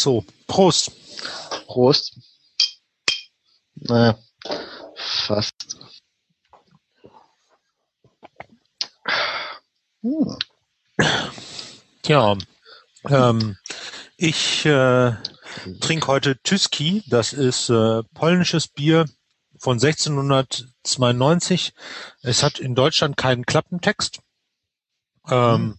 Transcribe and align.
So, 0.00 0.24
Prost. 0.46 0.92
Prost. 1.66 2.18
Naja, 3.74 4.18
fast. 4.96 5.76
Hm. 10.00 10.38
Tja, 12.00 12.38
ähm, 13.10 13.58
ich 14.16 14.64
äh, 14.64 15.12
trinke 15.80 16.06
heute 16.06 16.40
Tyski. 16.44 17.04
Das 17.06 17.34
ist 17.34 17.68
äh, 17.68 18.02
polnisches 18.14 18.68
Bier 18.68 19.04
von 19.58 19.74
1692. 19.74 21.74
Es 22.22 22.42
hat 22.42 22.58
in 22.58 22.74
Deutschland 22.74 23.18
keinen 23.18 23.44
Klappentext. 23.44 24.20
Ähm, 25.28 25.54
hm. 25.54 25.78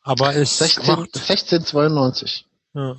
aber 0.00 0.34
es 0.34 0.58
16, 0.58 0.86
macht, 0.86 1.14
1692. 1.14 2.46
Ja. 2.74 2.96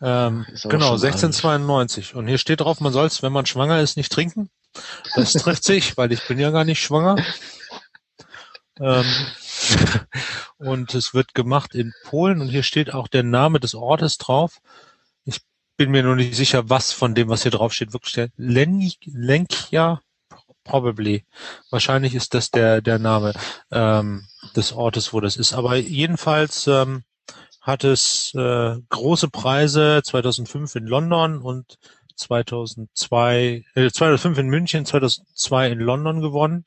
Ähm, 0.00 0.46
genau, 0.64 0.92
1692. 0.92 2.14
Und 2.14 2.26
hier 2.26 2.38
steht 2.38 2.60
drauf, 2.60 2.80
man 2.80 2.92
soll 2.92 3.06
es, 3.06 3.22
wenn 3.22 3.32
man 3.32 3.46
schwanger 3.46 3.80
ist, 3.80 3.96
nicht 3.96 4.12
trinken. 4.12 4.50
Das 5.14 5.32
trifft 5.32 5.64
sich, 5.64 5.96
weil 5.96 6.12
ich 6.12 6.26
bin 6.26 6.38
ja 6.38 6.50
gar 6.50 6.64
nicht 6.64 6.82
schwanger. 6.82 7.16
Ähm, 8.80 9.06
und 10.58 10.94
es 10.94 11.14
wird 11.14 11.34
gemacht 11.34 11.74
in 11.74 11.92
Polen 12.04 12.40
und 12.40 12.48
hier 12.48 12.62
steht 12.62 12.94
auch 12.94 13.08
der 13.08 13.24
Name 13.24 13.60
des 13.60 13.74
Ortes 13.74 14.18
drauf. 14.18 14.58
Ich 15.24 15.40
bin 15.76 15.90
mir 15.90 16.02
nur 16.02 16.16
nicht 16.16 16.36
sicher, 16.36 16.70
was 16.70 16.92
von 16.92 17.14
dem, 17.14 17.28
was 17.28 17.42
hier 17.42 17.50
drauf 17.50 17.72
steht, 17.72 17.92
wirklich 17.92 18.14
der 18.14 18.30
Lenkia 18.36 20.00
probably. 20.68 21.24
Wahrscheinlich 21.70 22.14
ist 22.14 22.34
das 22.34 22.50
der 22.50 22.80
der 22.80 22.98
Name 22.98 23.32
ähm, 23.72 24.28
des 24.54 24.72
Ortes, 24.72 25.12
wo 25.12 25.20
das 25.20 25.36
ist. 25.36 25.54
Aber 25.54 25.76
jedenfalls 25.76 26.66
ähm, 26.66 27.02
hat 27.60 27.84
es 27.84 28.32
äh, 28.34 28.76
große 28.88 29.28
Preise 29.28 30.02
2005 30.04 30.76
in 30.76 30.86
London 30.86 31.38
und 31.42 31.78
2002, 32.16 33.64
äh, 33.74 33.90
2005 33.90 34.38
in 34.38 34.48
München, 34.48 34.86
2002 34.86 35.70
in 35.70 35.80
London 35.80 36.20
gewonnen. 36.20 36.64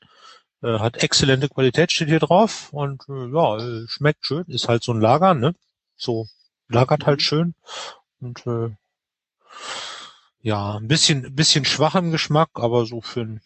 Äh, 0.62 0.78
hat 0.78 1.02
exzellente 1.02 1.48
Qualität, 1.48 1.92
steht 1.92 2.08
hier 2.08 2.20
drauf 2.20 2.72
und 2.72 3.02
äh, 3.08 3.32
ja, 3.32 3.86
schmeckt 3.88 4.26
schön. 4.26 4.44
Ist 4.46 4.68
halt 4.68 4.82
so 4.82 4.92
ein 4.92 5.00
Lager, 5.00 5.34
ne? 5.34 5.54
So 5.96 6.26
lagert 6.68 7.06
halt 7.06 7.18
mhm. 7.18 7.22
schön 7.22 7.54
und 8.20 8.46
äh, 8.46 8.70
ja, 10.40 10.76
ein 10.76 10.88
bisschen, 10.88 11.34
bisschen 11.34 11.64
schwach 11.64 11.94
im 11.94 12.10
Geschmack, 12.10 12.50
aber 12.54 12.86
so 12.86 13.00
für 13.00 13.20
ein 13.20 13.40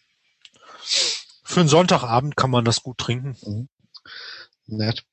für 1.43 1.61
einen 1.61 1.69
Sonntagabend 1.69 2.35
kann 2.35 2.51
man 2.51 2.65
das 2.65 2.83
gut 2.83 2.97
trinken. 2.97 3.37
Mhm. 3.41 3.69
Nett. 4.67 5.03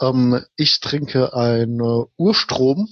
Ähm, 0.00 0.44
ich 0.56 0.80
trinke 0.80 1.34
ein 1.34 1.80
äh, 1.80 2.04
Urstrom. 2.16 2.88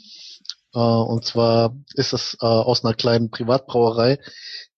Äh, 0.74 0.78
und 0.78 1.24
zwar 1.24 1.76
ist 1.94 2.12
es 2.12 2.34
äh, 2.40 2.46
aus 2.46 2.84
einer 2.84 2.94
kleinen 2.94 3.30
Privatbrauerei, 3.30 4.18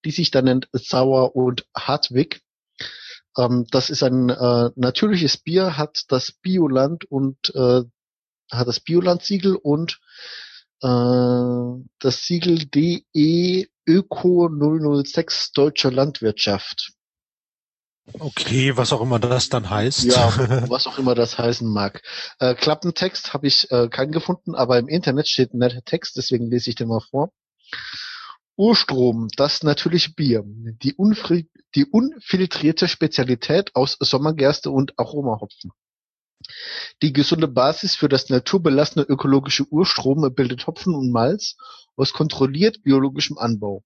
die 0.05 0.11
sich 0.11 0.31
da 0.31 0.42
nennt 0.42 0.69
Sauer 0.72 1.34
und 1.34 1.66
Hartwig. 1.77 2.42
Ähm, 3.36 3.66
das 3.70 3.91
ist 3.91 4.03
ein 4.03 4.28
äh, 4.28 4.70
natürliches 4.77 5.39
Bier, 5.39 5.77
hat 5.77 6.05
das 6.09 6.33
Bioland 6.33 7.05
und 7.05 7.55
äh, 7.55 7.83
hat 8.50 8.69
das 8.69 8.81
Bioland-Siegel 8.81 9.56
und 9.56 10.00
äh, 10.83 11.84
das 11.98 12.22
Siegel 12.25 12.66
DE 12.66 13.66
Öko 13.86 14.48
006 15.05 15.53
Deutsche 15.53 15.91
Landwirtschaft. 15.91 16.92
Okay, 18.18 18.76
was 18.76 18.92
auch 18.92 19.00
immer 19.00 19.18
das 19.18 19.48
dann 19.48 19.68
heißt. 19.68 20.04
Ja, 20.04 20.32
was 20.68 20.86
auch 20.86 20.98
immer 20.98 21.14
das 21.14 21.38
heißen 21.38 21.68
mag. 21.68 22.02
Äh, 22.38 22.54
Klappentext 22.54 23.34
habe 23.34 23.46
ich 23.46 23.70
äh, 23.70 23.88
keinen 23.88 24.12
gefunden, 24.12 24.54
aber 24.54 24.78
im 24.78 24.88
Internet 24.88 25.28
steht 25.28 25.54
ein 25.54 25.58
netter 25.58 25.82
Text, 25.82 26.16
deswegen 26.16 26.50
lese 26.50 26.70
ich 26.70 26.76
den 26.76 26.88
mal 26.88 27.00
vor. 27.00 27.30
Urstrom, 28.56 29.28
das 29.36 29.62
natürliche 29.62 30.12
Bier, 30.14 30.42
die, 30.44 30.94
unfri 30.94 31.48
die 31.74 31.84
unfiltrierte 31.84 32.88
Spezialität 32.88 33.76
aus 33.76 33.97
Sommergerste 34.00 34.70
und 34.70 34.98
Aromahopfen. 34.98 35.70
Die 37.02 37.12
gesunde 37.12 37.47
Basis 37.47 37.94
für 37.94 38.08
das 38.08 38.30
naturbelassene 38.30 39.04
ökologische 39.04 39.64
Urstrom 39.70 40.34
bildet 40.34 40.66
Hopfen 40.66 40.94
und 40.94 41.12
Malz 41.12 41.56
aus 41.97 42.12
kontrolliert 42.12 42.82
biologischem 42.82 43.38
Anbau. 43.38 43.84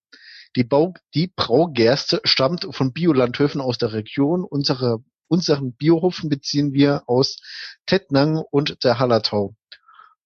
Die, 0.56 0.64
Bau 0.64 0.94
die 1.14 1.28
Braugerste 1.28 2.20
stammt 2.24 2.68
von 2.70 2.92
Biolandhöfen 2.92 3.60
aus 3.60 3.78
der 3.78 3.92
Region. 3.92 4.44
Unsere, 4.44 4.98
unseren 5.28 5.74
Biohofen 5.74 6.28
beziehen 6.28 6.72
wir 6.72 7.04
aus 7.06 7.38
Tettnang 7.86 8.42
und 8.50 8.84
der 8.84 8.98
Hallertau. 8.98 9.54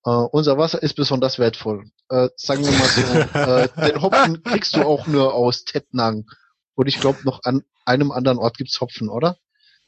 Äh, 0.05 0.11
unser 0.11 0.59
Wasser 0.59 0.83
ist 0.83 0.95
besonders 0.95 1.39
wertvoll. 1.39 1.91
Äh, 2.09 2.29
sagen 2.37 2.65
wir 2.65 2.73
mal 2.73 2.89
so, 2.89 3.83
äh, 3.85 3.91
den 3.91 4.03
Hopfen 4.03 4.43
kriegst 4.43 4.77
du 4.77 4.83
auch 4.83 5.07
nur 5.07 5.35
aus 5.35 5.65
Tettnang. 5.65 6.27
Und 6.75 6.87
ich 6.89 7.01
glaube, 7.01 7.21
noch 7.25 7.41
an 7.45 7.63
einem 7.85 8.11
anderen 8.11 8.39
Ort 8.39 8.59
gibt's 8.59 8.81
Hopfen, 8.81 9.09
oder? 9.09 9.39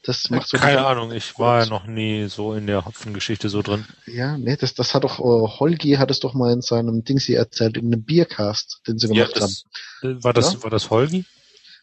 Das 0.03 0.29
macht 0.29 0.47
so 0.47 0.57
Keine 0.57 0.85
Ahnung, 0.85 1.11
ich 1.11 1.37
war 1.37 1.59
ja 1.59 1.65
noch 1.65 1.85
nie 1.85 2.27
so 2.27 2.53
in 2.53 2.67
der 2.67 2.85
Hopfengeschichte 2.85 3.49
so 3.49 3.61
drin. 3.61 3.85
Ja, 4.05 4.37
nee, 4.37 4.55
das, 4.55 4.73
das 4.73 4.95
hat 4.95 5.03
doch, 5.03 5.19
uh, 5.19 5.59
Holgi 5.59 5.93
hat 5.93 6.09
es 6.09 6.21
doch 6.21 6.33
mal 6.33 6.53
in 6.53 6.61
seinem 6.61 7.03
Dingsy 7.03 7.33
erzählt, 7.33 7.75
in 7.75 7.87
einem 7.87 8.03
Biercast, 8.03 8.81
den 8.87 8.97
sie 8.97 9.09
gemacht 9.09 9.33
ja, 9.35 9.41
das, 9.41 9.65
haben. 10.01 10.23
War 10.23 10.33
das, 10.33 10.53
ja? 10.53 10.63
war 10.63 10.69
das 10.69 10.89
Holgi? 10.89 11.25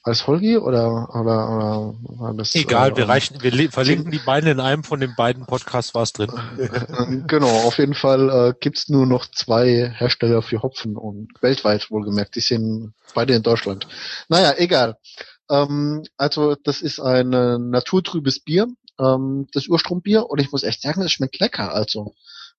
War 0.07 0.13
das 0.13 0.27
Holgi 0.29 0.57
oder, 0.57 1.09
oder, 1.15 1.51
oder 1.51 1.95
war 2.19 2.35
das? 2.35 2.55
Egal, 2.55 2.93
äh, 2.93 2.97
wir 2.97 3.09
reichen, 3.09 3.43
wir 3.43 3.71
verlinken 3.73 4.13
die 4.13 4.21
beiden 4.21 4.49
in 4.49 4.61
einem 4.61 4.85
von 4.85 5.01
den 5.01 5.15
beiden 5.17 5.45
Podcasts 5.47 5.95
war 5.95 6.05
es 6.05 6.13
drin. 6.13 6.31
genau, 7.27 7.51
auf 7.67 7.79
jeden 7.79 7.95
Fall 7.95 8.31
äh, 8.31 8.55
gibt's 8.59 8.89
nur 8.89 9.05
noch 9.05 9.27
zwei 9.27 9.93
Hersteller 9.95 10.43
für 10.43 10.63
Hopfen 10.63 10.97
und 10.97 11.33
weltweit 11.43 11.91
wohlgemerkt. 11.91 12.37
Die 12.37 12.41
sind 12.41 12.95
beide 13.15 13.35
in 13.35 13.43
Deutschland. 13.43 13.89
Naja, 14.29 14.55
egal. 14.57 14.97
Ähm, 15.51 16.05
also 16.17 16.55
das 16.57 16.83
ist 16.83 17.01
ein 17.01 17.33
äh, 17.33 17.59
naturtrübes 17.59 18.41
Bier, 18.41 18.67
ähm, 18.99 19.47
das 19.53 19.69
Urstrombier 19.69 20.27
und 20.29 20.41
ich 20.41 20.53
muss 20.53 20.63
echt 20.63 20.83
sagen, 20.83 21.03
es 21.03 21.13
schmeckt 21.13 21.39
lecker. 21.41 21.73
Also 21.75 22.15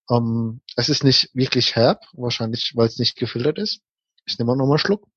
ähm, 0.10 0.62
es 0.76 0.90
ist 0.90 1.04
nicht 1.04 1.30
wirklich 1.34 1.76
herb, 1.76 2.04
wahrscheinlich 2.14 2.74
weil 2.76 2.88
es 2.88 3.00
nicht 3.00 3.18
gefiltert 3.18 3.58
ist. 3.60 3.82
Ich 4.26 4.38
nehme 4.40 4.50
mal 4.50 4.58
nochmal 4.58 4.76
einen 4.76 4.80
Schluck. 4.80 5.08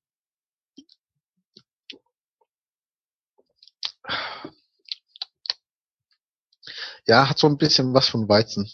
Ja, 7.07 7.29
hat 7.29 7.37
so 7.37 7.45
ein 7.47 7.57
bisschen 7.57 7.93
was 7.93 8.09
von 8.09 8.27
Weizen. 8.27 8.71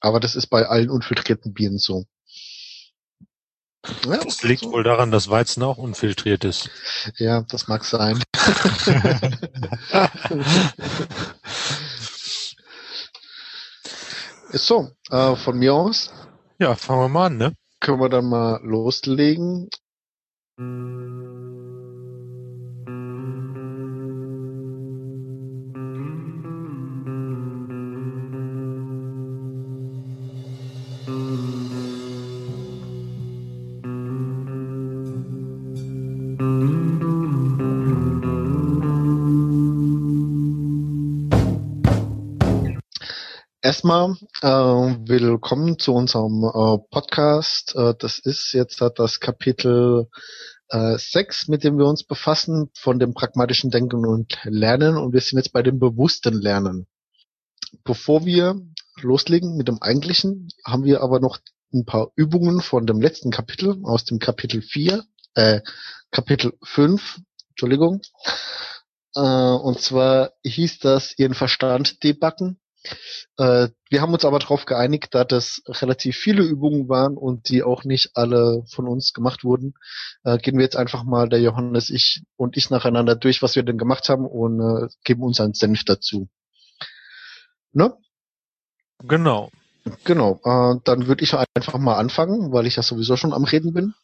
Aber 0.00 0.20
das 0.20 0.36
ist 0.36 0.48
bei 0.48 0.66
allen 0.66 0.90
unfiltrierten 0.90 1.54
Bieren 1.54 1.78
so. 1.78 2.04
Ja, 4.06 4.18
das 4.22 4.42
liegt 4.42 4.62
so. 4.62 4.72
wohl 4.72 4.82
daran, 4.82 5.10
dass 5.10 5.28
Weizen 5.30 5.62
auch 5.62 5.78
unfiltriert 5.78 6.44
ist. 6.44 6.70
Ja, 7.16 7.42
das 7.48 7.68
mag 7.68 7.84
sein. 7.84 8.22
ist 14.50 14.66
so, 14.66 14.90
äh, 15.10 15.36
von 15.36 15.58
mir 15.58 15.74
aus. 15.74 16.12
Ja, 16.58 16.74
fangen 16.74 17.00
wir 17.00 17.08
mal 17.08 17.26
an, 17.26 17.36
ne? 17.36 17.52
Können 17.80 18.00
wir 18.00 18.08
dann 18.08 18.24
mal 18.28 18.60
loslegen. 18.62 19.68
Erstmal 43.66 44.14
äh, 44.42 44.46
willkommen 44.48 45.76
zu 45.76 45.92
unserem 45.92 46.44
äh, 46.44 46.78
Podcast. 46.88 47.74
Äh, 47.74 47.94
das 47.98 48.20
ist 48.20 48.52
jetzt 48.52 48.80
das 48.80 49.18
Kapitel 49.18 50.06
äh, 50.68 50.96
6, 50.96 51.48
mit 51.48 51.64
dem 51.64 51.76
wir 51.76 51.86
uns 51.86 52.04
befassen, 52.04 52.70
von 52.78 53.00
dem 53.00 53.12
pragmatischen 53.12 53.72
Denken 53.72 54.06
und 54.06 54.38
Lernen. 54.44 54.96
Und 54.96 55.14
wir 55.14 55.20
sind 55.20 55.38
jetzt 55.38 55.52
bei 55.52 55.64
dem 55.64 55.80
bewussten 55.80 56.34
Lernen. 56.34 56.86
Bevor 57.82 58.24
wir 58.24 58.54
loslegen 59.00 59.56
mit 59.56 59.66
dem 59.66 59.82
eigentlichen, 59.82 60.46
haben 60.64 60.84
wir 60.84 61.00
aber 61.00 61.18
noch 61.18 61.38
ein 61.74 61.84
paar 61.84 62.12
Übungen 62.14 62.60
von 62.60 62.86
dem 62.86 63.00
letzten 63.00 63.32
Kapitel, 63.32 63.80
aus 63.82 64.04
dem 64.04 64.20
Kapitel 64.20 64.62
4, 64.62 65.02
äh, 65.34 65.60
Kapitel 66.12 66.52
5, 66.62 67.20
Entschuldigung. 67.48 68.00
Äh, 69.16 69.20
und 69.22 69.80
zwar 69.80 70.34
hieß 70.44 70.78
das, 70.78 71.18
ihren 71.18 71.34
Verstand 71.34 72.04
debuggen 72.04 72.60
äh, 73.38 73.68
wir 73.90 74.00
haben 74.00 74.12
uns 74.12 74.24
aber 74.24 74.38
darauf 74.38 74.64
geeinigt, 74.64 75.14
da 75.14 75.24
das 75.24 75.62
relativ 75.68 76.16
viele 76.16 76.42
Übungen 76.42 76.88
waren 76.88 77.16
und 77.16 77.48
die 77.48 77.62
auch 77.62 77.84
nicht 77.84 78.10
alle 78.14 78.64
von 78.68 78.88
uns 78.88 79.12
gemacht 79.12 79.44
wurden, 79.44 79.74
äh, 80.24 80.38
gehen 80.38 80.56
wir 80.56 80.64
jetzt 80.64 80.76
einfach 80.76 81.04
mal, 81.04 81.28
der 81.28 81.40
Johannes, 81.40 81.90
ich 81.90 82.22
und 82.36 82.56
ich 82.56 82.70
nacheinander 82.70 83.16
durch, 83.16 83.42
was 83.42 83.56
wir 83.56 83.62
denn 83.62 83.78
gemacht 83.78 84.08
haben 84.08 84.26
und 84.26 84.60
äh, 84.60 84.88
geben 85.04 85.22
uns 85.22 85.40
einen 85.40 85.54
Senf 85.54 85.84
dazu. 85.84 86.28
Ne? 87.72 87.94
Genau. 89.04 89.50
Genau, 90.04 90.40
äh, 90.44 90.80
dann 90.84 91.06
würde 91.06 91.22
ich 91.22 91.34
einfach 91.34 91.78
mal 91.78 91.96
anfangen, 91.96 92.52
weil 92.52 92.66
ich 92.66 92.76
ja 92.76 92.82
sowieso 92.82 93.16
schon 93.16 93.32
am 93.32 93.44
Reden 93.44 93.72
bin. 93.72 93.94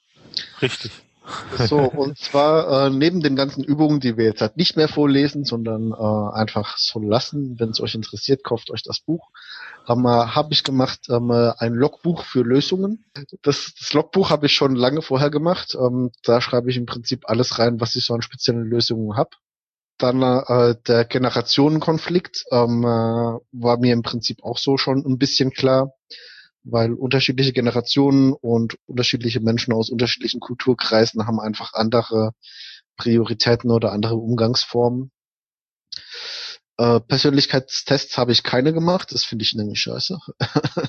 Richtig. 0.61 0.93
So, 1.69 1.79
und 1.79 2.19
zwar 2.19 2.87
äh, 2.87 2.91
neben 2.91 3.21
den 3.21 3.37
ganzen 3.37 3.63
Übungen, 3.63 4.01
die 4.01 4.17
wir 4.17 4.25
jetzt 4.25 4.41
halt 4.41 4.57
nicht 4.57 4.77
mehr 4.77 4.89
vorlesen, 4.89 5.45
sondern 5.45 5.93
äh, 5.93 6.37
einfach 6.37 6.77
so 6.79 6.99
lassen, 7.01 7.59
wenn 7.59 7.71
es 7.71 7.81
euch 7.81 7.95
interessiert, 7.95 8.43
kauft 8.43 8.71
euch 8.71 8.83
das 8.83 9.01
Buch. 9.01 9.31
Ähm, 9.89 10.07
habe 10.07 10.53
ich 10.53 10.65
gemacht 10.65 11.01
ähm, 11.09 11.31
ein 11.31 11.75
Logbuch 11.75 12.25
für 12.25 12.43
Lösungen. 12.43 13.05
Das, 13.43 13.75
das 13.79 13.93
Logbuch 13.93 14.31
habe 14.31 14.47
ich 14.47 14.53
schon 14.53 14.75
lange 14.77 15.03
vorher 15.03 15.31
gemacht. 15.31 15.77
Ähm, 15.79 16.11
da 16.23 16.41
schreibe 16.41 16.71
ich 16.71 16.77
im 16.77 16.87
Prinzip 16.87 17.29
alles 17.29 17.59
rein, 17.59 17.81
was 17.81 17.97
ich 17.97 18.05
so 18.05 18.15
an 18.15 18.23
speziellen 18.23 18.65
Lösungen 18.65 19.17
habe. 19.17 19.31
Dann 19.99 20.23
äh, 20.23 20.77
der 20.87 21.05
Generationenkonflikt 21.05 22.45
ähm, 22.51 22.83
äh, 22.83 22.87
war 22.87 23.79
mir 23.79 23.93
im 23.93 24.03
Prinzip 24.03 24.43
auch 24.43 24.59
so 24.59 24.77
schon 24.77 25.05
ein 25.05 25.19
bisschen 25.19 25.51
klar 25.51 25.93
weil 26.65 26.93
unterschiedliche 26.93 27.53
Generationen 27.53 28.33
und 28.33 28.77
unterschiedliche 28.87 29.41
Menschen 29.41 29.73
aus 29.73 29.91
unterschiedlichen 29.91 30.41
Kulturkreisen 30.41 31.27
haben 31.27 31.41
einfach 31.41 31.75
andere 31.75 32.33
Prioritäten 32.97 33.71
oder 33.71 33.93
andere 33.93 34.17
Umgangsformen. 34.17 35.11
Äh, 36.79 37.01
Persönlichkeitstests 37.01 38.17
habe 38.17 38.33
ich 38.33 38.43
keine 38.43 38.73
gemacht, 38.73 39.13
das 39.13 39.25
finde 39.25 39.45
ich 39.45 39.55
nämlich 39.55 39.81
scheiße. 39.81 40.19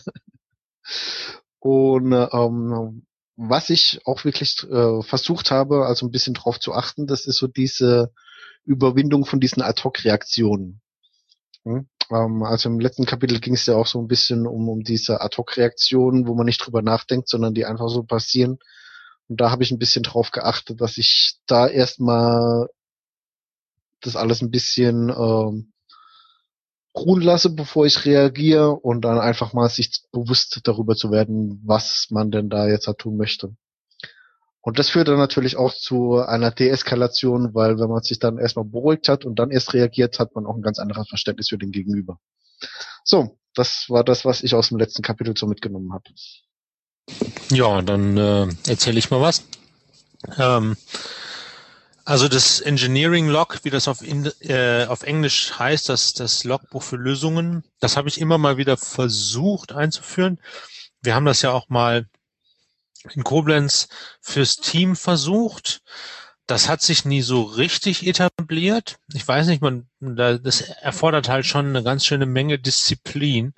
und 1.60 2.14
ähm, 2.14 3.06
was 3.36 3.70
ich 3.70 4.02
auch 4.06 4.26
wirklich 4.26 4.64
äh, 4.64 5.02
versucht 5.02 5.52
habe, 5.52 5.88
also 5.88 6.06
ein 6.06 6.12
bisschen 6.12 6.36
drauf 6.36 6.60
zu 6.60 6.74
achten, 6.74 7.08
das 7.08 7.26
ist 7.26 7.38
so 7.38 7.48
diese 7.48 8.14
Überwindung 8.64 9.26
von 9.26 9.40
diesen 9.40 9.62
Ad-Hoc-Reaktionen. 9.62 10.82
Hm? 11.64 11.88
Ähm, 12.14 12.44
also 12.44 12.70
im 12.70 12.80
letzten 12.80 13.06
Kapitel 13.06 13.40
ging 13.40 13.56
es 13.56 13.66
ja 13.66 13.76
auch 13.76 13.88
so 13.88 14.00
ein 14.00 14.08
bisschen 14.08 14.46
um, 14.48 14.70
um 14.70 14.84
diese 14.84 15.22
Ad-Hoc-Reaktionen, 15.22 16.28
wo 16.28 16.36
man 16.36 16.46
nicht 16.46 16.66
drüber 16.66 16.82
nachdenkt, 16.82 17.30
sondern 17.30 17.54
die 17.54 17.66
einfach 17.66 17.90
so 17.90 18.04
passieren. 18.04 18.60
Und 19.28 19.42
da 19.42 19.52
habe 19.52 19.64
ich 19.64 19.72
ein 19.72 19.80
bisschen 19.80 20.04
drauf 20.04 20.32
geachtet, 20.32 20.82
dass 20.82 20.98
ich 20.98 21.40
da 21.48 21.68
erstmal 21.68 22.68
das 24.02 24.16
alles 24.16 24.42
ein 24.42 24.52
bisschen 24.52 25.10
ähm, 25.10 25.74
ruhen 26.96 27.22
lasse, 27.22 27.50
bevor 27.50 27.86
ich 27.86 28.06
reagiere 28.06 28.72
und 28.72 29.02
dann 29.02 29.18
einfach 29.20 29.54
mal 29.54 29.70
sich 29.70 30.04
bewusst 30.12 30.60
darüber 30.64 30.96
zu 30.96 31.12
werden, 31.12 31.62
was 31.66 32.08
man 32.10 32.32
denn 32.32 32.50
da 32.50 32.68
jetzt 32.68 32.88
halt 32.88 33.00
tun 33.00 33.18
möchte. 33.18 33.56
Und 34.66 34.80
das 34.80 34.90
führt 34.90 35.10
dann 35.10 35.18
natürlich 35.18 35.58
auch 35.58 35.74
zu 35.74 36.20
einer 36.20 36.50
Deeskalation, 36.50 37.54
weil 37.54 37.80
wenn 37.80 37.90
man 37.90 38.02
sich 38.02 38.18
dann 38.18 38.38
erstmal 38.38 38.64
beruhigt 38.64 39.10
hat 39.10 39.26
und 39.26 39.38
dann 39.38 39.52
erst 39.52 39.74
reagiert, 39.74 40.20
hat 40.20 40.34
man 40.36 40.46
auch 40.46 40.56
ein 40.56 40.62
ganz 40.62 40.80
anderes 40.80 41.10
Verständnis 41.10 41.50
für 41.50 41.58
den 41.58 41.72
Gegenüber. 41.72 42.18
So, 43.04 43.38
das 43.54 43.88
war 43.90 44.06
das, 44.06 44.24
was 44.24 44.42
ich 44.42 44.56
aus 44.56 44.70
dem 44.70 44.78
letzten 44.78 45.02
Kapitel 45.02 45.36
so 45.38 45.48
mitgenommen 45.48 45.92
habe. 45.92 46.06
Ja, 47.52 47.82
dann 47.82 48.16
äh, 48.16 48.48
erzähle 48.66 49.00
ich 49.00 49.12
mal 49.12 49.20
was. 49.20 49.44
Ähm, 50.40 50.78
also 52.06 52.30
das 52.30 52.62
Engineering 52.62 53.28
Log, 53.28 53.60
wie 53.64 53.70
das 53.70 53.90
auf, 53.90 54.02
in, 54.02 54.32
äh, 54.40 54.86
auf 54.86 55.04
Englisch 55.04 55.60
heißt, 55.60 55.90
das, 55.90 56.14
das 56.14 56.46
Logbuch 56.46 56.84
für 56.84 56.96
Lösungen, 56.96 57.66
das 57.82 57.98
habe 57.98 58.08
ich 58.08 58.22
immer 58.22 58.38
mal 58.38 58.56
wieder 58.56 58.78
versucht 58.78 59.74
einzuführen. 59.74 60.40
Wir 61.02 61.16
haben 61.16 61.26
das 61.26 61.42
ja 61.42 61.52
auch 61.52 61.68
mal 61.68 62.08
in 63.12 63.24
Koblenz 63.24 63.88
fürs 64.22 64.58
Team 64.58 64.96
versucht. 64.96 65.82
Das 66.46 66.68
hat 66.68 66.82
sich 66.82 67.06
nie 67.06 67.22
so 67.22 67.44
richtig 67.44 68.06
etabliert. 68.06 68.98
Ich 69.14 69.28
weiß 69.28 69.48
nicht, 69.48 69.62
man, 69.62 69.88
das 70.00 70.62
erfordert 70.62 71.30
halt 71.30 71.46
schon 71.46 71.68
eine 71.68 71.84
ganz 71.84 72.06
schöne 72.06 72.26
Menge 72.26 72.60
Disziplin, 72.60 73.54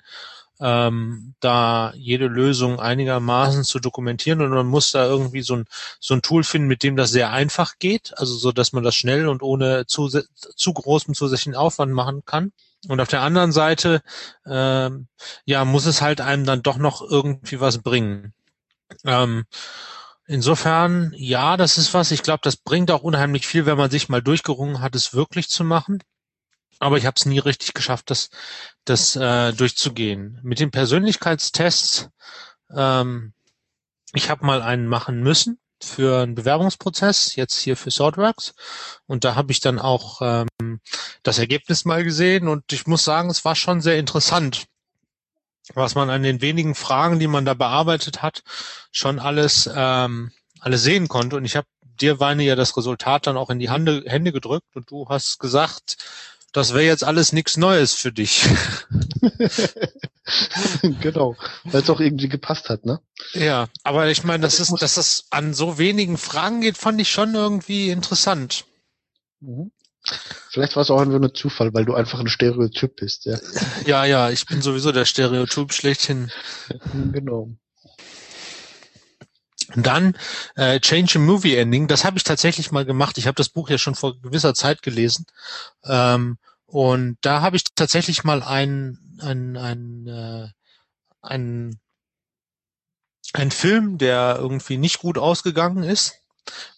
ähm, 0.60 1.34
da 1.40 1.92
jede 1.96 2.28
Lösung 2.28 2.80
einigermaßen 2.80 3.64
zu 3.64 3.78
dokumentieren 3.78 4.40
und 4.40 4.50
man 4.50 4.66
muss 4.66 4.92
da 4.92 5.04
irgendwie 5.04 5.42
so 5.42 5.56
ein, 5.56 5.64
so 6.00 6.14
ein 6.14 6.22
Tool 6.22 6.44
finden, 6.44 6.68
mit 6.68 6.82
dem 6.82 6.96
das 6.96 7.10
sehr 7.10 7.30
einfach 7.30 7.74
geht, 7.78 8.16
also 8.16 8.36
so, 8.36 8.52
dass 8.52 8.72
man 8.72 8.82
das 8.82 8.94
schnell 8.94 9.28
und 9.28 9.42
ohne 9.42 9.86
zu, 9.86 10.08
zu 10.08 10.72
großem 10.72 11.14
zusätzlichen 11.14 11.56
Aufwand 11.56 11.92
machen 11.92 12.22
kann. 12.24 12.52
Und 12.88 13.00
auf 13.00 13.08
der 13.08 13.22
anderen 13.22 13.52
Seite, 13.52 14.02
ähm, 14.46 15.08
ja, 15.44 15.64
muss 15.64 15.86
es 15.86 16.02
halt 16.02 16.20
einem 16.20 16.44
dann 16.44 16.62
doch 16.62 16.76
noch 16.76 17.02
irgendwie 17.02 17.60
was 17.60 17.78
bringen. 17.78 18.32
Ähm, 19.04 19.44
insofern, 20.26 21.12
ja, 21.16 21.56
das 21.56 21.78
ist 21.78 21.94
was. 21.94 22.10
Ich 22.10 22.22
glaube, 22.22 22.40
das 22.42 22.56
bringt 22.56 22.90
auch 22.90 23.02
unheimlich 23.02 23.46
viel, 23.46 23.66
wenn 23.66 23.78
man 23.78 23.90
sich 23.90 24.08
mal 24.08 24.22
durchgerungen 24.22 24.80
hat, 24.80 24.94
es 24.94 25.14
wirklich 25.14 25.48
zu 25.48 25.64
machen. 25.64 26.02
Aber 26.78 26.98
ich 26.98 27.06
habe 27.06 27.14
es 27.16 27.24
nie 27.24 27.38
richtig 27.38 27.74
geschafft, 27.74 28.10
das, 28.10 28.28
das 28.84 29.16
äh, 29.16 29.52
durchzugehen. 29.52 30.40
Mit 30.42 30.60
den 30.60 30.70
Persönlichkeitstests, 30.70 32.10
ähm, 32.74 33.32
ich 34.12 34.30
habe 34.30 34.44
mal 34.44 34.62
einen 34.62 34.86
machen 34.86 35.22
müssen 35.22 35.58
für 35.82 36.22
einen 36.22 36.34
Bewerbungsprozess, 36.34 37.36
jetzt 37.36 37.58
hier 37.58 37.76
für 37.76 37.90
Swordworks. 37.90 38.54
Und 39.06 39.24
da 39.24 39.34
habe 39.34 39.52
ich 39.52 39.60
dann 39.60 39.78
auch 39.78 40.20
ähm, 40.22 40.80
das 41.22 41.38
Ergebnis 41.38 41.84
mal 41.84 42.04
gesehen 42.04 42.48
und 42.48 42.72
ich 42.72 42.86
muss 42.86 43.04
sagen, 43.04 43.30
es 43.30 43.44
war 43.44 43.54
schon 43.54 43.80
sehr 43.80 43.98
interessant, 43.98 44.66
was 45.74 45.94
man 45.94 46.10
an 46.10 46.22
den 46.22 46.40
wenigen 46.40 46.74
Fragen, 46.74 47.18
die 47.18 47.26
man 47.26 47.44
da 47.44 47.54
bearbeitet 47.54 48.22
hat, 48.22 48.42
schon 48.90 49.18
alles, 49.18 49.68
ähm, 49.74 50.32
alles 50.60 50.82
sehen 50.82 51.08
konnte. 51.08 51.36
Und 51.36 51.44
ich 51.44 51.56
habe 51.56 51.66
dir, 52.00 52.20
Weine, 52.20 52.44
ja 52.44 52.56
das 52.56 52.76
Resultat 52.76 53.26
dann 53.26 53.36
auch 53.36 53.50
in 53.50 53.58
die 53.58 53.70
Hände, 53.70 54.04
Hände 54.06 54.32
gedrückt 54.32 54.74
und 54.74 54.90
du 54.90 55.08
hast 55.08 55.38
gesagt, 55.38 55.96
das 56.52 56.72
wäre 56.72 56.84
jetzt 56.84 57.04
alles 57.04 57.32
nichts 57.32 57.56
Neues 57.56 57.94
für 57.94 58.12
dich. 58.12 58.46
genau, 61.02 61.36
weil 61.64 61.82
es 61.82 61.90
auch 61.90 62.00
irgendwie 62.00 62.28
gepasst 62.28 62.70
hat, 62.70 62.86
ne? 62.86 63.00
Ja, 63.34 63.66
aber 63.82 64.08
ich 64.08 64.24
meine, 64.24 64.42
das 64.42 64.58
ist, 64.60 64.72
dass 64.80 64.94
das 64.94 65.26
an 65.30 65.52
so 65.52 65.76
wenigen 65.76 66.16
Fragen 66.16 66.62
geht, 66.62 66.78
fand 66.78 67.00
ich 67.00 67.10
schon 67.10 67.34
irgendwie 67.34 67.90
interessant. 67.90 68.64
Mhm. 69.40 69.70
Vielleicht 70.50 70.76
war 70.76 70.82
es 70.82 70.90
auch 70.90 71.00
einfach 71.00 71.18
nur 71.18 71.34
Zufall, 71.34 71.74
weil 71.74 71.84
du 71.84 71.94
einfach 71.94 72.20
ein 72.20 72.28
Stereotyp 72.28 72.96
bist, 72.96 73.26
ja. 73.26 73.38
Ja, 73.84 74.04
ja, 74.04 74.30
ich 74.30 74.46
bin 74.46 74.62
sowieso 74.62 74.92
der 74.92 75.04
Stereotyp 75.04 75.72
schlechthin. 75.72 76.30
Genau. 77.12 77.50
dann 79.74 80.16
äh, 80.54 80.80
Change 80.80 81.18
a 81.18 81.22
Movie 81.22 81.56
Ending, 81.56 81.88
das 81.88 82.04
habe 82.04 82.18
ich 82.18 82.24
tatsächlich 82.24 82.70
mal 82.70 82.84
gemacht. 82.84 83.18
Ich 83.18 83.26
habe 83.26 83.34
das 83.34 83.48
Buch 83.48 83.68
ja 83.68 83.78
schon 83.78 83.94
vor 83.94 84.20
gewisser 84.20 84.54
Zeit 84.54 84.82
gelesen. 84.82 85.26
Ähm, 85.84 86.38
und 86.66 87.18
da 87.20 87.42
habe 87.42 87.56
ich 87.56 87.64
tatsächlich 87.74 88.24
mal 88.24 88.42
ein, 88.42 88.98
ein, 89.20 89.56
ein, 89.56 90.06
äh, 90.06 90.48
ein, 91.22 91.80
ein 93.32 93.50
Film, 93.50 93.98
der 93.98 94.36
irgendwie 94.38 94.78
nicht 94.78 95.00
gut 95.00 95.18
ausgegangen 95.18 95.82
ist, 95.82 96.14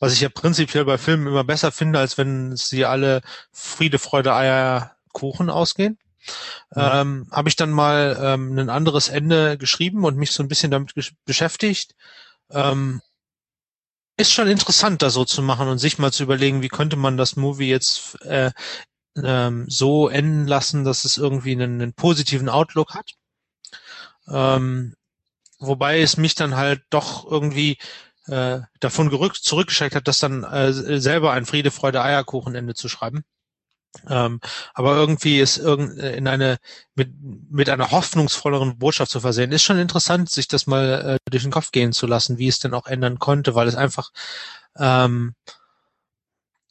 was 0.00 0.12
ich 0.12 0.20
ja 0.20 0.28
prinzipiell 0.28 0.84
bei 0.84 0.98
Filmen 0.98 1.26
immer 1.26 1.44
besser 1.44 1.72
finde, 1.72 1.98
als 1.98 2.18
wenn 2.18 2.56
sie 2.56 2.84
alle 2.84 3.20
Friede, 3.52 3.98
Freude, 3.98 4.34
Eier, 4.34 4.96
Kuchen 5.12 5.50
ausgehen. 5.50 5.98
Ja. 6.74 7.00
Ähm, 7.00 7.28
habe 7.30 7.48
ich 7.48 7.56
dann 7.56 7.70
mal 7.70 8.18
ähm, 8.20 8.58
ein 8.58 8.70
anderes 8.70 9.08
Ende 9.08 9.56
geschrieben 9.56 10.04
und 10.04 10.16
mich 10.16 10.32
so 10.32 10.42
ein 10.42 10.48
bisschen 10.48 10.70
damit 10.70 10.94
beschäftigt. 11.24 11.94
Ähm, 12.50 13.00
ist 14.16 14.32
schon 14.32 14.48
interessant, 14.48 15.00
da 15.02 15.10
so 15.10 15.24
zu 15.24 15.42
machen 15.42 15.68
und 15.68 15.78
sich 15.78 15.98
mal 15.98 16.12
zu 16.12 16.24
überlegen, 16.24 16.60
wie 16.60 16.68
könnte 16.68 16.96
man 16.96 17.16
das 17.16 17.36
Movie 17.36 17.68
jetzt 17.68 18.20
äh, 18.22 18.50
ähm, 19.22 19.66
so 19.68 20.08
enden 20.08 20.46
lassen, 20.46 20.84
dass 20.84 21.04
es 21.04 21.16
irgendwie 21.16 21.52
einen, 21.52 21.80
einen 21.80 21.92
positiven 21.92 22.48
Outlook 22.48 22.94
hat. 22.94 23.12
Ähm, 24.28 24.94
wobei 25.58 26.00
es 26.00 26.16
mich 26.16 26.34
dann 26.34 26.56
halt 26.56 26.82
doch 26.90 27.30
irgendwie 27.30 27.78
äh, 28.28 28.60
davon 28.80 29.10
gerückt, 29.10 29.36
zurückgeschreckt 29.36 29.94
hat, 29.94 30.08
das 30.08 30.18
dann 30.18 30.44
äh, 30.44 30.72
selber 30.72 31.32
ein 31.32 31.46
Friede, 31.46 31.70
Freude, 31.70 32.02
Eierkuchenende 32.02 32.74
zu 32.74 32.88
schreiben. 32.88 33.24
Ähm, 34.08 34.40
aber 34.74 34.96
irgendwie 34.96 35.40
ist 35.40 35.56
irgend 35.56 35.98
äh, 35.98 36.14
in 36.16 36.28
eine 36.28 36.58
mit 36.94 37.10
mit 37.50 37.70
einer 37.70 37.90
hoffnungsvolleren 37.90 38.78
Botschaft 38.78 39.10
zu 39.10 39.20
versehen, 39.20 39.50
ist 39.52 39.62
schon 39.62 39.78
interessant, 39.78 40.30
sich 40.30 40.46
das 40.46 40.66
mal 40.66 41.18
äh, 41.26 41.30
durch 41.30 41.42
den 41.42 41.52
Kopf 41.52 41.72
gehen 41.72 41.92
zu 41.92 42.06
lassen, 42.06 42.38
wie 42.38 42.48
es 42.48 42.58
denn 42.58 42.74
auch 42.74 42.86
ändern 42.86 43.18
konnte, 43.18 43.54
weil 43.54 43.66
es 43.66 43.74
einfach 43.74 44.10
ähm, 44.76 45.34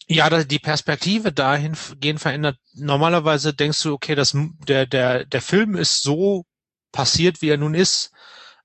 ja, 0.07 0.43
die 0.43 0.59
Perspektive 0.59 1.33
dahingehend 1.33 2.21
verändert. 2.21 2.57
Normalerweise 2.73 3.53
denkst 3.53 3.81
du, 3.83 3.93
okay, 3.93 4.15
das, 4.15 4.33
der, 4.67 4.85
der, 4.85 5.25
der 5.25 5.41
Film 5.41 5.75
ist 5.75 6.01
so 6.01 6.45
passiert, 6.91 7.41
wie 7.41 7.49
er 7.49 7.57
nun 7.57 7.75
ist, 7.75 8.11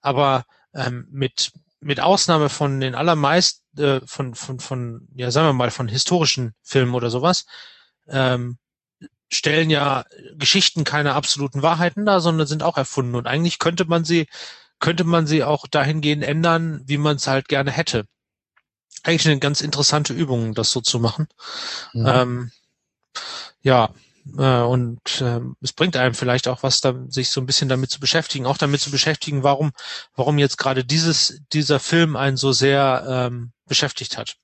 aber 0.01 0.45
ähm, 0.75 1.09
mit, 1.11 1.53
mit 1.83 2.01
Ausnahme 2.01 2.49
von 2.49 2.81
den 2.81 2.95
allermeisten, 2.95 3.81
äh, 3.81 4.01
von, 4.07 4.35
von, 4.35 4.61
von, 4.61 5.09
ja, 5.15 5.31
sagen 5.31 5.49
wir 5.49 5.53
mal, 5.53 5.71
von 5.71 5.89
historischen 5.89 6.55
Filmen 6.63 6.95
oder 6.95 7.11
sowas, 7.11 7.47
ähm, 8.09 8.59
stellen 9.31 9.71
ja 9.71 10.05
Geschichten 10.37 10.85
keine 10.85 11.15
absoluten 11.15 11.63
Wahrheiten 11.63 12.05
dar, 12.05 12.21
sondern 12.21 12.47
sind 12.47 12.63
auch 12.63 12.77
erfunden. 12.77 13.15
Und 13.15 13.27
eigentlich 13.27 13.59
könnte 13.59 13.85
man 13.87 14.05
sie, 14.05 14.27
könnte 14.79 15.05
man 15.05 15.27
sie 15.27 15.43
auch 15.45 15.67
dahingehend 15.67 16.23
ändern, 16.23 16.83
wie 16.87 16.99
man 16.99 17.17
es 17.17 17.27
halt 17.27 17.49
gerne 17.49 17.71
hätte 17.71 18.07
eigentlich 19.03 19.27
eine 19.27 19.39
ganz 19.39 19.61
interessante 19.61 20.13
Übung, 20.13 20.55
das 20.55 20.71
so 20.71 20.81
zu 20.81 21.01
machen. 21.01 21.29
Mhm. 21.93 22.07
Ähm, 22.07 22.53
ja, 23.63 23.91
und 24.25 25.21
äh, 25.21 25.41
es 25.61 25.73
bringt 25.73 25.97
einem 25.97 26.15
vielleicht 26.15 26.47
auch 26.47 26.63
was, 26.63 26.81
da, 26.81 26.95
sich 27.09 27.31
so 27.31 27.41
ein 27.41 27.47
bisschen 27.47 27.69
damit 27.69 27.91
zu 27.91 27.99
beschäftigen, 27.99 28.47
auch 28.47 28.57
damit 28.57 28.81
zu 28.81 28.91
beschäftigen, 28.91 29.43
warum, 29.43 29.73
warum 30.15 30.39
jetzt 30.39 30.59
gerade 30.59 30.85
dieses, 30.85 31.41
dieser 31.53 31.81
Film 31.81 32.15
einen 32.15 32.37
so 32.37 32.53
sehr 32.53 33.05
ähm, 33.09 33.53
beschäftigt 33.67 34.17
hat. 34.17 34.37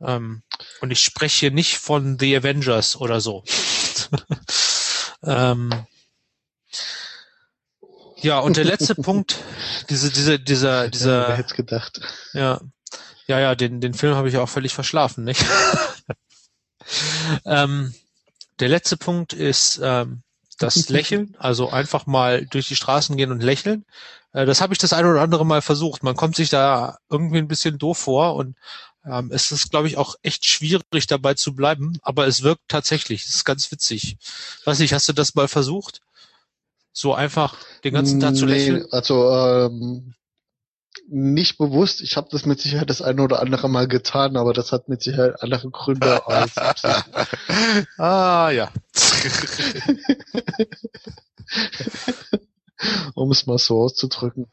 Ähm, 0.00 0.42
und 0.80 0.90
ich 0.90 1.00
spreche 1.00 1.40
hier 1.40 1.50
nicht 1.50 1.78
von 1.78 2.18
The 2.18 2.36
Avengers 2.36 2.96
oder 2.96 3.20
so. 3.20 3.44
ähm, 5.24 5.70
ja, 8.16 8.38
und 8.38 8.56
der 8.56 8.64
letzte 8.64 8.94
Punkt, 9.02 9.36
diese, 9.90 10.10
diese, 10.10 10.38
dieser, 10.38 10.88
dieser. 10.88 11.22
Ja, 11.22 11.28
wer 11.28 11.36
hätte 11.36 11.54
gedacht? 11.54 12.00
Ja, 12.32 12.60
ja, 13.26 13.40
ja, 13.40 13.54
den, 13.54 13.80
den 13.80 13.94
Film 13.94 14.14
habe 14.14 14.28
ich 14.28 14.36
auch 14.36 14.48
völlig 14.48 14.74
verschlafen, 14.74 15.24
nicht? 15.24 15.44
ähm, 17.44 17.94
der 18.60 18.68
letzte 18.68 18.96
Punkt 18.96 19.32
ist 19.32 19.80
ähm, 19.82 20.22
das 20.58 20.88
Lächeln, 20.88 21.36
also 21.38 21.70
einfach 21.70 22.06
mal 22.06 22.46
durch 22.46 22.68
die 22.68 22.76
Straßen 22.76 23.16
gehen 23.16 23.30
und 23.30 23.42
lächeln. 23.42 23.84
Äh, 24.32 24.46
das 24.46 24.60
habe 24.60 24.72
ich 24.72 24.78
das 24.78 24.92
eine 24.92 25.10
oder 25.10 25.20
andere 25.20 25.44
Mal 25.44 25.62
versucht. 25.62 26.02
Man 26.02 26.16
kommt 26.16 26.36
sich 26.36 26.50
da 26.50 26.98
irgendwie 27.10 27.38
ein 27.38 27.48
bisschen 27.48 27.78
doof 27.78 27.98
vor 27.98 28.36
und 28.36 28.56
ähm, 29.04 29.30
es 29.32 29.52
ist, 29.52 29.70
glaube 29.70 29.88
ich, 29.88 29.96
auch 29.98 30.16
echt 30.22 30.44
schwierig 30.44 31.06
dabei 31.06 31.34
zu 31.34 31.54
bleiben, 31.54 31.98
aber 32.02 32.26
es 32.26 32.42
wirkt 32.42 32.62
tatsächlich. 32.68 33.24
Es 33.24 33.34
ist 33.34 33.44
ganz 33.44 33.70
witzig. 33.70 34.16
Weiß 34.64 34.78
nicht, 34.78 34.92
hast 34.92 35.08
du 35.08 35.12
das 35.12 35.34
mal 35.34 35.48
versucht? 35.48 36.00
So 36.92 37.14
einfach 37.14 37.56
den 37.84 37.94
ganzen 37.94 38.20
Tag 38.20 38.34
zu 38.36 38.46
lächeln? 38.46 38.86
Also 38.90 39.30
ähm, 39.30 40.14
nicht 41.08 41.58
bewusst. 41.58 42.00
Ich 42.00 42.16
habe 42.16 42.28
das 42.30 42.46
mit 42.46 42.60
Sicherheit 42.60 42.90
das 42.90 43.02
eine 43.02 43.22
oder 43.22 43.40
andere 43.40 43.68
Mal 43.68 43.88
getan, 43.88 44.36
aber 44.36 44.52
das 44.52 44.72
hat 44.72 44.88
mit 44.88 45.02
Sicherheit 45.02 45.42
andere 45.42 45.70
Gründe 45.70 46.26
als 46.30 46.56
Absicht. 46.58 47.04
ah 47.98 48.50
ja. 48.50 48.70
um 53.14 53.30
es 53.30 53.46
mal 53.46 53.58
so 53.58 53.82
auszudrücken. 53.82 54.46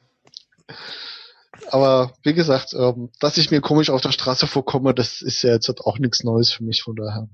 Aber 1.72 2.14
wie 2.24 2.34
gesagt, 2.34 2.74
ähm, 2.74 3.10
dass 3.20 3.38
ich 3.38 3.52
mir 3.52 3.62
komisch 3.62 3.90
auf 3.90 4.02
der 4.02 4.12
Straße 4.12 4.48
vorkomme, 4.48 4.94
das 4.94 5.22
ist 5.22 5.42
ja 5.44 5.52
jetzt 5.52 5.70
auch 5.70 5.98
nichts 5.98 6.24
Neues 6.24 6.52
für 6.52 6.64
mich, 6.64 6.84
von 6.84 6.96
daher. 6.96 7.28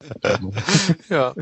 ja. 1.08 1.34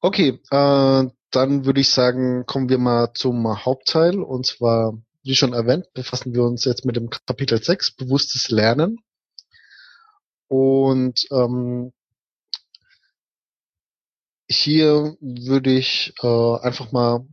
Okay, 0.00 0.40
äh, 0.50 1.04
dann 1.30 1.64
würde 1.64 1.80
ich 1.80 1.90
sagen, 1.90 2.44
kommen 2.46 2.68
wir 2.68 2.78
mal 2.78 3.12
zum 3.14 3.64
Hauptteil 3.64 4.20
und 4.20 4.46
zwar 4.46 4.94
wie 5.22 5.36
schon 5.36 5.52
erwähnt, 5.52 5.92
befassen 5.94 6.34
wir 6.34 6.42
uns 6.42 6.64
jetzt 6.64 6.84
mit 6.84 6.96
dem 6.96 7.10
Kapitel 7.10 7.62
6, 7.62 7.92
bewusstes 7.92 8.48
Lernen. 8.50 8.98
Und 10.48 11.26
ähm, 11.30 11.92
hier 14.48 15.16
würde 15.20 15.72
ich 15.72 16.12
äh, 16.22 16.56
einfach 16.60 16.92
mal 16.92 17.26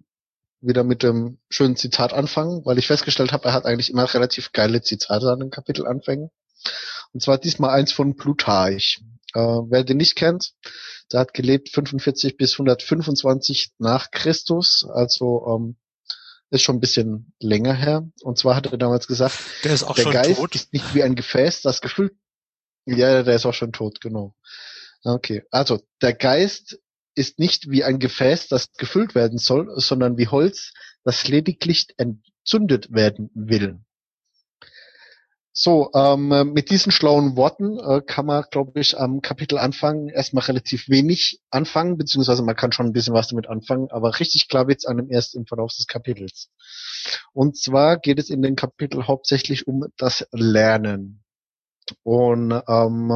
wieder 0.61 0.83
mit 0.83 1.03
dem 1.03 1.39
schönen 1.49 1.75
Zitat 1.75 2.13
anfangen, 2.13 2.65
weil 2.65 2.77
ich 2.77 2.87
festgestellt 2.87 3.31
habe, 3.31 3.45
er 3.47 3.53
hat 3.53 3.65
eigentlich 3.65 3.89
immer 3.89 4.13
relativ 4.13 4.51
geile 4.51 4.81
Zitate 4.81 5.31
an 5.31 5.39
den 5.39 5.51
Kapitelanfängen. 5.51 6.29
Und 7.13 7.23
zwar 7.23 7.37
diesmal 7.37 7.71
eins 7.71 7.91
von 7.91 8.15
Plutarch. 8.15 9.01
Äh, 9.33 9.39
wer 9.39 9.83
den 9.83 9.97
nicht 9.97 10.15
kennt, 10.15 10.53
der 11.11 11.21
hat 11.21 11.33
gelebt 11.33 11.69
45 11.69 12.37
bis 12.37 12.53
125 12.53 13.71
nach 13.79 14.11
Christus, 14.11 14.85
also 14.89 15.45
ähm, 15.47 15.75
ist 16.51 16.63
schon 16.63 16.77
ein 16.77 16.79
bisschen 16.79 17.33
länger 17.39 17.73
her. 17.73 18.09
Und 18.23 18.37
zwar 18.37 18.55
hat 18.55 18.67
er 18.67 18.77
damals 18.77 19.07
gesagt, 19.07 19.37
der, 19.63 19.73
ist 19.73 19.83
auch 19.83 19.95
der 19.95 20.03
schon 20.03 20.13
Geist 20.13 20.35
tot. 20.35 20.55
ist 20.55 20.73
nicht 20.73 20.95
wie 20.95 21.03
ein 21.03 21.15
Gefäß, 21.15 21.61
das 21.61 21.81
gefüllt. 21.81 22.13
Ja, 22.85 23.23
der 23.23 23.35
ist 23.35 23.45
auch 23.45 23.53
schon 23.53 23.71
tot, 23.71 24.01
genau. 24.01 24.35
Okay, 25.03 25.43
also 25.51 25.79
der 26.01 26.13
Geist 26.13 26.79
ist 27.15 27.39
nicht 27.39 27.69
wie 27.69 27.83
ein 27.83 27.99
Gefäß, 27.99 28.47
das 28.47 28.71
gefüllt 28.73 29.15
werden 29.15 29.37
soll, 29.37 29.69
sondern 29.75 30.17
wie 30.17 30.27
Holz, 30.27 30.73
das 31.03 31.27
lediglich 31.27 31.87
entzündet 31.97 32.91
werden 32.91 33.29
will. 33.33 33.79
So, 35.61 35.91
ähm, 35.93 36.53
mit 36.53 36.69
diesen 36.69 36.89
schlauen 36.89 37.35
Worten 37.35 37.77
äh, 37.79 38.01
kann 38.01 38.25
man, 38.25 38.45
glaube 38.49 38.79
ich, 38.79 38.97
am 38.97 39.21
Kapitel 39.21 39.57
anfangen, 39.57 40.07
erstmal 40.07 40.45
relativ 40.45 40.87
wenig 40.87 41.41
anfangen, 41.49 41.97
beziehungsweise 41.97 42.43
man 42.43 42.55
kann 42.55 42.71
schon 42.71 42.85
ein 42.85 42.93
bisschen 42.93 43.13
was 43.13 43.27
damit 43.27 43.49
anfangen, 43.49 43.91
aber 43.91 44.21
richtig 44.21 44.47
klar 44.47 44.69
wird's 44.69 44.85
einem 44.85 45.11
erst 45.11 45.35
im 45.35 45.45
Verlauf 45.45 45.73
des 45.75 45.87
Kapitels. 45.87 46.49
Und 47.33 47.57
zwar 47.57 47.97
geht 47.97 48.19
es 48.19 48.29
in 48.29 48.41
dem 48.41 48.55
Kapitel 48.55 49.05
hauptsächlich 49.05 49.67
um 49.67 49.83
das 49.97 50.25
Lernen. 50.31 51.25
Und 52.03 52.51
ähm, 52.53 53.11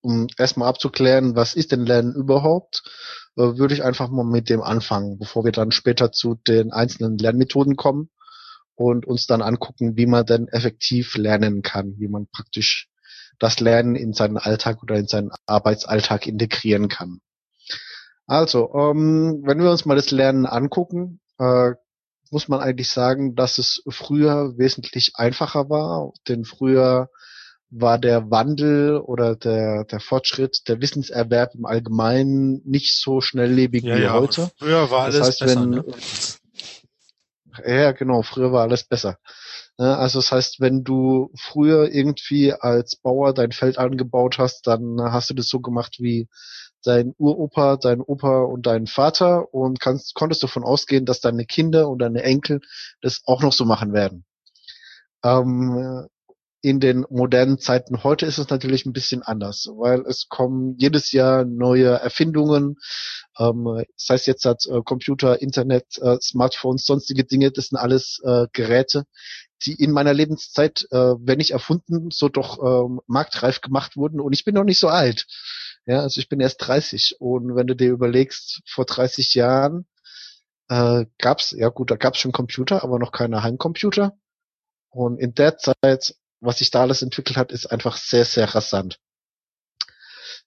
um 0.00 0.26
erstmal 0.36 0.68
abzuklären, 0.68 1.36
was 1.36 1.54
ist 1.54 1.70
denn 1.70 1.86
Lernen 1.86 2.16
überhaupt, 2.16 2.82
äh, 3.36 3.42
würde 3.42 3.74
ich 3.74 3.84
einfach 3.84 4.08
mal 4.08 4.24
mit 4.24 4.50
dem 4.50 4.60
anfangen, 4.60 5.20
bevor 5.20 5.44
wir 5.44 5.52
dann 5.52 5.70
später 5.70 6.10
zu 6.10 6.34
den 6.34 6.72
einzelnen 6.72 7.16
Lernmethoden 7.16 7.76
kommen 7.76 8.10
und 8.76 9.06
uns 9.06 9.26
dann 9.26 9.42
angucken, 9.42 9.96
wie 9.96 10.06
man 10.06 10.26
denn 10.26 10.48
effektiv 10.48 11.16
lernen 11.16 11.62
kann, 11.62 11.94
wie 11.98 12.08
man 12.08 12.26
praktisch 12.26 12.88
das 13.38 13.60
Lernen 13.60 13.96
in 13.96 14.12
seinen 14.12 14.38
Alltag 14.38 14.82
oder 14.82 14.96
in 14.96 15.06
seinen 15.06 15.30
Arbeitsalltag 15.46 16.26
integrieren 16.26 16.88
kann. 16.88 17.20
Also, 18.26 18.72
ähm, 18.74 19.42
wenn 19.44 19.62
wir 19.62 19.70
uns 19.70 19.84
mal 19.84 19.96
das 19.96 20.10
Lernen 20.10 20.46
angucken, 20.46 21.20
äh, 21.38 21.72
muss 22.30 22.48
man 22.48 22.60
eigentlich 22.60 22.88
sagen, 22.88 23.34
dass 23.34 23.58
es 23.58 23.82
früher 23.88 24.56
wesentlich 24.56 25.12
einfacher 25.14 25.68
war, 25.68 26.12
denn 26.26 26.44
früher 26.44 27.10
war 27.70 27.98
der 27.98 28.30
Wandel 28.30 28.98
oder 28.98 29.36
der, 29.36 29.84
der 29.84 30.00
Fortschritt, 30.00 30.68
der 30.68 30.80
Wissenserwerb 30.80 31.54
im 31.54 31.66
Allgemeinen 31.66 32.62
nicht 32.64 32.98
so 32.98 33.20
schnelllebig 33.20 33.84
ja, 33.84 33.96
wie 33.96 34.02
ja. 34.02 34.12
heute. 34.12 34.50
Früher 34.58 34.90
war 34.90 35.06
das 35.06 35.16
alles 35.16 35.28
heißt, 35.28 35.40
besser, 35.40 35.60
wenn, 35.62 35.70
ne? 35.70 35.84
Ja, 37.66 37.92
genau, 37.92 38.22
früher 38.22 38.52
war 38.52 38.62
alles 38.62 38.84
besser. 38.84 39.18
Also 39.76 40.20
das 40.20 40.32
heißt, 40.32 40.60
wenn 40.60 40.84
du 40.84 41.30
früher 41.36 41.90
irgendwie 41.92 42.52
als 42.52 42.96
Bauer 42.96 43.34
dein 43.34 43.52
Feld 43.52 43.78
angebaut 43.78 44.38
hast, 44.38 44.66
dann 44.66 45.00
hast 45.00 45.30
du 45.30 45.34
das 45.34 45.48
so 45.48 45.60
gemacht 45.60 45.96
wie 46.00 46.28
dein 46.84 47.14
Uropa, 47.18 47.76
dein 47.76 48.00
Opa 48.00 48.42
und 48.42 48.66
dein 48.66 48.86
Vater 48.86 49.52
und 49.54 49.80
kannst, 49.80 50.14
konntest 50.14 50.42
davon 50.42 50.64
ausgehen, 50.64 51.06
dass 51.06 51.20
deine 51.20 51.44
Kinder 51.46 51.88
und 51.88 51.98
deine 52.00 52.22
Enkel 52.22 52.60
das 53.02 53.22
auch 53.26 53.42
noch 53.42 53.52
so 53.52 53.64
machen 53.64 53.92
werden. 53.92 54.24
Ähm, 55.24 56.06
in 56.64 56.80
den 56.80 57.04
modernen 57.10 57.58
Zeiten 57.58 58.04
heute 58.04 58.24
ist 58.24 58.38
es 58.38 58.48
natürlich 58.48 58.86
ein 58.86 58.94
bisschen 58.94 59.22
anders, 59.22 59.68
weil 59.76 60.00
es 60.06 60.30
kommen 60.30 60.76
jedes 60.78 61.12
Jahr 61.12 61.44
neue 61.44 61.90
Erfindungen, 61.90 62.76
ähm, 63.38 63.84
das 63.98 64.08
heißt 64.08 64.26
jetzt 64.26 64.46
hat 64.46 64.64
äh, 64.64 64.80
Computer, 64.82 65.42
Internet, 65.42 65.98
äh, 66.00 66.16
Smartphones, 66.22 66.86
sonstige 66.86 67.24
Dinge, 67.24 67.50
das 67.52 67.66
sind 67.66 67.76
alles 67.76 68.18
äh, 68.24 68.46
Geräte, 68.54 69.04
die 69.66 69.74
in 69.74 69.90
meiner 69.90 70.14
Lebenszeit, 70.14 70.86
äh, 70.90 70.96
wenn 70.96 71.36
nicht 71.36 71.50
erfunden, 71.50 72.08
so 72.10 72.30
doch 72.30 72.58
äh, 72.58 73.00
marktreif 73.08 73.60
gemacht 73.60 73.98
wurden 73.98 74.18
und 74.18 74.32
ich 74.32 74.44
bin 74.46 74.54
noch 74.54 74.64
nicht 74.64 74.80
so 74.80 74.88
alt. 74.88 75.26
Ja, 75.84 76.00
also 76.00 76.18
ich 76.18 76.30
bin 76.30 76.40
erst 76.40 76.66
30 76.66 77.16
und 77.18 77.54
wenn 77.56 77.66
du 77.66 77.76
dir 77.76 77.90
überlegst, 77.90 78.62
vor 78.66 78.86
30 78.86 79.34
Jahren 79.34 79.86
äh, 80.70 81.04
gab's, 81.18 81.50
ja 81.50 81.68
gut, 81.68 81.90
da 81.90 81.96
gab's 81.96 82.20
schon 82.20 82.32
Computer, 82.32 82.82
aber 82.82 82.98
noch 82.98 83.12
keine 83.12 83.42
Heimcomputer. 83.42 84.16
Und 84.88 85.18
in 85.18 85.34
der 85.34 85.58
Zeit 85.58 86.14
was 86.44 86.58
sich 86.58 86.70
da 86.70 86.82
alles 86.82 87.02
entwickelt 87.02 87.36
hat, 87.36 87.52
ist 87.52 87.66
einfach 87.66 87.96
sehr, 87.96 88.24
sehr 88.24 88.54
rasant. 88.54 88.98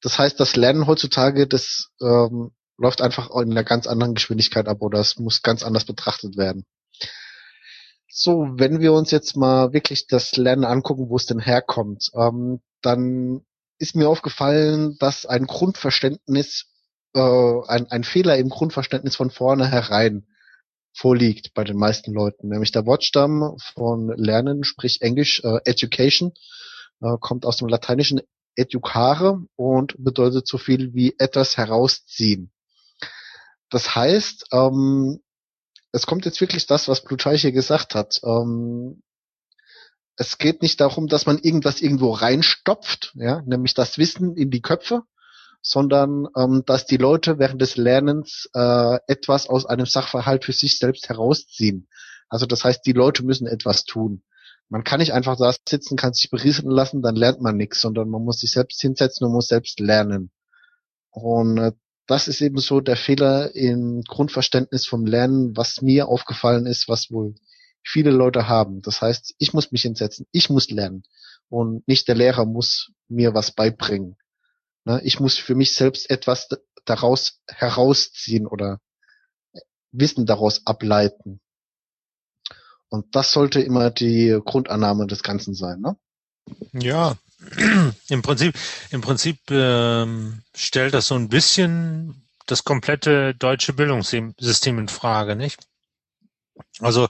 Das 0.01 0.20
heißt, 0.20 0.39
das 0.39 0.56
Lernen 0.56 0.88
heutzutage, 0.88 1.48
das 1.48 1.89
ähm, 2.01 2.51
läuft 2.77 3.01
einfach 3.01 3.30
in 3.32 3.51
einer 3.51 3.63
ganz 3.63 3.88
anderen 3.88 4.13
Geschwindigkeit 4.13 4.68
ab 4.68 4.82
oder 4.82 5.00
es 5.00 5.18
muss 5.18 5.42
ganz 5.42 5.63
anders 5.63 5.86
betrachtet 5.86 6.38
werden. 6.38 6.66
So, 8.10 8.48
wenn 8.54 8.80
wir 8.80 8.94
uns 8.94 9.12
jetzt 9.12 9.36
mal 9.36 9.74
wirklich 9.74 10.08
das 10.08 10.36
Lernen 10.38 10.66
angucken, 10.66 11.10
wo 11.10 11.16
es 11.18 11.25
denn 11.25 11.39
herkommt, 11.39 12.10
ähm, 12.16 12.62
dann 12.82 13.42
ist 13.80 13.96
mir 13.96 14.10
aufgefallen, 14.10 14.98
dass 15.00 15.25
ein 15.25 15.46
Grundverständnis, 15.46 16.66
äh, 17.13 17.20
ein, 17.68 17.88
ein 17.92 18.04
Fehler 18.04 18.38
im 18.38 18.50
Grundverständnis 18.50 19.16
von 19.16 19.30
vornherein 19.30 20.25
vorliegt 20.98 21.54
bei 21.54 21.63
den 21.63 21.77
meisten 21.77 22.12
Leuten. 22.12 22.50
Nämlich 22.50 22.72
der 22.72 22.86
Wortstamm 22.86 23.56
von 23.75 24.10
Lernen, 24.18 24.63
sprich 24.63 25.01
Englisch, 25.01 25.44
äh, 25.44 25.60
Education, 25.66 26.34
äh, 27.01 27.18
kommt 27.20 27.46
aus 27.46 27.58
dem 27.58 27.68
lateinischen 27.68 28.22
educare 28.56 29.39
und 29.56 29.96
bedeutet 30.04 30.48
so 30.48 30.58
viel 30.58 30.96
wie 30.96 31.16
etwas 31.20 31.56
herausziehen. 31.58 32.51
Das 33.70 33.96
heißt, 33.96 34.48
ähm, 34.51 35.20
es 35.92 36.08
kommt 36.08 36.25
jetzt 36.25 36.42
wirklich 36.42 36.66
das, 36.66 36.88
was 36.88 37.04
Plutarch 37.04 37.42
hier 37.42 37.51
gesagt 37.51 37.94
hat. 37.94 38.20
Ähm, 38.24 39.04
es 40.16 40.39
geht 40.39 40.63
nicht 40.63 40.82
darum, 40.82 41.08
dass 41.08 41.27
man 41.27 41.38
irgendwas 41.38 41.80
irgendwo 41.80 42.12
reinstopft, 42.12 43.13
ja, 43.16 43.44
nämlich 43.46 43.75
das 43.75 44.00
Wissen 44.00 44.36
in 44.36 44.50
die 44.50 44.62
Köpfe, 44.62 45.04
sondern 45.70 46.28
ähm, 46.36 46.64
dass 46.66 46.86
die 46.86 46.98
Leute 46.98 47.40
während 47.40 47.62
des 47.62 47.78
Lernens 47.78 48.50
äh, 48.54 49.00
etwas 49.08 49.48
aus 49.50 49.66
einem 49.66 49.86
Sachverhalt 49.86 50.46
für 50.46 50.54
sich 50.54 50.80
selbst 50.80 51.10
herausziehen. 51.10 51.88
Also 52.30 52.46
das 52.46 52.64
heißt, 52.64 52.86
die 52.86 52.94
Leute 52.94 53.24
müssen 53.24 53.48
etwas 53.48 53.84
tun. 53.84 54.24
Man 54.70 54.84
kann 54.84 55.00
nicht 55.00 55.14
einfach 55.14 55.38
da 55.38 55.54
sitzen, 55.68 55.98
kann 55.98 56.14
sich 56.14 56.30
berieseln 56.30 56.70
lassen, 56.70 57.02
dann 57.02 57.16
lernt 57.16 57.42
man 57.42 57.56
nichts, 57.56 57.82
sondern 57.82 58.10
man 58.10 58.24
muss 58.24 58.40
sich 58.40 58.52
selbst 58.52 58.82
hinsetzen 58.82 59.26
und 59.26 59.34
muss 59.34 59.48
selbst 59.48 59.80
lernen. 59.80 60.32
Und 61.10 61.58
äh, 61.58 61.72
das 62.06 62.28
ist 62.28 62.42
eben 62.42 62.58
so 62.58 62.80
der 62.80 62.96
Fehler 62.96 63.54
im 63.54 64.02
Grundverständnis 64.04 64.86
vom 64.86 65.06
Lernen, 65.06 65.56
was 65.58 65.82
mir 65.82 66.08
aufgefallen 66.08 66.66
ist, 66.66 66.88
was 66.88 67.12
wohl 67.12 67.36
viele 67.84 68.12
Leute 68.12 68.48
haben. 68.48 68.82
Das 68.82 69.02
heißt, 69.02 69.36
ich 69.38 69.54
muss 69.54 69.72
mich 69.72 69.82
hinsetzen, 69.82 70.26
ich 70.32 70.50
muss 70.50 70.70
lernen 70.70 71.04
und 71.50 71.88
nicht 71.88 72.08
der 72.08 72.16
Lehrer 72.16 72.46
muss 72.46 72.92
mir 73.08 73.34
was 73.34 73.52
beibringen. 73.52 74.18
Ne? 74.88 75.01
Ich 75.03 75.20
muss 75.20 75.38
für 75.38 75.53
mich 75.53 75.75
selbst 75.75 76.10
etwas 76.10 76.48
daraus 76.86 77.41
herausziehen 77.46 78.48
oder 78.48 78.79
Wissen 79.91 80.25
daraus 80.25 80.65
ableiten. 80.65 81.41
Und 82.88 83.13
das 83.13 83.34
sollte 83.34 83.60
immer 83.60 83.91
die 83.91 84.39
Grundannahme 84.46 85.06
des 85.06 85.24
Ganzen 85.24 85.53
sein. 85.53 85.82
Ne? 85.82 85.98
Ja, 86.72 87.17
im 88.08 88.22
Prinzip, 88.22 88.56
im 88.91 89.01
Prinzip 89.01 89.39
ähm, 89.51 90.41
stellt 90.56 90.94
das 90.94 91.08
so 91.08 91.15
ein 91.15 91.27
bisschen 91.27 92.25
das 92.46 92.63
komplette 92.63 93.36
deutsche 93.36 93.74
Bildungssystem 93.74 94.79
in 94.79 94.88
Frage, 94.88 95.36
nicht? 95.36 95.60
Also 96.79 97.10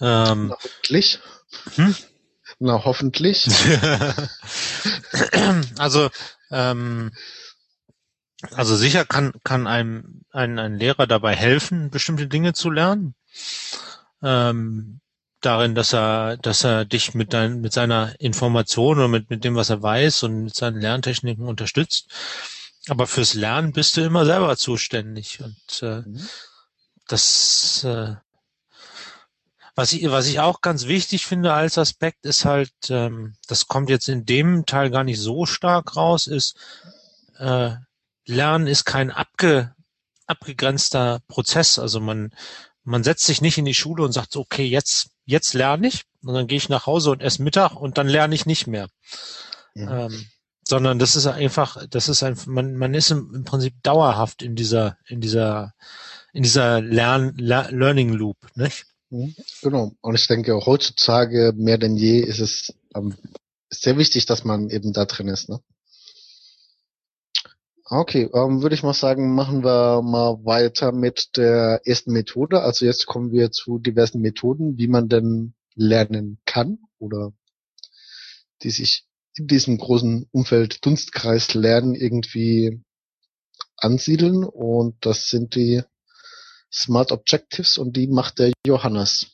ähm, 0.00 0.48
Na, 0.48 0.54
hoffentlich. 0.54 1.18
Hm? 1.74 1.96
Na 2.60 2.84
hoffentlich. 2.84 3.48
also 5.78 6.10
ähm, 6.50 7.10
also 8.52 8.76
sicher 8.76 9.04
kann 9.04 9.32
kann 9.42 9.66
einem 9.66 10.22
ein, 10.30 10.58
ein 10.58 10.76
Lehrer 10.76 11.06
dabei 11.06 11.34
helfen, 11.34 11.90
bestimmte 11.90 12.28
Dinge 12.28 12.52
zu 12.52 12.70
lernen. 12.70 13.14
Ähm, 14.22 15.00
darin, 15.40 15.74
dass 15.74 15.92
er, 15.92 16.36
dass 16.36 16.64
er 16.64 16.84
dich 16.84 17.14
mit 17.14 17.32
dein, 17.32 17.60
mit 17.60 17.72
seiner 17.72 18.14
Information 18.20 18.98
oder 18.98 19.08
mit, 19.08 19.30
mit 19.30 19.44
dem, 19.44 19.54
was 19.54 19.70
er 19.70 19.82
weiß 19.82 20.24
und 20.24 20.44
mit 20.44 20.54
seinen 20.54 20.80
Lerntechniken 20.80 21.46
unterstützt. 21.46 22.10
Aber 22.88 23.06
fürs 23.06 23.34
Lernen 23.34 23.72
bist 23.72 23.96
du 23.96 24.02
immer 24.02 24.24
selber 24.24 24.56
zuständig. 24.56 25.40
Und 25.40 25.82
äh, 25.82 26.00
mhm. 26.00 26.28
das, 27.06 27.84
äh, 27.84 28.14
was 29.78 29.92
ich, 29.92 30.10
was 30.10 30.26
ich 30.26 30.40
auch 30.40 30.60
ganz 30.60 30.88
wichtig 30.88 31.24
finde 31.24 31.52
als 31.52 31.78
Aspekt, 31.78 32.26
ist 32.26 32.44
halt, 32.44 32.72
ähm, 32.88 33.36
das 33.46 33.68
kommt 33.68 33.90
jetzt 33.90 34.08
in 34.08 34.26
dem 34.26 34.66
Teil 34.66 34.90
gar 34.90 35.04
nicht 35.04 35.20
so 35.20 35.46
stark 35.46 35.94
raus, 35.94 36.26
ist, 36.26 36.56
äh, 37.38 37.76
Lernen 38.26 38.66
ist 38.66 38.84
kein 38.84 39.12
abge, 39.12 39.72
abgegrenzter 40.26 41.20
Prozess. 41.28 41.78
Also 41.78 42.00
man, 42.00 42.34
man 42.82 43.04
setzt 43.04 43.24
sich 43.24 43.40
nicht 43.40 43.56
in 43.56 43.66
die 43.66 43.72
Schule 43.72 44.02
und 44.02 44.10
sagt, 44.10 44.34
okay, 44.34 44.64
jetzt, 44.64 45.10
jetzt 45.26 45.54
lerne 45.54 45.86
ich 45.86 46.02
und 46.24 46.34
dann 46.34 46.48
gehe 46.48 46.58
ich 46.58 46.68
nach 46.68 46.86
Hause 46.86 47.12
und 47.12 47.22
esse 47.22 47.44
Mittag 47.44 47.76
und 47.76 47.98
dann 47.98 48.08
lerne 48.08 48.34
ich 48.34 48.46
nicht 48.46 48.66
mehr. 48.66 48.88
Ja. 49.76 50.06
Ähm, 50.06 50.26
sondern 50.66 50.98
das 50.98 51.14
ist 51.14 51.28
einfach, 51.28 51.86
das 51.88 52.08
ist 52.08 52.24
ein, 52.24 52.36
man, 52.46 52.74
man 52.74 52.94
ist 52.94 53.12
im, 53.12 53.32
im 53.32 53.44
Prinzip 53.44 53.80
dauerhaft 53.84 54.42
in 54.42 54.56
dieser, 54.56 54.98
in 55.06 55.20
dieser, 55.20 55.72
in 56.32 56.42
dieser 56.42 56.80
Lern, 56.80 57.36
Learning 57.36 58.12
Loop, 58.12 58.38
nicht? 58.56 58.84
Mhm. 59.10 59.34
Genau. 59.62 59.92
Und 60.00 60.14
ich 60.14 60.26
denke, 60.26 60.54
heutzutage 60.66 61.52
mehr 61.56 61.78
denn 61.78 61.96
je 61.96 62.20
ist 62.20 62.40
es 62.40 62.74
ähm, 62.94 63.14
sehr 63.70 63.96
wichtig, 63.98 64.26
dass 64.26 64.44
man 64.44 64.70
eben 64.70 64.92
da 64.92 65.04
drin 65.04 65.28
ist, 65.28 65.48
ne? 65.48 65.60
Okay, 67.90 68.28
ähm, 68.34 68.60
würde 68.60 68.74
ich 68.74 68.82
mal 68.82 68.92
sagen, 68.92 69.34
machen 69.34 69.64
wir 69.64 70.02
mal 70.02 70.44
weiter 70.44 70.92
mit 70.92 71.38
der 71.38 71.80
ersten 71.86 72.12
Methode. 72.12 72.60
Also 72.60 72.84
jetzt 72.84 73.06
kommen 73.06 73.32
wir 73.32 73.50
zu 73.50 73.78
diversen 73.78 74.20
Methoden, 74.20 74.76
wie 74.76 74.88
man 74.88 75.08
denn 75.08 75.54
lernen 75.74 76.38
kann 76.44 76.80
oder 76.98 77.32
die 78.62 78.70
sich 78.70 79.06
in 79.36 79.46
diesem 79.46 79.78
großen 79.78 80.28
Umfeld 80.32 80.84
Dunstkreis 80.84 81.54
Lernen 81.54 81.94
irgendwie 81.94 82.82
ansiedeln. 83.78 84.44
Und 84.44 84.96
das 85.06 85.30
sind 85.30 85.54
die 85.54 85.82
Smart 86.72 87.12
Objectives 87.12 87.78
und 87.78 87.96
die 87.96 88.06
macht 88.06 88.38
der 88.38 88.52
Johannes. 88.66 89.26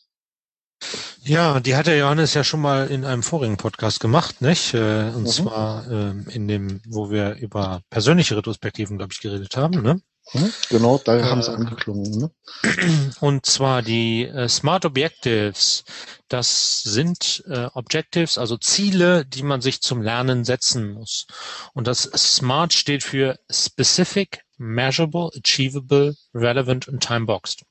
Ja, 1.23 1.61
die 1.61 1.75
hat 1.75 1.87
der 1.87 1.97
Johannes 1.97 2.35
ja 2.35 2.45
schon 2.45 2.61
mal 2.61 2.89
in 2.89 3.05
einem 3.05 3.23
vorigen 3.23 3.57
Podcast 3.57 4.01
gemacht, 4.01 4.43
nicht? 4.43 4.75
Äh, 4.75 5.11
und 5.15 5.23
mhm. 5.23 5.27
zwar 5.27 5.91
ähm, 5.91 6.27
in 6.29 6.47
dem, 6.49 6.83
wo 6.87 7.11
wir 7.11 7.37
über 7.37 7.81
persönliche 7.89 8.37
Retrospektiven, 8.37 8.99
glaube 8.99 9.13
ich, 9.13 9.21
geredet 9.21 9.57
haben, 9.57 9.83
ne? 9.83 10.03
Mhm, 10.33 10.53
genau, 10.71 10.99
da 11.05 11.23
haben 11.23 11.43
sie 11.43 11.51
äh, 11.51 11.55
angeklungen. 11.55 12.11
Ne? 12.19 12.31
Und 13.21 13.45
zwar 13.45 13.83
die 13.83 14.25
äh, 14.25 14.49
Smart 14.49 14.85
Objectives. 14.87 15.85
Das 16.29 16.83
sind 16.83 17.45
äh, 17.47 17.67
Objectives, 17.75 18.39
also 18.39 18.57
Ziele, 18.57 19.27
die 19.27 19.43
man 19.43 19.61
sich 19.61 19.83
zum 19.83 20.01
Lernen 20.01 20.45
setzen 20.45 20.93
muss. 20.93 21.27
Und 21.75 21.87
das 21.87 22.05
Smart 22.05 22.73
steht 22.73 23.03
für 23.03 23.39
Specific, 23.51 24.44
Measurable, 24.57 25.31
Achievable, 25.37 26.17
Relevant 26.35 26.89
und 26.89 27.03
Time-Boxed. 27.03 27.65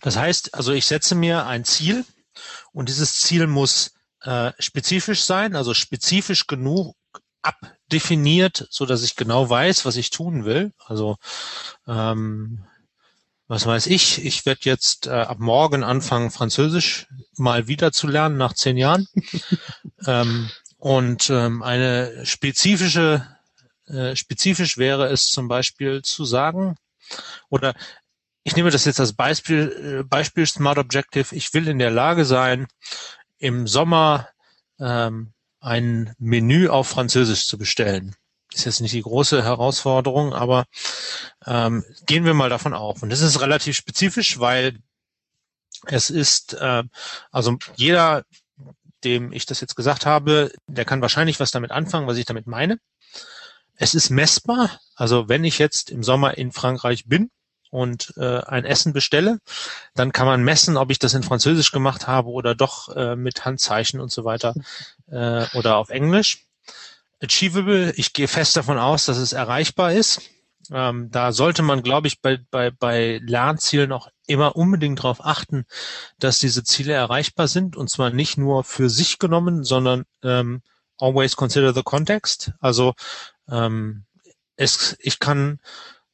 Das 0.00 0.16
heißt, 0.16 0.54
also 0.54 0.72
ich 0.72 0.86
setze 0.86 1.14
mir 1.14 1.46
ein 1.46 1.64
Ziel 1.64 2.04
und 2.72 2.88
dieses 2.88 3.20
Ziel 3.20 3.46
muss 3.46 3.92
äh, 4.22 4.52
spezifisch 4.58 5.24
sein, 5.24 5.54
also 5.56 5.74
spezifisch 5.74 6.46
genug 6.46 6.96
abdefiniert, 7.42 8.66
so 8.70 8.86
dass 8.86 9.02
ich 9.02 9.16
genau 9.16 9.48
weiß, 9.48 9.84
was 9.84 9.96
ich 9.96 10.10
tun 10.10 10.44
will. 10.44 10.72
Also 10.78 11.16
ähm, 11.86 12.64
was 13.48 13.66
weiß 13.66 13.86
ich, 13.88 14.24
ich 14.24 14.46
werde 14.46 14.62
jetzt 14.64 15.08
äh, 15.08 15.10
ab 15.10 15.38
morgen 15.38 15.84
anfangen, 15.84 16.30
Französisch 16.30 17.06
mal 17.36 17.68
wieder 17.68 17.92
zu 17.92 18.06
lernen 18.06 18.38
nach 18.38 18.54
zehn 18.54 18.78
Jahren. 18.78 19.08
ähm, 20.06 20.50
und 20.78 21.28
ähm, 21.30 21.62
eine 21.62 22.24
spezifische, 22.24 23.26
äh, 23.92 24.16
spezifisch 24.16 24.78
wäre 24.78 25.06
es 25.08 25.26
zum 25.26 25.48
Beispiel 25.48 26.02
zu 26.02 26.24
sagen, 26.24 26.76
oder 27.48 27.74
ich 28.44 28.56
nehme 28.56 28.70
das 28.70 28.84
jetzt 28.84 29.00
als 29.00 29.12
Beispiel, 29.12 30.00
äh, 30.00 30.02
Beispiel 30.02 30.46
Smart 30.46 30.78
Objective. 30.78 31.34
Ich 31.34 31.54
will 31.54 31.68
in 31.68 31.78
der 31.78 31.90
Lage 31.90 32.24
sein, 32.24 32.66
im 33.38 33.66
Sommer 33.66 34.28
ähm, 34.80 35.32
ein 35.60 36.14
Menü 36.18 36.68
auf 36.68 36.88
Französisch 36.88 37.46
zu 37.46 37.58
bestellen. 37.58 38.16
Ist 38.52 38.64
jetzt 38.64 38.80
nicht 38.80 38.94
die 38.94 39.02
große 39.02 39.42
Herausforderung, 39.42 40.34
aber 40.34 40.64
ähm, 41.46 41.84
gehen 42.06 42.24
wir 42.24 42.34
mal 42.34 42.50
davon 42.50 42.74
auf. 42.74 43.02
Und 43.02 43.10
das 43.10 43.20
ist 43.20 43.40
relativ 43.40 43.76
spezifisch, 43.76 44.38
weil 44.38 44.78
es 45.86 46.10
ist, 46.10 46.54
äh, 46.54 46.82
also 47.30 47.58
jeder, 47.76 48.24
dem 49.04 49.32
ich 49.32 49.46
das 49.46 49.60
jetzt 49.60 49.76
gesagt 49.76 50.04
habe, 50.04 50.52
der 50.66 50.84
kann 50.84 51.00
wahrscheinlich 51.00 51.40
was 51.40 51.50
damit 51.50 51.70
anfangen, 51.70 52.06
was 52.06 52.18
ich 52.18 52.26
damit 52.26 52.46
meine. 52.46 52.78
Es 53.76 53.94
ist 53.94 54.10
messbar. 54.10 54.70
Also 54.94 55.28
wenn 55.28 55.44
ich 55.44 55.58
jetzt 55.58 55.90
im 55.90 56.02
Sommer 56.02 56.36
in 56.38 56.52
Frankreich 56.52 57.06
bin, 57.06 57.30
und 57.72 58.12
äh, 58.18 58.40
ein 58.42 58.66
Essen 58.66 58.92
bestelle, 58.92 59.38
dann 59.94 60.12
kann 60.12 60.26
man 60.26 60.44
messen, 60.44 60.76
ob 60.76 60.90
ich 60.90 60.98
das 60.98 61.14
in 61.14 61.22
Französisch 61.22 61.72
gemacht 61.72 62.06
habe 62.06 62.28
oder 62.28 62.54
doch 62.54 62.94
äh, 62.94 63.16
mit 63.16 63.46
Handzeichen 63.46 63.98
und 63.98 64.12
so 64.12 64.24
weiter 64.26 64.54
äh, 65.10 65.46
oder 65.54 65.78
auf 65.78 65.88
Englisch. 65.88 66.44
Achievable, 67.22 67.92
ich 67.96 68.12
gehe 68.12 68.28
fest 68.28 68.56
davon 68.56 68.78
aus, 68.78 69.06
dass 69.06 69.16
es 69.16 69.32
erreichbar 69.32 69.94
ist. 69.94 70.20
Ähm, 70.70 71.10
da 71.10 71.32
sollte 71.32 71.62
man, 71.62 71.82
glaube 71.82 72.08
ich, 72.08 72.20
bei, 72.20 72.38
bei, 72.50 72.70
bei 72.70 73.20
Lernzielen 73.24 73.90
auch 73.90 74.08
immer 74.26 74.54
unbedingt 74.54 74.98
darauf 74.98 75.24
achten, 75.24 75.64
dass 76.18 76.38
diese 76.38 76.64
Ziele 76.64 76.92
erreichbar 76.92 77.48
sind 77.48 77.74
und 77.74 77.88
zwar 77.88 78.10
nicht 78.10 78.36
nur 78.36 78.64
für 78.64 78.90
sich 78.90 79.18
genommen, 79.18 79.64
sondern 79.64 80.04
ähm, 80.22 80.60
always 80.98 81.36
consider 81.36 81.72
the 81.72 81.82
context. 81.82 82.52
Also 82.60 82.92
ähm, 83.48 84.04
es, 84.56 84.96
ich 85.00 85.18
kann 85.18 85.60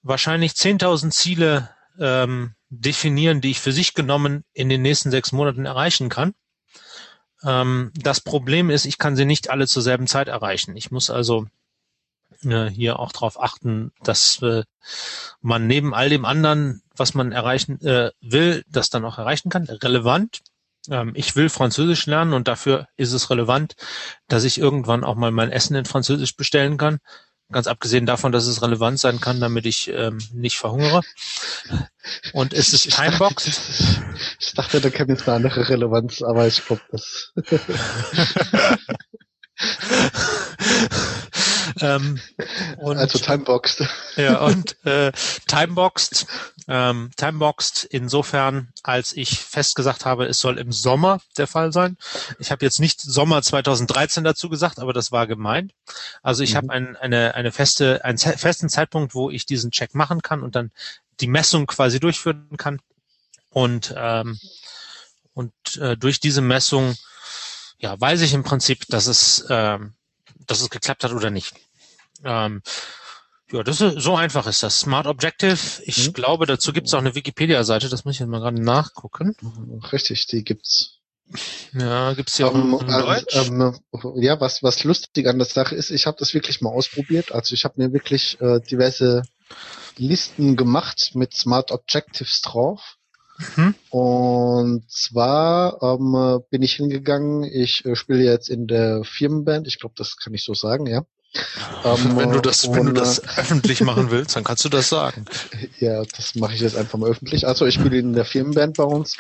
wahrscheinlich 0.03 0.53
10.000 0.53 1.11
Ziele 1.11 1.71
ähm, 1.99 2.55
definieren, 2.71 3.41
die 3.41 3.51
ich 3.51 3.61
für 3.61 3.73
sich 3.73 3.95
genommen 3.95 4.45
in 4.53 4.69
den 4.69 4.83
nächsten 4.83 5.11
sechs 5.11 5.33
Monaten 5.33 5.67
erreichen 5.67 6.09
kann. 6.09 6.35
Ähm, 7.43 7.93
das 7.95 8.21
Problem 8.21 8.71
ist, 8.71 8.85
ich 8.85 8.99
kann 8.99 9.17
sie 9.17 9.25
nicht 9.25 9.51
alle 9.51 9.67
zur 9.67 9.83
selben 9.83 10.07
Zeit 10.07 10.29
erreichen. 10.29 10.77
Ich 10.77 10.91
muss 10.91 11.11
also 11.11 11.47
äh, 12.43 12.67
hier 12.67 12.99
auch 12.99 13.12
darauf 13.12 13.41
achten, 13.41 13.93
dass 14.03 14.41
äh, 14.43 14.64
man 15.41 15.67
neben 15.67 15.95
all 15.95 16.09
dem 16.09 16.25
anderen, 16.25 16.83
was 16.97 17.14
man 17.14 17.33
erreichen 17.33 17.81
äh, 17.81 18.11
will, 18.21 18.64
das 18.69 18.91
dann 18.91 19.05
auch 19.05 19.19
erreichen 19.19 19.51
kann. 19.51 19.64
Relevant. 19.64 20.41
Ähm, 20.90 21.12
ich 21.14 21.37
will 21.37 21.48
Französisch 21.48 22.07
lernen 22.07 22.33
und 22.33 22.48
dafür 22.48 22.88
ist 22.96 23.12
es 23.12 23.31
relevant, 23.31 23.77
dass 24.29 24.44
ich 24.44 24.59
irgendwann 24.59 25.05
auch 25.05 25.14
mal 25.14 25.31
mein 25.31 25.51
Essen 25.51 25.77
in 25.77 25.85
Französisch 25.85 26.37
bestellen 26.37 26.77
kann. 26.77 26.98
Ganz 27.51 27.66
abgesehen 27.66 28.05
davon, 28.05 28.31
dass 28.31 28.46
es 28.46 28.61
relevant 28.61 29.01
sein 29.01 29.20
kann, 29.20 29.40
damit 29.40 29.64
ich 29.64 29.88
ähm, 29.88 30.18
nicht 30.35 30.59
verhungere. 30.59 31.01
Und 32.35 32.53
es 32.53 32.74
ist 32.74 32.90
timeboxed. 32.94 33.61
Ich 34.38 34.53
dachte, 34.53 34.83
da 34.83 34.90
käme 34.90 35.14
jetzt 35.14 35.27
eine 35.27 35.37
andere 35.37 35.66
Relevanz, 35.66 36.20
aber 36.20 36.46
ich 36.46 36.62
glaube, 36.66 36.83
das. 36.92 37.33
ähm, 41.81 42.20
und, 42.77 42.98
also 42.98 43.18
timeboxed. 43.18 43.88
Ja, 44.16 44.40
und 44.40 44.77
äh, 44.85 45.12
timeboxed 45.46 46.27
ähm, 46.69 47.11
timeboxed 47.17 47.85
insofern, 47.85 48.73
als 48.83 49.13
ich 49.17 49.39
festgesagt 49.39 50.05
habe, 50.05 50.27
es 50.27 50.39
soll 50.39 50.59
im 50.59 50.71
Sommer 50.71 51.21
der 51.37 51.47
Fall 51.47 51.73
sein. 51.73 51.97
Ich 52.39 52.51
habe 52.51 52.65
jetzt 52.65 52.79
nicht 52.79 53.01
Sommer 53.01 53.43
2013 53.43 54.23
dazu 54.23 54.49
gesagt, 54.49 54.79
aber 54.79 54.93
das 54.93 55.11
war 55.11 55.27
gemeint. 55.27 55.73
Also 56.23 56.45
ich 56.45 56.53
mhm. 56.53 56.57
habe 56.57 56.71
ein, 56.71 56.97
eine, 56.97 57.35
eine 57.35 57.53
feste, 57.53 58.05
einen 58.05 58.19
festen 58.19 58.69
Zeitpunkt, 58.69 59.15
wo 59.15 59.31
ich 59.31 59.47
diesen 59.47 59.71
Check 59.71 59.95
machen 59.95 60.23
kann 60.23 60.43
und 60.43 60.55
dann 60.55 60.71
die 61.21 61.27
Messung 61.27 61.67
quasi 61.67 62.01
durchführen 62.01 62.57
kann. 62.59 62.81
Und, 63.51 63.95
ähm, 63.97 64.39
und 65.33 65.53
äh, 65.81 65.97
durch 65.97 66.21
diese 66.21 66.43
Messung 66.43 66.97
ja, 67.79 67.99
weiß 67.99 68.21
ich 68.23 68.35
im 68.35 68.43
Prinzip, 68.43 68.87
dass 68.89 69.07
es, 69.07 69.47
ähm, 69.49 69.95
dass 70.47 70.61
es 70.61 70.71
geklappt 70.71 71.05
hat 71.05 71.13
oder 71.13 71.31
nicht. 71.31 71.55
Ähm, 72.25 72.63
ja, 73.51 73.63
das 73.63 73.81
ist, 73.81 74.01
so 74.01 74.15
einfach 74.15 74.47
ist 74.47 74.63
das. 74.63 74.81
Smart 74.81 75.07
Objective. 75.07 75.59
Ich 75.85 76.09
mhm. 76.09 76.13
glaube, 76.13 76.47
dazu 76.47 76.73
gibt 76.73 76.87
es 76.87 76.95
auch 76.95 76.99
eine 76.99 77.15
Wikipedia-Seite. 77.15 77.89
Das 77.89 78.05
muss 78.05 78.15
ich 78.15 78.21
jetzt 78.21 78.29
mal 78.29 78.41
gerade 78.41 78.63
nachgucken. 78.63 79.35
Richtig, 79.93 80.27
die 80.27 80.45
gibt's. 80.45 80.99
Ja, 81.73 82.15
gibt's 82.15 82.39
ja 82.39 82.47
um, 82.47 82.75
auch 82.75 82.83
in 82.83 82.89
ähm, 82.89 83.01
Deutsch. 83.01 83.37
Ähm, 83.37 83.79
ja, 84.17 84.41
was 84.41 84.63
was 84.63 84.85
lustig 84.85 85.27
an 85.27 85.39
der 85.39 85.47
Sache 85.47 85.75
ist, 85.75 85.91
ich 85.91 86.07
habe 86.07 86.17
das 86.19 86.33
wirklich 86.33 86.61
mal 86.61 86.71
ausprobiert. 86.71 87.33
Also 87.33 87.55
ich 87.55 87.65
habe 87.65 87.75
mir 87.77 87.93
wirklich 87.93 88.41
äh, 88.41 88.61
diverse 88.61 89.23
Listen 89.97 90.57
gemacht 90.57 91.13
mit 91.15 91.35
Smart 91.35 91.71
Objectives 91.71 92.41
drauf. 92.41 92.97
Mhm. 93.57 93.75
Und 93.91 94.91
zwar 94.91 95.83
ähm, 95.83 96.41
bin 96.51 96.63
ich 96.63 96.75
hingegangen, 96.75 97.45
ich 97.45 97.85
äh, 97.85 97.95
spiele 97.95 98.25
jetzt 98.25 98.49
in 98.49 98.67
der 98.67 99.05
Firmenband, 99.05 99.67
ich 99.67 99.79
glaube, 99.79 99.95
das 99.97 100.17
kann 100.17 100.35
ich 100.35 100.45
so 100.45 100.55
sagen, 100.55 100.87
ja. 100.87 101.05
Ähm, 101.85 102.17
wenn 102.17 102.31
du 102.31 102.41
das, 102.41 102.64
und, 102.64 102.77
wenn 102.77 102.87
du 102.87 102.93
das 102.93 103.19
äh, 103.19 103.27
öffentlich 103.37 103.81
machen 103.81 104.11
willst, 104.11 104.37
dann 104.37 104.45
kannst 104.45 104.64
du 104.64 104.69
das 104.69 104.88
sagen. 104.88 105.25
Ja, 105.81 106.03
das 106.17 106.35
mache 106.35 106.55
ich 106.55 106.61
jetzt 106.61 106.77
einfach 106.77 106.99
mal 106.99 107.11
öffentlich. 107.11 107.47
Also 107.47 107.64
ich 107.67 107.75
spiele 107.75 107.99
in 107.99 108.12
der 108.12 108.25
Firmenband 108.25 108.77
bei 108.77 108.85
uns 108.85 109.17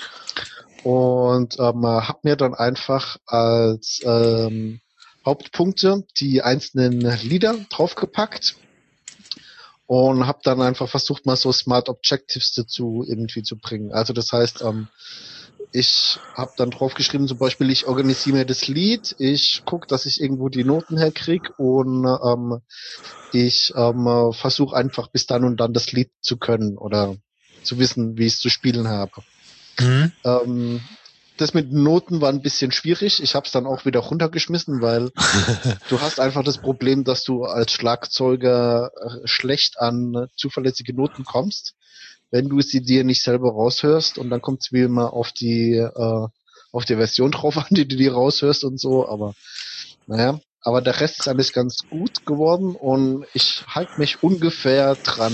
und 0.82 1.58
ähm, 1.58 1.86
habe 1.86 2.18
mir 2.22 2.36
dann 2.36 2.54
einfach 2.54 3.18
als 3.26 4.00
ähm, 4.04 4.80
Hauptpunkte 5.24 6.04
die 6.18 6.42
einzelnen 6.42 7.00
Lieder 7.22 7.54
draufgepackt 7.70 8.56
und 9.86 10.26
habe 10.26 10.40
dann 10.42 10.60
einfach 10.60 10.88
versucht, 10.88 11.26
mal 11.26 11.36
so 11.36 11.52
Smart 11.52 11.88
Objectives 11.88 12.52
dazu 12.52 13.04
irgendwie 13.06 13.42
zu 13.42 13.56
bringen. 13.56 13.92
Also 13.92 14.12
das 14.12 14.32
heißt, 14.32 14.62
ähm, 14.62 14.88
ich 15.72 16.18
habe 16.34 16.52
dann 16.56 16.70
draufgeschrieben, 16.70 17.28
zum 17.28 17.38
Beispiel, 17.38 17.70
ich 17.70 17.86
organisiere 17.86 18.38
mir 18.38 18.46
das 18.46 18.68
Lied, 18.68 19.14
ich 19.18 19.62
gucke, 19.64 19.86
dass 19.86 20.06
ich 20.06 20.20
irgendwo 20.20 20.48
die 20.48 20.64
Noten 20.64 20.98
herkrieg 20.98 21.50
und 21.58 22.04
ähm, 22.04 22.60
ich 23.32 23.72
ähm, 23.76 24.32
versuche 24.32 24.76
einfach 24.76 25.08
bis 25.08 25.26
dann 25.26 25.44
und 25.44 25.58
dann 25.58 25.72
das 25.72 25.92
Lied 25.92 26.10
zu 26.20 26.38
können 26.38 26.78
oder 26.78 27.16
zu 27.62 27.78
wissen, 27.78 28.16
wie 28.16 28.26
ich 28.26 28.34
es 28.34 28.40
zu 28.40 28.48
spielen 28.48 28.88
habe. 28.88 29.22
Mhm. 29.78 30.12
Ähm, 30.24 30.80
das 31.36 31.54
mit 31.54 31.72
Noten 31.72 32.20
war 32.20 32.30
ein 32.30 32.42
bisschen 32.42 32.72
schwierig. 32.72 33.22
Ich 33.22 33.34
habe 33.34 33.46
es 33.46 33.52
dann 33.52 33.66
auch 33.66 33.84
wieder 33.84 34.00
runtergeschmissen, 34.00 34.80
weil 34.82 35.10
du 35.88 36.00
hast 36.00 36.18
einfach 36.18 36.42
das 36.42 36.58
Problem, 36.58 37.04
dass 37.04 37.22
du 37.24 37.44
als 37.44 37.72
Schlagzeuger 37.72 38.90
äh, 38.96 39.26
schlecht 39.26 39.78
an 39.78 40.28
zuverlässige 40.36 40.94
Noten 40.94 41.24
kommst, 41.24 41.74
wenn 42.30 42.48
du 42.48 42.60
sie 42.60 42.82
dir 42.82 43.04
nicht 43.04 43.22
selber 43.22 43.52
raushörst. 43.52 44.18
Und 44.18 44.30
dann 44.30 44.42
kommt 44.42 44.62
es 44.62 44.72
wie 44.72 44.82
immer 44.82 45.12
auf 45.12 45.32
die 45.32 45.74
äh, 45.74 46.26
auf 46.70 46.84
die 46.84 46.96
Version 46.96 47.30
drauf 47.30 47.56
an, 47.56 47.66
die 47.70 47.88
du 47.88 47.96
dir 47.96 48.12
raushörst 48.12 48.64
und 48.64 48.80
so. 48.80 49.08
Aber 49.08 49.34
naja, 50.06 50.40
aber 50.62 50.80
der 50.82 51.00
Rest 51.00 51.20
ist 51.20 51.28
alles 51.28 51.52
ganz 51.52 51.78
gut 51.88 52.26
geworden 52.26 52.74
und 52.74 53.26
ich 53.34 53.64
halte 53.68 53.98
mich 53.98 54.22
ungefähr 54.22 54.94
dran. 54.96 55.32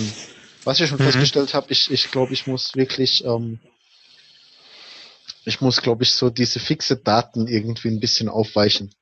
Was 0.64 0.80
ich 0.80 0.88
schon 0.88 0.98
mhm. 0.98 1.04
festgestellt 1.04 1.54
habe, 1.54 1.66
ich, 1.70 1.90
ich 1.90 2.10
glaube, 2.10 2.32
ich 2.32 2.46
muss 2.46 2.74
wirklich 2.74 3.24
ähm, 3.24 3.58
ich 5.44 5.60
muss, 5.60 5.82
glaube 5.82 6.04
ich, 6.04 6.12
so 6.12 6.30
diese 6.30 6.58
fixe 6.58 6.96
Daten 6.96 7.46
irgendwie 7.46 7.88
ein 7.88 8.00
bisschen 8.00 8.28
aufweichen. 8.28 8.94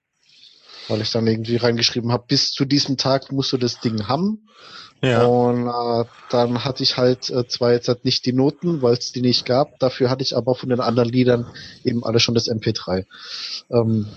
Weil 0.88 1.00
ich 1.00 1.10
dann 1.10 1.26
irgendwie 1.26 1.56
reingeschrieben 1.56 2.12
habe, 2.12 2.24
bis 2.26 2.52
zu 2.52 2.64
diesem 2.64 2.96
Tag 2.96 3.30
musst 3.32 3.52
du 3.52 3.56
das 3.56 3.80
Ding 3.80 4.08
haben. 4.08 4.48
Ja. 5.02 5.24
Und 5.24 5.66
äh, 5.66 6.04
dann 6.30 6.64
hatte 6.64 6.84
ich 6.84 6.96
halt 6.96 7.28
äh, 7.30 7.46
zwar 7.48 7.72
jetzt 7.72 7.88
halt 7.88 8.04
nicht 8.04 8.24
die 8.24 8.32
Noten, 8.32 8.82
weil 8.82 8.94
es 8.94 9.10
die 9.10 9.20
nicht 9.20 9.44
gab, 9.44 9.78
dafür 9.80 10.10
hatte 10.10 10.22
ich 10.22 10.36
aber 10.36 10.54
von 10.54 10.68
den 10.68 10.80
anderen 10.80 11.08
Liedern 11.08 11.46
eben 11.82 12.04
alle 12.04 12.20
schon 12.20 12.36
das 12.36 12.48
MP3. 12.48 13.04
Ähm, 13.70 14.08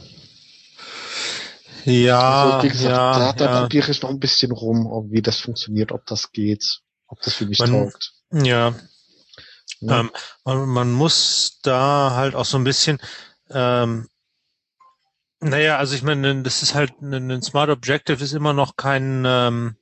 ja, 1.85 2.51
also, 2.51 2.63
wie 2.63 2.69
gesagt, 2.69 2.89
ja, 2.89 3.19
da, 3.19 3.33
da 3.33 3.45
ja. 3.45 3.61
probiere 3.61 3.89
ich 3.89 4.01
noch 4.01 4.09
ein 4.09 4.19
bisschen 4.19 4.51
rum, 4.51 5.07
wie 5.09 5.21
das 5.23 5.39
funktioniert, 5.39 5.91
ob 5.91 6.05
das 6.05 6.31
geht, 6.31 6.81
ob 7.07 7.19
das 7.21 7.33
für 7.33 7.45
mich 7.45 7.59
Man, 7.59 7.71
taugt. 7.71 8.13
Ja, 8.31 8.75
ja. 9.79 9.99
Ähm, 9.99 10.11
man, 10.43 10.69
man, 10.69 10.91
muss 10.91 11.59
da 11.63 12.13
halt 12.15 12.35
auch 12.35 12.45
so 12.45 12.57
ein 12.57 12.63
bisschen, 12.63 12.99
ähm, 13.49 14.07
naja, 15.49 15.77
also 15.77 15.95
ich 15.95 16.03
meine, 16.03 16.43
das 16.43 16.61
ist 16.61 16.75
halt 16.75 17.01
ein 17.01 17.41
Smart 17.41 17.69
Objective 17.69 18.23
ist 18.23 18.33
immer 18.33 18.53
noch 18.53 18.75
kein 18.75 19.23
ähm, 19.25 19.75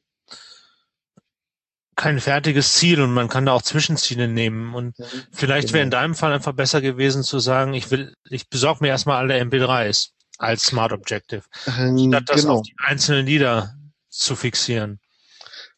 kein 1.95 2.19
fertiges 2.19 2.73
Ziel 2.73 3.01
und 3.01 3.13
man 3.13 3.29
kann 3.29 3.45
da 3.45 3.53
auch 3.53 3.61
Zwischenziele 3.61 4.27
nehmen 4.27 4.73
und 4.73 4.97
ja, 4.97 5.05
vielleicht 5.31 5.67
genau. 5.67 5.75
wäre 5.75 5.83
in 5.83 5.91
deinem 5.91 6.15
Fall 6.15 6.33
einfach 6.33 6.53
besser 6.53 6.81
gewesen 6.81 7.23
zu 7.23 7.39
sagen, 7.39 7.73
ich 7.73 7.91
will, 7.91 8.13
ich 8.29 8.49
besorge 8.49 8.79
mir 8.81 8.89
erstmal 8.89 9.17
alle 9.17 9.39
MP3s 9.39 10.09
als 10.39 10.63
Smart 10.63 10.91
Objective, 10.91 11.43
ähm, 11.67 11.97
statt 12.09 12.23
das 12.27 12.41
genau. 12.41 12.55
auf 12.55 12.61
die 12.63 12.75
einzelnen 12.83 13.25
Lieder 13.25 13.75
zu 14.09 14.35
fixieren. 14.35 14.99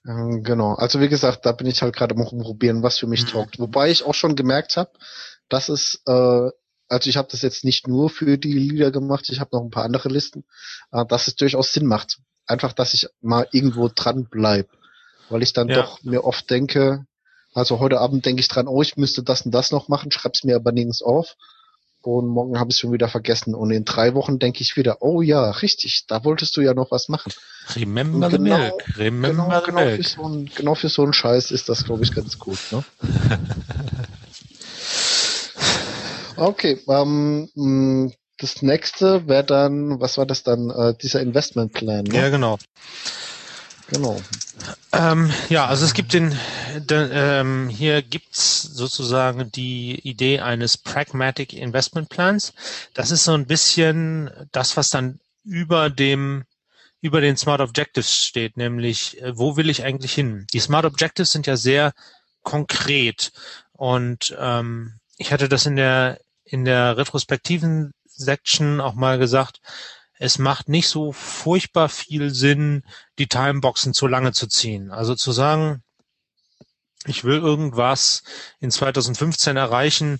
Ähm, 0.07 0.43
genau. 0.43 0.73
Also 0.75 0.99
wie 0.99 1.09
gesagt, 1.09 1.45
da 1.45 1.51
bin 1.51 1.67
ich 1.67 1.81
halt 1.81 1.95
gerade 1.95 2.15
am 2.15 2.21
rumprobieren, 2.21 2.83
was 2.83 2.99
für 2.99 3.07
mich 3.07 3.23
mhm. 3.23 3.29
taugt. 3.29 3.59
Wobei 3.59 3.89
ich 3.89 4.03
auch 4.03 4.13
schon 4.13 4.35
gemerkt 4.35 4.77
habe, 4.77 4.91
dass 5.49 5.69
es, 5.69 6.01
äh, 6.05 6.49
also 6.87 7.09
ich 7.09 7.17
habe 7.17 7.27
das 7.31 7.41
jetzt 7.41 7.63
nicht 7.63 7.87
nur 7.87 8.09
für 8.09 8.37
die 8.37 8.53
Lieder 8.53 8.91
gemacht, 8.91 9.29
ich 9.29 9.39
habe 9.39 9.55
noch 9.55 9.63
ein 9.63 9.71
paar 9.71 9.85
andere 9.85 10.09
Listen, 10.09 10.43
äh, 10.91 11.05
dass 11.05 11.27
es 11.27 11.35
durchaus 11.35 11.73
Sinn 11.73 11.85
macht. 11.85 12.19
Einfach, 12.45 12.73
dass 12.73 12.93
ich 12.93 13.07
mal 13.21 13.47
irgendwo 13.51 13.89
dran 13.93 14.27
bleib. 14.29 14.69
Weil 15.29 15.41
ich 15.41 15.53
dann 15.53 15.67
ja. 15.67 15.75
doch 15.75 16.03
mir 16.03 16.23
oft 16.23 16.49
denke, 16.49 17.05
also 17.53 17.79
heute 17.79 17.99
Abend 17.99 18.25
denke 18.25 18.41
ich 18.41 18.47
dran, 18.47 18.67
oh, 18.67 18.81
ich 18.81 18.97
müsste 18.97 19.23
das 19.23 19.41
und 19.41 19.51
das 19.51 19.71
noch 19.71 19.87
machen, 19.87 20.11
schreib's 20.11 20.43
mir 20.43 20.55
aber 20.55 20.71
nirgends 20.71 21.01
auf 21.01 21.35
und 22.05 22.27
morgen 22.27 22.59
habe 22.59 22.69
ich 22.69 22.75
es 22.75 22.79
schon 22.81 22.91
wieder 22.91 23.09
vergessen. 23.09 23.55
Und 23.55 23.71
in 23.71 23.85
drei 23.85 24.13
Wochen 24.13 24.39
denke 24.39 24.61
ich 24.61 24.77
wieder, 24.77 25.01
oh 25.01 25.21
ja, 25.21 25.49
richtig, 25.49 26.05
da 26.07 26.23
wolltest 26.23 26.55
du 26.55 26.61
ja 26.61 26.73
noch 26.73 26.91
was 26.91 27.09
machen. 27.09 27.33
Remember 27.75 28.29
genau, 28.29 28.55
the 28.55 28.61
milk. 28.61 28.97
Remember 28.97 29.61
genau, 29.65 29.81
genau, 29.81 29.95
Für 29.95 30.03
so 30.03 30.27
ein, 30.27 30.51
genau 30.53 30.75
für 30.75 30.89
so 30.89 31.03
einen 31.03 31.13
Scheiß 31.13 31.51
ist 31.51 31.67
das, 31.67 31.85
glaube 31.85 32.03
ich, 32.03 32.13
ganz 32.13 32.37
gut. 32.37 32.59
Ne? 32.71 32.83
okay, 36.37 36.79
ähm, 36.87 37.49
mm, 37.55 38.11
das 38.37 38.61
nächste 38.61 39.27
wäre 39.27 39.43
dann, 39.43 39.99
was 39.99 40.17
war 40.17 40.25
das 40.25 40.43
dann, 40.43 40.69
äh, 40.69 40.93
dieser 41.01 41.21
Investmentplan? 41.21 42.03
Ne? 42.05 42.15
Ja, 42.15 42.29
genau. 42.29 42.57
Genau. 43.87 44.19
Ähm, 44.93 45.31
ja, 45.49 45.67
also 45.67 45.85
es 45.85 45.93
gibt 45.93 46.13
den, 46.13 46.35
den 46.75 47.09
ähm, 47.13 47.69
hier 47.69 48.01
gibt's 48.01 48.63
sozusagen 48.63 49.51
die 49.51 49.99
Idee 49.99 50.39
eines 50.39 50.77
Pragmatic 50.77 51.53
Investment 51.53 52.09
Plans. 52.09 52.53
Das 52.95 53.11
ist 53.11 53.25
so 53.25 53.33
ein 53.33 53.45
bisschen 53.45 54.31
das, 54.51 54.75
was 54.75 54.89
dann 54.89 55.19
über 55.43 55.89
dem 55.89 56.45
über 57.01 57.21
den 57.21 57.37
Smart 57.37 57.61
Objectives 57.61 58.25
steht, 58.25 58.57
nämlich 58.57 59.21
äh, 59.21 59.37
wo 59.37 59.57
will 59.57 59.69
ich 59.69 59.83
eigentlich 59.83 60.13
hin? 60.13 60.47
Die 60.53 60.59
Smart 60.59 60.85
Objectives 60.85 61.31
sind 61.31 61.45
ja 61.45 61.55
sehr 61.55 61.93
konkret 62.41 63.31
und 63.73 64.35
ähm, 64.39 64.95
ich 65.17 65.31
hatte 65.31 65.47
das 65.47 65.67
in 65.67 65.75
der 65.75 66.19
in 66.45 66.63
der 66.65 66.97
retrospektiven 66.97 67.91
Section 68.05 68.79
auch 68.79 68.93
mal 68.93 69.17
gesagt 69.17 69.59
es 70.17 70.37
macht 70.37 70.69
nicht 70.69 70.87
so 70.87 71.11
furchtbar 71.11 71.89
viel 71.89 72.33
Sinn, 72.33 72.83
die 73.19 73.27
Timeboxen 73.27 73.93
zu 73.93 74.07
lange 74.07 74.31
zu 74.31 74.47
ziehen. 74.47 74.91
Also 74.91 75.15
zu 75.15 75.31
sagen, 75.31 75.83
ich 77.05 77.23
will 77.23 77.37
irgendwas 77.37 78.23
in 78.59 78.71
2015 78.71 79.57
erreichen, 79.57 80.19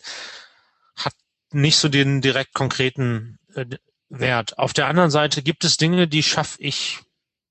hat 0.96 1.14
nicht 1.52 1.78
so 1.78 1.90
den 1.90 2.22
direkt 2.22 2.54
konkreten 2.54 3.40
äh, 3.56 3.66
Wert. 4.10 4.60
Auf 4.60 4.74
der 4.74 4.88
anderen 4.88 5.10
Seite 5.10 5.42
gibt 5.42 5.64
es 5.64 5.78
Dinge, 5.78 6.08
die 6.08 6.24
schaffe 6.24 6.62
ich 6.62 7.00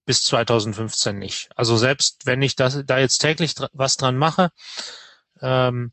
bis 0.07 0.23
2015 0.25 1.19
nicht. 1.19 1.49
Also 1.57 1.77
selbst 1.77 2.27
wenn 2.27 2.43
ich 2.43 2.57
das, 2.57 2.83
da 2.85 2.99
jetzt 2.99 3.19
täglich 3.19 3.55
dr 3.55 3.71
was 3.73 3.97
dran 3.97 4.19
mache, 4.19 4.51
ähm, 5.41 5.93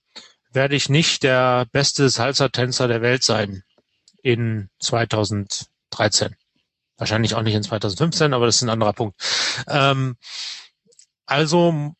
werde 0.51 0.75
ich 0.75 0.89
nicht 0.89 1.23
der 1.23 1.65
beste 1.71 2.09
Salsa-Tänzer 2.09 2.87
der 2.87 3.01
Welt 3.01 3.23
sein 3.23 3.63
in 4.21 4.69
2013. 4.79 6.35
Wahrscheinlich 6.97 7.35
auch 7.35 7.41
nicht 7.41 7.55
in 7.55 7.63
2015, 7.63 8.33
aber 8.33 8.45
das 8.45 8.57
ist 8.57 8.61
ein 8.61 8.69
anderer 8.69 8.93
Punkt. 8.93 9.15
Ähm, 9.67 10.17
also 11.25 11.93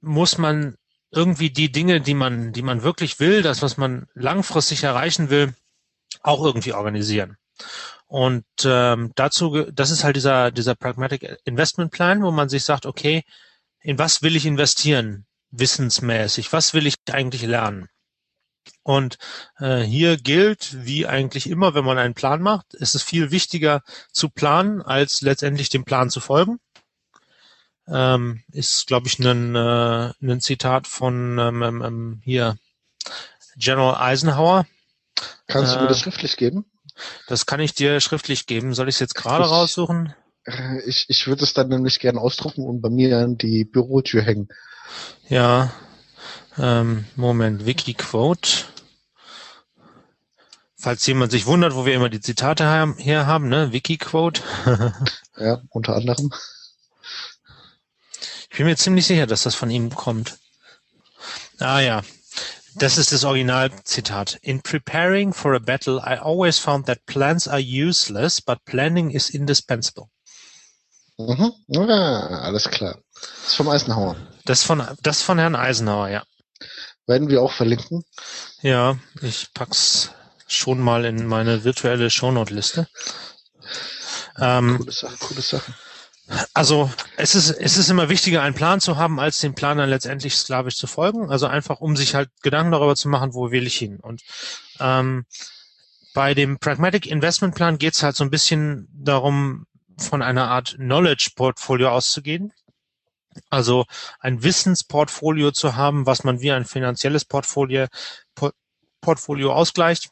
muss 0.00 0.38
man 0.38 0.76
irgendwie 1.10 1.50
die 1.50 1.70
Dinge, 1.70 2.00
die 2.00 2.14
man, 2.14 2.52
die 2.52 2.62
man 2.62 2.82
wirklich 2.82 3.20
will, 3.20 3.42
das, 3.42 3.62
was 3.62 3.76
man 3.76 4.06
langfristig 4.14 4.82
erreichen 4.82 5.30
will, 5.30 5.54
auch 6.22 6.44
irgendwie 6.44 6.72
organisieren. 6.72 7.36
Und 8.06 8.44
ähm, 8.64 9.12
dazu, 9.14 9.66
das 9.70 9.90
ist 9.90 10.02
halt 10.02 10.16
dieser, 10.16 10.50
dieser 10.50 10.74
Pragmatic 10.74 11.38
Investment 11.44 11.90
Plan, 11.90 12.22
wo 12.22 12.30
man 12.30 12.48
sich 12.48 12.64
sagt, 12.64 12.86
okay, 12.86 13.22
in 13.80 13.98
was 13.98 14.22
will 14.22 14.34
ich 14.34 14.46
investieren? 14.46 15.26
wissensmäßig? 15.50 16.52
Was 16.52 16.74
will 16.74 16.86
ich 16.86 16.94
eigentlich 17.10 17.42
lernen? 17.42 17.88
Und 18.82 19.18
äh, 19.58 19.80
hier 19.80 20.16
gilt, 20.16 20.84
wie 20.84 21.06
eigentlich 21.06 21.48
immer, 21.48 21.74
wenn 21.74 21.84
man 21.84 21.98
einen 21.98 22.14
Plan 22.14 22.42
macht, 22.42 22.74
ist 22.74 22.94
es 22.94 23.02
viel 23.02 23.30
wichtiger 23.30 23.82
zu 24.12 24.28
planen, 24.28 24.82
als 24.82 25.20
letztendlich 25.20 25.68
dem 25.68 25.84
Plan 25.84 26.10
zu 26.10 26.20
folgen. 26.20 26.58
Ähm, 27.86 28.42
ist, 28.52 28.86
glaube 28.86 29.08
ich, 29.08 29.18
ein, 29.18 29.54
äh, 29.54 30.12
ein 30.20 30.40
Zitat 30.40 30.86
von 30.86 31.38
ähm, 31.38 31.62
ähm, 31.62 31.82
ähm 31.82 32.20
hier 32.22 32.58
General 33.56 33.96
Eisenhower. 33.96 34.66
Kannst 35.46 35.74
du 35.74 35.80
mir 35.80 35.88
das 35.88 35.98
äh, 35.98 36.02
schriftlich 36.02 36.36
geben? 36.36 36.66
Das 37.26 37.46
kann 37.46 37.60
ich 37.60 37.74
dir 37.74 38.00
schriftlich 38.00 38.46
geben. 38.46 38.74
Soll 38.74 38.88
ich 38.88 38.96
es 38.96 39.00
jetzt 39.00 39.14
gerade 39.14 39.44
raussuchen? 39.44 40.14
Äh, 40.44 40.80
ich, 40.86 41.06
ich 41.08 41.26
würde 41.26 41.44
es 41.44 41.54
dann 41.54 41.68
nämlich 41.68 41.98
gerne 42.00 42.20
ausdrucken 42.20 42.64
und 42.64 42.80
bei 42.80 42.90
mir 42.90 43.18
an 43.18 43.36
die 43.36 43.64
Bürotür 43.64 44.22
hängen. 44.22 44.48
Ja, 45.28 45.72
ähm, 46.58 47.06
Moment, 47.16 47.66
Wikiquote. 47.66 48.64
Falls 50.76 51.06
jemand 51.06 51.32
sich 51.32 51.46
wundert, 51.46 51.74
wo 51.74 51.86
wir 51.86 51.94
immer 51.94 52.08
die 52.08 52.20
Zitate 52.20 52.64
her 52.98 53.26
haben, 53.26 53.48
ne? 53.48 53.72
Wikiquote. 53.72 54.42
ja, 55.36 55.60
unter 55.70 55.96
anderem. 55.96 56.32
Ich 58.50 58.56
bin 58.56 58.66
mir 58.66 58.76
ziemlich 58.76 59.06
sicher, 59.06 59.26
dass 59.26 59.42
das 59.42 59.54
von 59.54 59.70
ihm 59.70 59.94
kommt. 59.94 60.38
Ah 61.58 61.80
ja, 61.80 62.02
das 62.76 62.96
ist 62.96 63.12
das 63.12 63.24
Originalzitat. 63.24 64.38
In 64.42 64.62
preparing 64.62 65.32
for 65.32 65.54
a 65.54 65.58
battle, 65.58 65.98
I 65.98 66.18
always 66.18 66.58
found 66.58 66.86
that 66.86 67.04
plans 67.06 67.48
are 67.48 67.60
useless, 67.60 68.40
but 68.40 68.64
planning 68.64 69.10
is 69.10 69.30
indispensable. 69.30 70.08
Mhm. 71.18 71.52
Ja, 71.66 72.28
alles 72.42 72.70
klar. 72.70 72.98
Das 73.14 73.48
ist 73.48 73.54
vom 73.56 73.68
Eisenhower. 73.68 74.16
Das 74.44 74.62
von, 74.62 74.86
das 75.02 75.22
von 75.22 75.38
Herrn 75.38 75.56
Eisenhower, 75.56 76.08
ja. 76.08 76.22
Werden 77.08 77.30
wir 77.30 77.42
auch 77.42 77.52
verlinken? 77.52 78.04
Ja, 78.60 78.98
ich 79.22 79.48
pack's 79.54 80.12
schon 80.46 80.78
mal 80.78 81.06
in 81.06 81.26
meine 81.26 81.64
virtuelle 81.64 82.10
Shownote-Liste. 82.10 82.86
Ähm, 84.38 84.76
coole 84.78 84.92
Sache, 84.92 85.16
coole 85.18 85.40
Sache. 85.40 85.74
Also 86.52 86.90
es 87.16 87.34
ist, 87.34 87.50
es 87.50 87.78
ist 87.78 87.88
immer 87.88 88.10
wichtiger, 88.10 88.42
einen 88.42 88.54
Plan 88.54 88.80
zu 88.80 88.98
haben, 88.98 89.18
als 89.18 89.38
den 89.38 89.54
Plan 89.54 89.78
dann 89.78 89.88
letztendlich 89.88 90.36
sklavisch 90.36 90.76
zu 90.76 90.86
folgen. 90.86 91.30
Also 91.30 91.46
einfach, 91.46 91.80
um 91.80 91.96
sich 91.96 92.14
halt 92.14 92.28
Gedanken 92.42 92.72
darüber 92.72 92.94
zu 92.94 93.08
machen, 93.08 93.32
wo 93.32 93.50
will 93.50 93.66
ich 93.66 93.78
hin. 93.78 93.98
Und 94.00 94.22
ähm, 94.78 95.24
bei 96.12 96.34
dem 96.34 96.58
Pragmatic 96.58 97.06
Investment 97.06 97.54
Plan 97.54 97.78
geht 97.78 97.94
es 97.94 98.02
halt 98.02 98.16
so 98.16 98.24
ein 98.24 98.30
bisschen 98.30 98.86
darum, 98.92 99.66
von 99.96 100.20
einer 100.20 100.48
Art 100.50 100.74
Knowledge 100.76 101.30
Portfolio 101.34 101.88
auszugehen. 101.88 102.52
Also 103.50 103.86
ein 104.20 104.42
Wissensportfolio 104.42 105.50
zu 105.52 105.76
haben, 105.76 106.06
was 106.06 106.24
man 106.24 106.40
wie 106.40 106.52
ein 106.52 106.64
finanzielles 106.64 107.24
Portfolio, 107.24 107.86
Portfolio 109.00 109.52
ausgleicht 109.52 110.10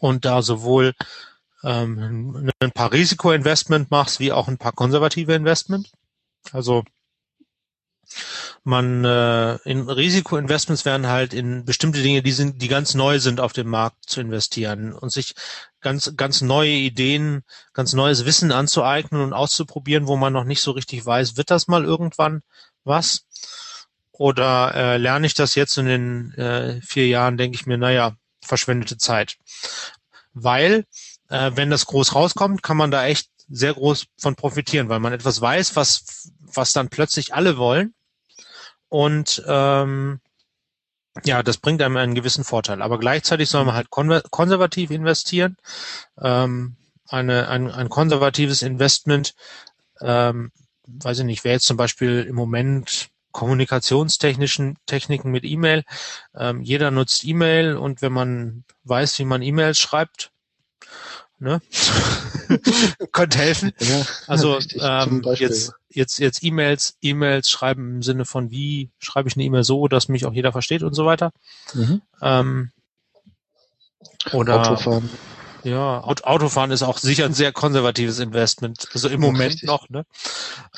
und 0.00 0.24
da 0.24 0.42
sowohl 0.42 0.94
ähm, 1.62 2.50
ein 2.60 2.72
paar 2.72 2.92
Risikoinvestment 2.92 3.90
machst, 3.90 4.20
wie 4.20 4.32
auch 4.32 4.48
ein 4.48 4.58
paar 4.58 4.72
konservative 4.72 5.34
Investment. 5.34 5.90
Also 6.52 6.84
man 8.64 9.04
äh, 9.04 9.56
in 9.64 9.88
Risikoinvestments 9.88 10.84
werden 10.84 11.06
halt 11.06 11.34
in 11.34 11.64
bestimmte 11.64 12.02
Dinge, 12.02 12.22
die 12.22 12.32
sind, 12.32 12.62
die 12.62 12.68
ganz 12.68 12.94
neu 12.94 13.18
sind 13.18 13.40
auf 13.40 13.52
dem 13.52 13.68
Markt 13.68 14.08
zu 14.08 14.20
investieren 14.20 14.92
und 14.92 15.10
sich 15.12 15.34
ganz 15.80 16.12
ganz 16.16 16.40
neue 16.40 16.70
Ideen, 16.70 17.42
ganz 17.72 17.92
neues 17.92 18.24
Wissen 18.24 18.52
anzueignen 18.52 19.20
und 19.20 19.32
auszuprobieren, 19.32 20.06
wo 20.06 20.16
man 20.16 20.32
noch 20.32 20.44
nicht 20.44 20.62
so 20.62 20.72
richtig 20.72 21.04
weiß, 21.04 21.36
wird 21.36 21.50
das 21.50 21.68
mal 21.68 21.84
irgendwann 21.84 22.42
was? 22.84 23.26
Oder 24.12 24.74
äh, 24.74 24.96
lerne 24.96 25.26
ich 25.26 25.34
das 25.34 25.54
jetzt 25.54 25.76
in 25.76 25.86
den 25.86 26.32
äh, 26.34 26.80
vier 26.80 27.06
Jahren, 27.06 27.36
denke 27.36 27.54
ich 27.54 27.66
mir, 27.66 27.76
naja, 27.76 28.16
verschwendete 28.40 28.96
Zeit. 28.96 29.36
Weil 30.32 30.86
äh, 31.28 31.52
wenn 31.54 31.70
das 31.70 31.86
groß 31.86 32.14
rauskommt, 32.14 32.62
kann 32.62 32.76
man 32.76 32.90
da 32.90 33.06
echt 33.06 33.28
sehr 33.48 33.74
groß 33.74 34.06
von 34.18 34.34
profitieren, 34.34 34.88
weil 34.88 35.00
man 35.00 35.12
etwas 35.12 35.40
weiß, 35.40 35.76
was, 35.76 36.32
was 36.40 36.72
dann 36.72 36.88
plötzlich 36.88 37.34
alle 37.34 37.58
wollen. 37.58 37.94
Und 38.88 39.42
ähm, 39.46 40.20
ja, 41.24 41.42
das 41.42 41.58
bringt 41.58 41.82
einem 41.82 41.96
einen 41.96 42.14
gewissen 42.14 42.44
Vorteil. 42.44 42.82
Aber 42.82 42.98
gleichzeitig 42.98 43.48
soll 43.48 43.64
man 43.64 43.74
halt 43.74 43.90
konservativ 43.90 44.90
investieren. 44.90 45.56
Ähm, 46.20 46.76
eine, 47.08 47.48
ein, 47.48 47.70
ein 47.70 47.88
konservatives 47.88 48.62
Investment, 48.62 49.34
ähm, 50.00 50.50
weiß 50.86 51.20
ich 51.20 51.24
nicht, 51.24 51.44
wäre 51.44 51.54
jetzt 51.54 51.66
zum 51.66 51.76
Beispiel 51.76 52.24
im 52.28 52.34
Moment 52.34 53.08
kommunikationstechnischen 53.32 54.76
Techniken 54.86 55.30
mit 55.30 55.44
E-Mail. 55.44 55.84
Ähm, 56.34 56.62
jeder 56.62 56.90
nutzt 56.90 57.24
E-Mail 57.24 57.76
und 57.76 58.02
wenn 58.02 58.12
man 58.12 58.64
weiß, 58.84 59.18
wie 59.18 59.24
man 59.24 59.42
E-Mails 59.42 59.78
schreibt, 59.78 60.30
ne? 61.38 61.60
könnte 63.12 63.38
helfen. 63.38 63.72
Ja, 63.78 64.06
also 64.26 64.58
ähm, 64.80 65.22
jetzt 65.34 65.74
jetzt 65.96 66.18
jetzt 66.18 66.42
E-Mails 66.42 66.96
E-Mails 67.02 67.50
schreiben 67.50 67.96
im 67.96 68.02
Sinne 68.02 68.24
von 68.24 68.50
wie 68.50 68.90
schreibe 68.98 69.28
ich 69.28 69.36
eine 69.36 69.44
E-Mail 69.44 69.64
so, 69.64 69.88
dass 69.88 70.08
mich 70.08 70.26
auch 70.26 70.32
jeder 70.32 70.52
versteht 70.52 70.82
und 70.82 70.94
so 70.94 71.04
weiter. 71.06 71.32
Mhm. 71.74 72.02
Ähm, 72.22 72.70
oder 74.32 74.60
Autofahren. 74.60 75.10
Ja, 75.64 76.04
Autofahren 76.04 76.70
ist 76.70 76.84
auch 76.84 76.98
sicher 76.98 77.24
ein 77.24 77.34
sehr 77.34 77.50
konservatives 77.50 78.20
Investment. 78.20 78.86
Also 78.94 79.08
im 79.08 79.20
Moment 79.20 79.54
Richtig. 79.54 79.66
noch, 79.66 79.88
ne? 79.88 80.04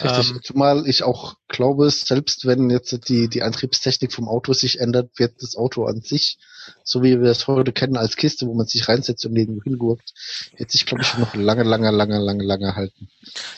Richtig, 0.02 0.31
ähm, 0.31 0.40
zumal 0.42 0.88
ich 0.88 1.02
auch 1.02 1.35
glaube, 1.48 1.90
selbst 1.90 2.46
wenn 2.46 2.70
jetzt 2.70 3.07
die, 3.11 3.28
die 3.28 3.42
Antriebstechnik 3.42 4.14
vom 4.14 4.28
Auto 4.28 4.54
sich 4.54 4.81
ändert, 4.81 5.11
wird 5.18 5.42
das 5.42 5.57
Auto 5.57 5.85
an 5.85 6.00
sich, 6.00 6.38
so 6.85 7.02
wie 7.02 7.20
wir 7.20 7.31
es 7.31 7.46
heute 7.46 7.72
kennen 7.72 7.96
als 7.96 8.16
Kiste, 8.16 8.46
wo 8.46 8.54
man 8.54 8.66
sich 8.66 8.88
reinsetzt 8.88 9.24
und 9.26 9.37
irgendwo 9.37 9.62
hingurkt, 9.62 10.14
wird 10.57 10.70
sich, 10.70 10.87
glaube 10.87 11.02
ich, 11.02 11.16
noch 11.18 11.35
lange, 11.35 11.62
lange, 11.62 11.90
lange, 11.90 12.18
lange, 12.18 12.44
lange 12.44 12.74
halten. 12.74 13.09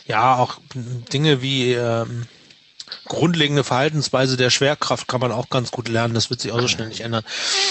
Ja, 0.07 0.37
auch 0.37 0.59
Dinge 1.13 1.43
wie 1.43 1.73
ähm, 1.73 2.27
grundlegende 3.07 3.65
Verhaltensweise 3.65 4.37
der 4.37 4.51
Schwerkraft 4.51 5.09
kann 5.09 5.21
man 5.21 5.33
auch 5.33 5.49
ganz 5.49 5.71
gut 5.71 5.89
lernen. 5.89 6.15
Das 6.15 6.31
wird 6.31 6.41
sich 6.41 6.53
auch 6.53 6.61
so 6.61 6.69
schnell 6.69 6.89
nicht 6.89 7.01
ändern. 7.01 7.25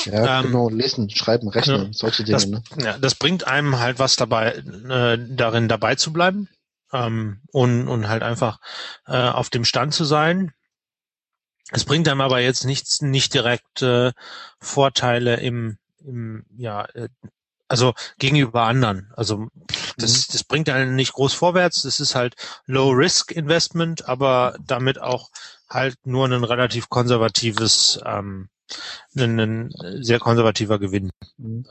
Ja, 0.06 0.40
ähm, 0.40 0.48
genau. 0.48 0.70
Lesen, 0.70 1.10
schreiben, 1.10 1.50
rechnen, 1.50 1.86
ja, 1.86 1.90
solche 1.92 2.24
Dinge. 2.24 2.36
Das, 2.36 2.48
ne? 2.48 2.64
ja, 2.78 2.98
das 2.98 3.16
bringt 3.16 3.48
einem 3.48 3.80
halt 3.80 4.00
was 4.00 4.16
dabei, 4.16 4.64
äh, 4.90 5.18
darin 5.30 5.68
dabei 5.68 5.96
zu 5.96 6.14
bleiben 6.14 6.50
ähm, 6.94 7.42
und, 7.52 7.88
und 7.88 8.08
halt 8.08 8.24
einfach 8.24 8.60
äh, 9.08 9.18
auf 9.18 9.50
dem 9.50 9.66
Stand 9.66 9.94
zu 9.94 10.06
sein. 10.06 10.54
Es 11.72 11.86
bringt 11.86 12.08
einem 12.08 12.22
aber 12.22 12.40
jetzt 12.40 12.66
nichts, 12.66 13.02
nicht 13.02 13.34
direkt 13.34 13.82
äh, 13.82 14.12
Vorteile 14.60 15.40
im, 15.40 15.78
im 16.04 16.46
ja, 16.58 16.86
äh, 16.94 17.10
also 17.68 17.94
gegenüber 18.18 18.64
anderen. 18.64 19.12
Also 19.16 19.48
das, 19.98 20.28
mhm. 20.28 20.32
das 20.34 20.44
bringt 20.44 20.70
einen 20.70 20.96
nicht 20.96 21.14
groß 21.14 21.34
vorwärts. 21.34 21.84
Das 21.84 22.00
ist 22.00 22.16
halt 22.16 22.36
Low-Risk-Investment, 22.66 24.10
aber 24.10 24.58
damit 24.66 25.00
auch 25.00 25.30
halt 25.70 25.96
nur 26.04 26.26
ein 26.26 26.44
relativ 26.44 26.90
konservatives, 26.90 28.00
ähm, 28.04 28.50
ein, 29.16 29.40
ein 29.40 29.74
sehr 30.02 30.20
konservativer 30.20 30.80
Gewinn. 30.80 31.12
Mhm. 31.38 31.66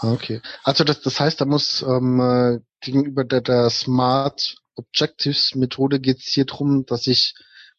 Okay. 0.00 0.42
Also 0.62 0.84
das, 0.84 1.00
das 1.00 1.18
heißt, 1.18 1.40
da 1.40 1.46
muss 1.46 1.82
ähm, 1.82 2.20
äh, 2.20 2.60
gegenüber 2.80 3.24
der, 3.24 3.40
der 3.40 3.70
Smart 3.70 4.56
Objectives 4.74 5.54
Methode 5.54 5.98
geht 5.98 6.18
es 6.18 6.26
hier 6.26 6.44
drum, 6.44 6.84
dass 6.86 7.06
ich 7.06 7.34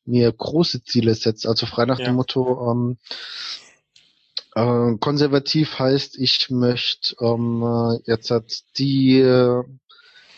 mir 0.09 0.31
große 0.31 0.83
Ziele 0.83 1.15
setze. 1.15 1.47
Also 1.47 1.65
frei 1.65 1.85
nach 1.85 1.99
ja. 1.99 2.05
dem 2.05 2.15
Motto, 2.15 2.71
ähm, 2.71 2.97
äh, 4.55 4.97
konservativ 4.99 5.79
heißt, 5.79 6.17
ich 6.17 6.49
möchte 6.49 7.15
ähm, 7.21 7.63
äh, 7.63 7.99
jetzt 8.11 8.31
hat 8.31 8.63
die 8.77 9.19
äh, 9.19 9.63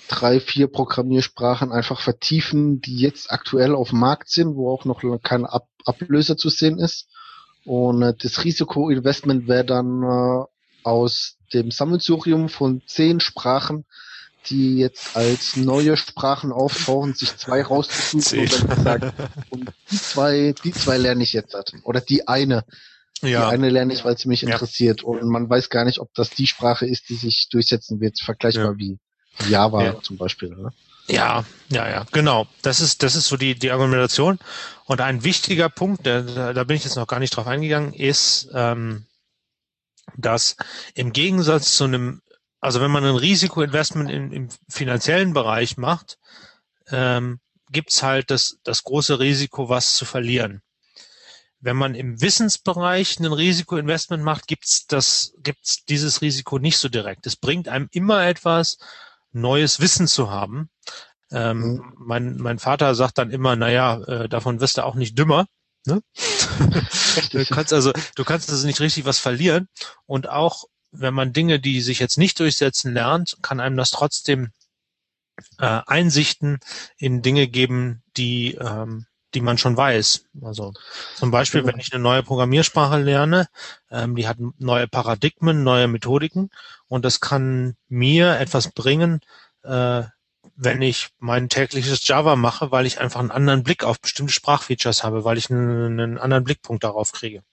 drei, 0.07 0.39
vier 0.41 0.67
Programmiersprachen 0.67 1.71
einfach 1.71 2.01
vertiefen, 2.01 2.81
die 2.81 2.97
jetzt 2.97 3.31
aktuell 3.31 3.73
auf 3.73 3.89
dem 3.89 3.99
Markt 3.99 4.29
sind, 4.29 4.55
wo 4.55 4.69
auch 4.69 4.86
noch 4.86 5.01
kein 5.23 5.45
Ab 5.45 5.67
Ablöser 5.86 6.38
zu 6.38 6.49
sehen 6.49 6.77
ist. 6.77 7.07
Und 7.65 8.01
äh, 8.01 8.13
das 8.21 8.43
Risikoinvestment 8.43 9.47
wäre 9.47 9.65
dann 9.65 10.03
äh, 10.03 10.45
aus 10.84 11.38
dem 11.53 11.71
Sammelsurium 11.71 12.49
von 12.49 12.81
zehn 12.86 13.19
Sprachen, 13.19 13.86
die 14.49 14.77
jetzt 14.77 15.15
als 15.15 15.56
neue 15.56 15.97
Sprachen 15.97 16.51
auftauchen, 16.51 17.13
sich 17.13 17.36
zwei 17.38 17.63
rauszusuchen 17.63 18.39
und 18.39 18.69
dann 18.69 18.84
sagen, 18.84 19.13
und 19.49 19.71
die 19.91 19.97
zwei, 19.97 20.54
die 20.63 20.71
zwei 20.71 20.97
lerne 20.97 21.23
ich 21.23 21.34
jetzt. 21.34 21.56
Oder 21.84 22.01
die 22.01 22.27
eine. 22.27 22.65
Ja. 23.21 23.47
Die 23.47 23.54
eine 23.54 23.69
lerne 23.69 23.93
ich, 23.93 24.04
weil 24.04 24.17
sie 24.17 24.27
mich 24.27 24.43
interessiert. 24.43 25.01
Ja. 25.01 25.08
Und 25.08 25.27
man 25.30 25.49
weiß 25.49 25.69
gar 25.69 25.86
nicht, 25.86 25.99
ob 25.99 26.13
das 26.15 26.32
die 26.32 26.47
Sprache 26.47 26.88
ist, 26.88 27.10
die 27.10 27.15
sich 27.15 27.49
durchsetzen 27.51 27.99
wird, 27.99 28.19
vergleichbar 28.19 28.71
ja. 28.71 28.77
wie 28.77 28.97
Java 29.47 29.84
ja. 29.84 30.01
zum 30.01 30.17
Beispiel. 30.17 30.54
Oder? 30.56 30.73
Ja, 31.08 31.45
ja, 31.69 31.89
ja, 31.89 32.06
genau. 32.12 32.47
Das 32.62 32.80
ist, 32.80 33.04
das 33.04 33.15
ist 33.15 33.27
so 33.27 33.38
die, 33.38 33.56
die 33.56 33.71
Argumentation. 33.71 34.39
Und 34.86 35.01
ein 35.01 35.23
wichtiger 35.23 35.69
Punkt, 35.69 36.06
der, 36.06 36.54
da 36.54 36.63
bin 36.63 36.77
ich 36.77 36.84
jetzt 36.84 36.95
noch 36.95 37.08
gar 37.08 37.19
nicht 37.19 37.36
drauf 37.36 37.47
eingegangen, 37.47 37.93
ist, 37.93 38.49
ähm, 38.54 39.06
dass 40.17 40.56
im 40.93 41.13
Gegensatz 41.13 41.75
zu 41.75 41.86
einem, 41.86 42.21
also 42.62 42.80
wenn 42.80 42.91
man 42.91 43.04
ein 43.04 43.15
Risikoinvestment 43.15 44.10
im, 44.10 44.32
im 44.32 44.50
finanziellen 44.69 45.34
Bereich 45.34 45.78
macht, 45.78 46.19
ähm, 46.89 47.39
gibt's 47.71 48.04
halt 48.04 48.32
das, 48.32 48.60
das 48.63 48.84
große 48.84 49.19
Risiko, 49.19 49.67
was 49.67 49.95
zu 49.95 50.06
verlieren. 50.06 50.62
wenn 51.63 51.78
man 51.78 51.93
im 51.93 52.21
Wissensbereich 52.21 53.19
ein 53.19 53.32
Risikoinvestment 53.32 54.24
macht, 54.24 54.47
gibt's 54.47 54.88
das, 54.88 55.34
gibt's 55.43 55.86
dieses 55.86 56.21
Risiko 56.21 56.58
nicht 56.58 56.78
so 56.78 56.89
direkt. 56.89 57.28
Es 57.28 57.36
bringt 57.36 57.67
einem 57.67 57.88
immer 57.91 58.26
etwas, 58.26 58.78
neues 59.32 59.80
Wissen 59.80 60.08
zu 60.08 60.32
haben. 60.32 60.69
Ähm, 61.32 61.60
mhm. 61.60 61.93
mein, 61.97 62.38
mein 62.38 62.60
Vater 62.60 62.95
sagt 62.95 63.17
dann 63.17 63.32
immer, 63.32 63.56
naja, 63.56 64.02
äh, 64.04 64.30
davon 64.30 64.60
wirst 64.60 64.78
du 64.78 64.84
auch 64.84 64.95
nicht 64.95 65.17
dümmer. 65.17 65.45
Ne? 65.86 66.02
du 67.32 67.45
kannst 67.45 67.74
also, 67.74 67.93
du 68.15 68.24
kannst 68.24 68.50
also 68.50 68.67
nicht 68.67 68.82
richtig 68.82 69.06
was 69.06 69.19
verlieren. 69.19 69.67
Und 70.06 70.30
auch 70.30 70.65
wenn 70.91 71.13
man 71.13 71.34
Dinge, 71.34 71.60
die 71.60 71.82
sich 71.82 71.99
jetzt 71.99 72.17
nicht 72.17 72.39
durchsetzen, 72.39 72.93
lernt, 72.93 73.38
kann 73.41 73.60
einem 73.60 73.77
das 73.77 73.91
trotzdem 73.91 74.51
äh, 75.60 75.82
Einsichten 75.88 76.60
in 76.97 77.21
Dinge 77.21 77.47
geben, 77.47 78.04
die 78.17 78.56
ähm, 78.56 79.06
die 79.34 79.41
man 79.41 79.58
schon 79.58 79.77
weiß. 79.77 80.25
Also 80.41 80.73
zum 81.15 81.32
Beispiel, 81.32 81.65
wenn 81.65 81.80
ich 81.80 81.93
eine 81.93 82.01
neue 82.01 82.23
Programmiersprache 82.23 82.99
lerne, 82.99 83.47
ähm, 83.89 84.15
die 84.15 84.27
hat 84.27 84.38
neue 84.58 84.88
Paradigmen, 84.88 85.63
neue 85.63 85.88
Methodiken 85.88 86.49
und 86.88 87.06
das 87.06 87.19
kann 87.19 87.75
mir 87.88 88.39
etwas 88.39 88.71
bringen, 88.71 89.21
äh, 89.63 90.04
wenn 90.55 90.81
ich 90.81 91.09
mein 91.19 91.49
tägliches 91.49 92.07
Java 92.07 92.35
mache, 92.35 92.71
weil 92.71 92.85
ich 92.85 92.99
einfach 92.99 93.19
einen 93.19 93.31
anderen 93.31 93.63
Blick 93.63 93.83
auf 93.83 93.99
bestimmte 93.99 94.33
Sprachfeatures 94.33 95.03
habe, 95.03 95.23
weil 95.23 95.37
ich 95.37 95.49
einen, 95.49 95.99
einen 95.99 96.17
anderen 96.17 96.43
Blickpunkt 96.43 96.83
darauf 96.83 97.11
kriege. 97.11 97.43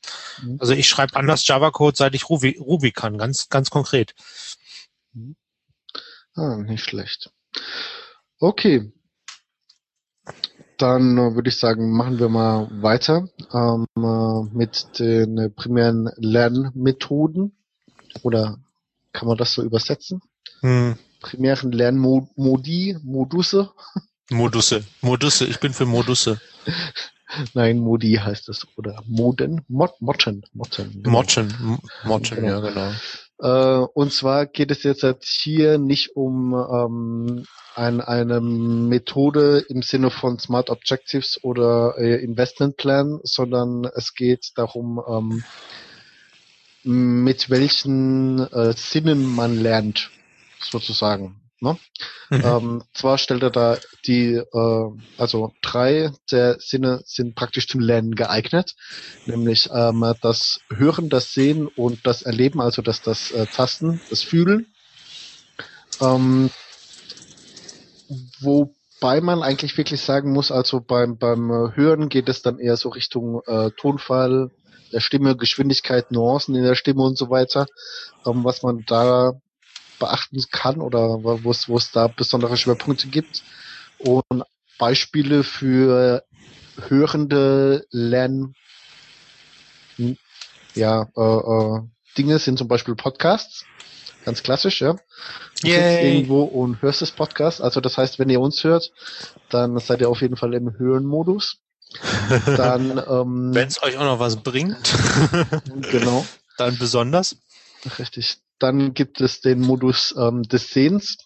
Mhm. 0.42 0.58
Also 0.60 0.72
ich 0.72 0.88
schreibe 0.88 1.16
anders 1.16 1.46
Java-Code, 1.46 1.96
seit 1.96 2.14
ich 2.14 2.28
Ruby, 2.28 2.58
Ruby 2.58 2.92
kann, 2.92 3.18
ganz, 3.18 3.48
ganz 3.48 3.70
konkret. 3.70 4.14
Mhm. 5.12 5.36
Ah, 6.34 6.56
nicht 6.56 6.84
schlecht. 6.84 7.30
Okay. 8.38 8.92
Dann 10.76 11.18
äh, 11.18 11.34
würde 11.34 11.48
ich 11.48 11.58
sagen, 11.58 11.90
machen 11.90 12.18
wir 12.18 12.28
mal 12.28 12.68
weiter 12.70 13.28
ähm, 13.52 13.86
äh, 13.96 14.56
mit 14.56 14.98
den 14.98 15.38
äh, 15.38 15.50
primären 15.50 16.10
Lernmethoden. 16.16 17.56
Oder 18.22 18.58
kann 19.12 19.26
man 19.26 19.36
das 19.36 19.52
so 19.52 19.62
übersetzen? 19.62 20.22
Hm 20.60 20.96
primären 21.20 21.72
Lernmodi, 21.72 22.96
Modusse. 23.02 23.70
Modusse, 24.30 24.84
Modusse, 25.00 25.46
ich 25.46 25.58
bin 25.60 25.72
für 25.72 25.86
Modusse. 25.86 26.40
Nein, 27.54 27.78
Modi 27.78 28.14
heißt 28.14 28.48
es. 28.48 28.66
Oder 28.76 29.02
Moden, 29.06 29.62
Mod, 29.68 30.00
Motten. 30.00 30.44
Motten, 30.52 31.02
genau. 31.02 31.10
Motten, 31.10 31.78
Motten 32.04 32.36
genau. 32.36 32.48
ja 32.48 32.60
genau. 32.60 32.92
Äh, 33.40 33.86
und 33.94 34.12
zwar 34.12 34.46
geht 34.46 34.70
es 34.70 34.82
jetzt 34.82 35.02
halt 35.02 35.24
hier 35.24 35.78
nicht 35.78 36.16
um 36.16 36.54
ähm, 36.54 37.44
ein, 37.74 38.00
eine 38.00 38.40
Methode 38.40 39.64
im 39.68 39.82
Sinne 39.82 40.10
von 40.10 40.38
Smart 40.38 40.70
Objectives 40.70 41.42
oder 41.44 41.94
äh, 41.98 42.16
Investment 42.22 42.76
Plan, 42.76 43.20
sondern 43.22 43.84
es 43.94 44.14
geht 44.14 44.52
darum, 44.56 45.00
ähm, 45.08 45.44
mit 46.82 47.50
welchen 47.50 48.40
äh, 48.52 48.72
Sinnen 48.76 49.24
man 49.24 49.60
lernt 49.60 50.10
sozusagen. 50.60 51.40
Ne? 51.60 51.76
Mhm. 52.30 52.42
Ähm, 52.44 52.82
zwar 52.94 53.18
stellt 53.18 53.42
er 53.42 53.50
da 53.50 53.78
die, 54.06 54.34
äh, 54.34 54.90
also 55.16 55.52
drei 55.60 56.12
der 56.30 56.56
Sinne 56.60 57.00
sind 57.04 57.34
praktisch 57.34 57.66
zum 57.66 57.80
Lernen 57.80 58.14
geeignet, 58.14 58.76
nämlich 59.26 59.68
ähm, 59.72 60.14
das 60.20 60.60
Hören, 60.70 61.08
das 61.08 61.34
Sehen 61.34 61.66
und 61.66 62.06
das 62.06 62.22
Erleben, 62.22 62.60
also 62.60 62.80
das, 62.80 63.02
das 63.02 63.32
äh, 63.32 63.46
Tasten, 63.46 64.00
das 64.08 64.22
Fühlen. 64.22 64.66
Ähm, 66.00 66.50
wobei 68.40 69.20
man 69.20 69.42
eigentlich 69.42 69.76
wirklich 69.76 70.00
sagen 70.00 70.32
muss, 70.32 70.52
also 70.52 70.80
beim, 70.80 71.18
beim 71.18 71.50
Hören 71.74 72.08
geht 72.08 72.28
es 72.28 72.40
dann 72.40 72.60
eher 72.60 72.76
so 72.76 72.90
Richtung 72.90 73.42
äh, 73.46 73.72
Tonfall, 73.72 74.52
der 74.92 75.00
Stimme, 75.00 75.36
Geschwindigkeit, 75.36 76.12
Nuancen 76.12 76.54
in 76.54 76.62
der 76.62 76.76
Stimme 76.76 77.02
und 77.02 77.18
so 77.18 77.30
weiter. 77.30 77.66
Ähm, 78.24 78.44
was 78.44 78.62
man 78.62 78.84
da 78.86 79.32
beachten 79.98 80.42
kann 80.50 80.80
oder 80.80 81.22
wo 81.22 81.50
es, 81.50 81.68
wo 81.68 81.76
es 81.76 81.90
da 81.90 82.08
besondere 82.08 82.56
Schwerpunkte 82.56 83.08
gibt. 83.08 83.42
Und 83.98 84.44
Beispiele 84.78 85.42
für 85.42 86.24
hörende 86.88 87.86
Lern 87.90 88.54
ja, 90.74 91.08
äh, 91.16 91.20
äh, 91.20 91.80
Dinge 92.16 92.38
sind 92.38 92.58
zum 92.58 92.68
Beispiel 92.68 92.94
Podcasts. 92.94 93.64
Ganz 94.24 94.42
klassisch, 94.42 94.80
ja. 94.80 94.94
Du 95.60 95.68
Yay. 95.68 95.74
sitzt 95.74 96.02
irgendwo 96.02 96.42
und 96.42 96.82
hörst 96.82 97.02
das 97.02 97.10
Podcast. 97.10 97.60
Also 97.60 97.80
das 97.80 97.96
heißt, 97.96 98.18
wenn 98.18 98.30
ihr 98.30 98.40
uns 98.40 98.62
hört, 98.64 98.92
dann 99.48 99.78
seid 99.78 100.00
ihr 100.00 100.08
auf 100.08 100.20
jeden 100.20 100.36
Fall 100.36 100.54
im 100.54 100.76
Hörenmodus. 100.78 101.58
Dann, 102.44 103.02
ähm, 103.08 103.54
wenn 103.54 103.68
es 103.68 103.82
euch 103.82 103.96
auch 103.96 104.04
noch 104.04 104.18
was 104.18 104.36
bringt, 104.36 104.76
genau, 105.90 106.26
dann 106.58 106.76
besonders. 106.76 107.38
Richtig. 107.98 108.36
Dann 108.58 108.94
gibt 108.94 109.20
es 109.20 109.40
den 109.40 109.60
Modus 109.60 110.14
ähm, 110.18 110.42
des 110.42 110.70
Sehens. 110.70 111.18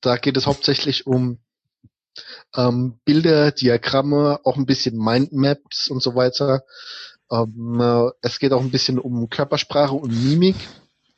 Da 0.00 0.16
geht 0.16 0.36
es 0.36 0.46
hauptsächlich 0.46 1.06
um 1.06 1.38
ähm, 2.56 3.00
Bilder, 3.04 3.52
Diagramme, 3.52 4.40
auch 4.44 4.56
ein 4.56 4.66
bisschen 4.66 4.96
Mindmaps 4.96 5.88
und 5.88 6.02
so 6.02 6.14
weiter. 6.14 6.62
Ähm, 7.30 7.80
äh, 7.80 8.10
es 8.22 8.38
geht 8.38 8.52
auch 8.52 8.60
ein 8.60 8.70
bisschen 8.70 8.98
um 8.98 9.28
Körpersprache 9.28 9.94
und 9.94 10.12
Mimik. 10.12 10.56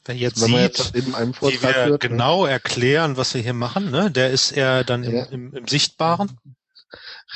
Wer 0.05 0.17
jetzt 0.17 0.41
Wenn 0.41 0.49
sieht, 0.49 0.59
jetzt 0.59 0.97
eben 0.97 1.15
einem 1.15 1.35
wie 1.35 1.63
wir 1.63 1.75
hört, 1.75 1.91
ne? 1.91 1.99
genau 1.99 2.47
erklären, 2.47 3.17
was 3.17 3.35
wir 3.35 3.43
hier 3.43 3.53
machen, 3.53 3.91
ne? 3.91 4.11
der 4.11 4.31
ist 4.31 4.51
eher 4.51 4.83
dann 4.83 5.05
im, 5.05 5.15
ja. 5.15 5.25
im, 5.25 5.55
im 5.55 5.69
Sichtbaren. 5.69 6.39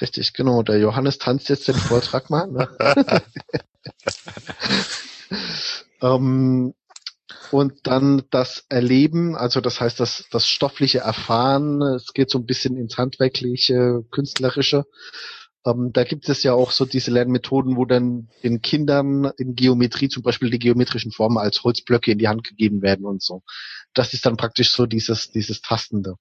Richtig, 0.01 0.33
genau. 0.33 0.63
Der 0.63 0.79
Johannes 0.79 1.19
tanzt 1.19 1.49
jetzt 1.49 1.69
den 1.69 1.77
Vortrag 1.77 2.31
mal. 2.31 2.49
Ne? 2.49 2.69
ähm, 6.03 6.75
und 7.55 7.87
dann 7.87 8.25
das 8.31 8.65
Erleben, 8.69 9.37
also 9.37 9.61
das 9.61 9.81
heißt 9.81 10.01
das, 10.01 10.27
das 10.33 10.49
stoffliche 10.49 10.99
Erfahren, 10.99 11.81
es 11.83 12.13
geht 12.13 12.29
so 12.29 12.39
ein 12.41 12.47
bisschen 12.47 12.77
ins 12.77 12.99
handwerkliche, 12.99 14.03
künstlerische. 14.11 14.87
Ähm, 15.65 15.93
da 15.93 16.03
gibt 16.03 16.29
es 16.29 16.43
ja 16.43 16.53
auch 16.53 16.73
so 16.73 16.85
diese 16.85 17.13
Lernmethoden, 17.13 17.77
wo 17.77 17.85
dann 17.85 18.29
den 18.43 18.61
Kindern 18.61 19.31
in 19.37 19.55
Geometrie 19.55 20.09
zum 20.09 20.25
Beispiel 20.25 20.51
die 20.51 20.59
geometrischen 20.59 21.13
Formen 21.13 21.39
als 21.39 21.63
Holzblöcke 21.63 22.11
in 22.11 22.19
die 22.19 22.27
Hand 22.27 22.43
gegeben 22.43 22.83
werden 22.83 23.07
und 23.07 23.23
so. 23.23 23.45
Das 23.95 24.15
ist 24.15 24.27
dann 24.27 24.37
praktisch 24.37 24.73
so 24.73 24.87
dieses, 24.87 25.31
dieses 25.31 25.61
Tastende. 25.61 26.17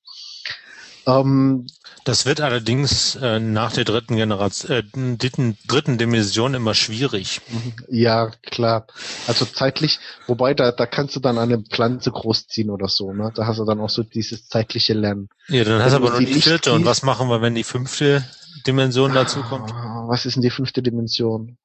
Ähm, 1.05 1.67
das 2.05 2.25
wird 2.25 2.41
allerdings 2.41 3.15
äh, 3.15 3.39
nach 3.39 3.71
der 3.71 3.85
dritten 3.85 4.15
Generation, 4.15 4.71
äh, 4.71 4.83
dritten, 5.17 5.57
dritten 5.67 5.97
Dimension 5.97 6.53
immer 6.53 6.73
schwierig. 6.73 7.41
Ja, 7.87 8.31
klar. 8.45 8.87
Also 9.27 9.45
zeitlich, 9.45 9.99
wobei 10.27 10.53
da, 10.53 10.71
da 10.71 10.85
kannst 10.85 11.15
du 11.15 11.19
dann 11.19 11.37
eine 11.37 11.59
Pflanze 11.59 12.11
großziehen 12.11 12.69
oder 12.69 12.89
so, 12.89 13.13
ne? 13.13 13.31
Da 13.33 13.47
hast 13.47 13.59
du 13.59 13.65
dann 13.65 13.79
auch 13.79 13.89
so 13.89 14.03
dieses 14.03 14.47
zeitliche 14.47 14.93
Lernen. 14.93 15.29
Ja, 15.47 15.63
dann 15.63 15.81
hast 15.81 15.93
du 15.93 15.97
aber 15.97 16.09
nur 16.11 16.19
die 16.19 16.41
vierte. 16.41 16.73
Und 16.73 16.85
was 16.85 17.03
machen 17.03 17.29
wir, 17.29 17.41
wenn 17.41 17.55
die 17.55 17.63
fünfte 17.63 18.25
Dimension 18.67 19.13
dazu 19.13 19.41
kommt? 19.41 19.71
Was 20.07 20.25
ist 20.25 20.35
denn 20.35 20.43
die 20.43 20.49
fünfte 20.49 20.81
Dimension? 20.81 21.57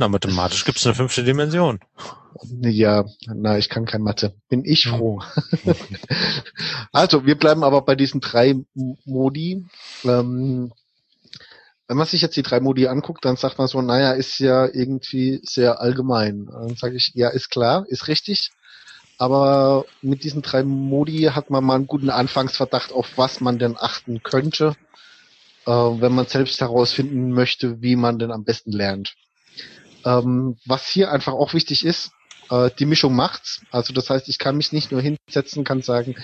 Na, 0.00 0.08
mathematisch 0.08 0.64
gibt 0.64 0.78
es 0.78 0.86
eine 0.86 0.94
fünfte 0.94 1.22
Dimension. 1.22 1.78
Ja, 2.62 3.04
na, 3.26 3.58
ich 3.58 3.68
kann 3.68 3.84
kein 3.84 4.00
Mathe. 4.00 4.32
Bin 4.48 4.64
ich 4.64 4.86
hm. 4.86 4.96
froh. 4.96 5.22
also, 6.92 7.26
wir 7.26 7.34
bleiben 7.34 7.62
aber 7.62 7.82
bei 7.82 7.96
diesen 7.96 8.22
drei 8.22 8.54
Modi. 9.04 9.66
Ähm, 10.04 10.72
wenn 11.86 11.96
man 11.98 12.06
sich 12.06 12.22
jetzt 12.22 12.34
die 12.34 12.42
drei 12.42 12.60
Modi 12.60 12.86
anguckt, 12.86 13.26
dann 13.26 13.36
sagt 13.36 13.58
man 13.58 13.68
so, 13.68 13.82
naja, 13.82 14.12
ist 14.12 14.38
ja 14.38 14.64
irgendwie 14.64 15.40
sehr 15.42 15.82
allgemein. 15.82 16.46
Dann 16.46 16.76
sage 16.76 16.96
ich, 16.96 17.12
ja, 17.14 17.28
ist 17.28 17.50
klar, 17.50 17.84
ist 17.88 18.08
richtig. 18.08 18.52
Aber 19.18 19.84
mit 20.00 20.24
diesen 20.24 20.40
drei 20.40 20.62
Modi 20.62 21.24
hat 21.24 21.50
man 21.50 21.62
mal 21.62 21.74
einen 21.74 21.86
guten 21.86 22.08
Anfangsverdacht, 22.08 22.90
auf 22.90 23.18
was 23.18 23.42
man 23.42 23.58
denn 23.58 23.76
achten 23.76 24.22
könnte, 24.22 24.76
äh, 25.66 25.70
wenn 25.70 26.14
man 26.14 26.24
selbst 26.24 26.58
herausfinden 26.62 27.32
möchte, 27.32 27.82
wie 27.82 27.96
man 27.96 28.18
denn 28.18 28.32
am 28.32 28.44
besten 28.44 28.72
lernt. 28.72 29.14
Ähm, 30.04 30.56
was 30.66 30.88
hier 30.88 31.10
einfach 31.10 31.32
auch 31.32 31.54
wichtig 31.54 31.84
ist, 31.84 32.12
äh, 32.50 32.70
die 32.78 32.86
Mischung 32.86 33.14
macht's. 33.14 33.62
Also 33.70 33.92
das 33.92 34.10
heißt, 34.10 34.28
ich 34.28 34.38
kann 34.38 34.56
mich 34.56 34.72
nicht 34.72 34.92
nur 34.92 35.00
hinsetzen, 35.00 35.64
kann 35.64 35.82
sagen, 35.82 36.16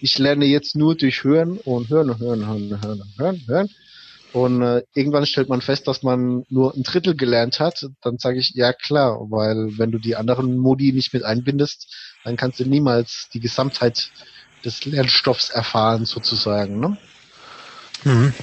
ich 0.00 0.18
lerne 0.18 0.46
jetzt 0.46 0.76
nur 0.76 0.96
durch 0.96 1.24
Hören 1.24 1.58
und 1.58 1.88
Hören 1.88 2.10
und 2.10 2.20
Hören, 2.20 2.46
Hören, 2.46 2.82
Hören, 2.82 3.02
Hören, 3.18 3.42
Hören. 3.46 3.70
Und 4.32 4.62
äh, 4.62 4.82
irgendwann 4.94 5.26
stellt 5.26 5.48
man 5.48 5.60
fest, 5.60 5.86
dass 5.86 6.02
man 6.02 6.44
nur 6.48 6.74
ein 6.74 6.82
Drittel 6.82 7.14
gelernt 7.14 7.60
hat. 7.60 7.86
Dann 8.02 8.18
sage 8.18 8.40
ich, 8.40 8.50
ja 8.54 8.72
klar, 8.72 9.18
weil 9.30 9.78
wenn 9.78 9.92
du 9.92 9.98
die 9.98 10.16
anderen 10.16 10.56
Modi 10.58 10.92
nicht 10.92 11.14
mit 11.14 11.22
einbindest, 11.22 11.86
dann 12.24 12.36
kannst 12.36 12.58
du 12.58 12.64
niemals 12.64 13.28
die 13.32 13.38
Gesamtheit 13.38 14.10
des 14.64 14.84
Lernstoffs 14.86 15.50
erfahren, 15.50 16.04
sozusagen. 16.04 16.80
Ne? 16.80 16.96
Mhm. 18.02 18.34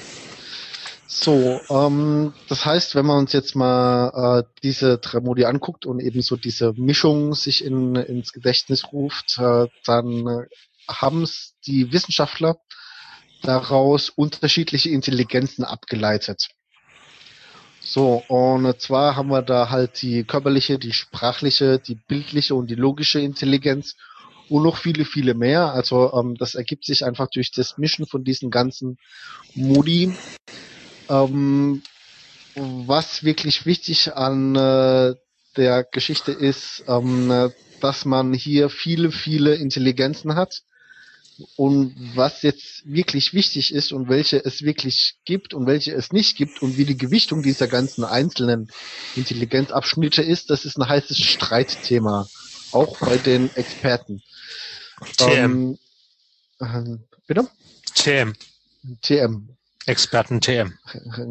So, 1.13 1.59
ähm, 1.69 2.33
das 2.47 2.65
heißt, 2.65 2.95
wenn 2.95 3.05
man 3.05 3.17
uns 3.17 3.33
jetzt 3.33 3.53
mal 3.53 4.39
äh, 4.39 4.43
diese 4.63 4.97
drei 4.97 5.19
Modi 5.19 5.43
anguckt 5.43 5.85
und 5.85 5.99
eben 5.99 6.21
so 6.21 6.37
diese 6.37 6.71
Mischung 6.77 7.33
sich 7.33 7.65
in, 7.65 7.97
ins 7.97 8.31
Gedächtnis 8.31 8.93
ruft, 8.93 9.37
äh, 9.37 9.67
dann 9.83 10.25
äh, 10.25 10.45
haben 10.87 11.23
es 11.23 11.53
die 11.67 11.91
Wissenschaftler 11.91 12.61
daraus 13.43 14.09
unterschiedliche 14.09 14.89
Intelligenzen 14.89 15.65
abgeleitet. 15.65 16.47
So, 17.81 18.23
und 18.29 18.79
zwar 18.79 19.17
haben 19.17 19.31
wir 19.31 19.41
da 19.41 19.69
halt 19.69 20.01
die 20.01 20.23
körperliche, 20.23 20.79
die 20.79 20.93
sprachliche, 20.93 21.77
die 21.77 21.95
bildliche 21.95 22.55
und 22.55 22.69
die 22.69 22.75
logische 22.75 23.19
Intelligenz 23.19 23.97
und 24.47 24.63
noch 24.63 24.77
viele, 24.77 25.03
viele 25.03 25.33
mehr. 25.33 25.73
Also 25.73 26.13
ähm, 26.13 26.35
das 26.35 26.55
ergibt 26.55 26.85
sich 26.85 27.03
einfach 27.03 27.27
durch 27.29 27.51
das 27.51 27.77
Mischen 27.77 28.07
von 28.07 28.23
diesen 28.23 28.49
ganzen 28.49 28.97
Modi. 29.55 30.15
Ähm, 31.11 31.83
was 32.55 33.23
wirklich 33.23 33.65
wichtig 33.65 34.13
an 34.13 34.55
äh, 34.55 35.15
der 35.57 35.83
Geschichte 35.83 36.31
ist, 36.31 36.83
ähm, 36.87 37.51
dass 37.81 38.05
man 38.05 38.33
hier 38.33 38.69
viele, 38.69 39.11
viele 39.11 39.55
Intelligenzen 39.55 40.35
hat. 40.35 40.63
Und 41.55 41.95
was 42.15 42.43
jetzt 42.43 42.83
wirklich 42.85 43.33
wichtig 43.33 43.73
ist 43.73 43.91
und 43.91 44.09
welche 44.09 44.43
es 44.45 44.61
wirklich 44.61 45.15
gibt 45.25 45.55
und 45.55 45.65
welche 45.65 45.91
es 45.91 46.11
nicht 46.11 46.37
gibt 46.37 46.61
und 46.61 46.77
wie 46.77 46.85
die 46.85 46.97
Gewichtung 46.97 47.41
dieser 47.41 47.67
ganzen 47.67 48.03
einzelnen 48.03 48.69
Intelligenzabschnitte 49.15 50.21
ist, 50.21 50.51
das 50.51 50.65
ist 50.65 50.77
ein 50.77 50.87
heißes 50.87 51.17
Streitthema. 51.17 52.27
Auch 52.71 52.97
bei 52.99 53.17
den 53.17 53.49
Experten. 53.55 54.21
TM. 55.17 55.77
Ähm, 56.59 56.99
äh, 56.99 57.17
bitte? 57.25 57.49
TM. 57.95 58.33
TM. 59.01 59.49
Experten 59.85 60.41
TM. 60.41 60.73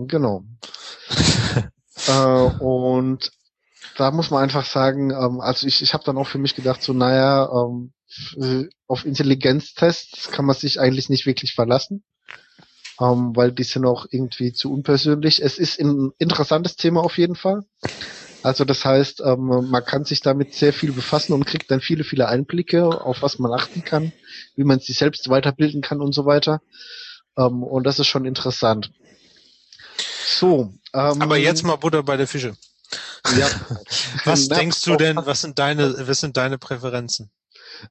Genau. 0.07 0.45
äh, 2.09 2.63
und 2.63 3.31
da 3.97 4.11
muss 4.11 4.31
man 4.31 4.43
einfach 4.43 4.65
sagen, 4.65 5.11
ähm, 5.11 5.41
also 5.41 5.67
ich, 5.67 5.83
ich 5.83 5.95
habe 5.95 6.05
dann 6.05 6.17
auch 6.17 6.27
für 6.27 6.39
mich 6.39 6.55
gedacht, 6.55 6.83
so 6.83 6.93
naja, 6.93 7.49
ähm, 7.53 7.93
auf 8.89 9.07
Intelligenztests 9.07 10.31
kann 10.31 10.45
man 10.45 10.57
sich 10.57 10.81
eigentlich 10.81 11.09
nicht 11.09 11.27
wirklich 11.27 11.55
verlassen, 11.55 12.03
ähm, 13.01 13.37
weil 13.37 13.53
die 13.53 13.63
sind 13.63 13.87
auch 13.87 14.07
irgendwie 14.11 14.53
zu 14.53 14.73
unpersönlich. 14.73 15.43
Es 15.43 15.59
ist 15.59 15.79
ein 15.79 16.11
interessantes 16.19 16.77
Thema 16.77 17.03
auf 17.03 17.19
jeden 17.19 17.37
Fall. 17.37 17.65
Also 18.43 18.65
das 18.65 18.85
heißt, 18.85 19.21
ähm, 19.25 19.69
man 19.71 19.85
kann 19.85 20.05
sich 20.05 20.23
damit 20.23 20.55
sehr 20.55 20.73
viel 20.73 20.93
befassen 20.93 21.35
und 21.35 21.45
kriegt 21.45 21.71
dann 21.71 21.81
viele, 21.81 22.05
viele 22.05 22.27
Einblicke, 22.27 22.87
auf 22.87 23.23
was 23.23 23.39
man 23.39 23.53
achten 23.53 23.85
kann, 23.85 24.13
wie 24.57 24.65
man 24.65 24.81
sich 24.81 24.97
selbst 24.97 25.29
weiterbilden 25.29 25.83
kann 25.83 26.01
und 26.01 26.15
so 26.15 26.25
weiter. 26.25 26.63
Ähm, 27.37 27.63
und 27.63 27.85
das 27.85 27.99
ist 27.99 28.07
schon 28.07 28.25
interessant. 28.25 28.93
So. 30.27 30.75
Ähm, 30.93 31.23
Aber 31.23 31.37
jetzt 31.37 31.63
mal 31.65 31.77
Butter 31.77 32.03
bei 32.03 32.17
der 32.17 32.27
Fische. 32.27 32.57
Ja. 33.37 33.49
was 34.25 34.49
denkst 34.49 34.83
du 34.83 34.97
denn, 34.97 35.17
was 35.17 35.43
sind 35.43 35.59
deine, 35.59 36.09
was 36.09 36.21
sind 36.21 36.37
deine 36.37 36.59
Präferenzen? 36.59 37.31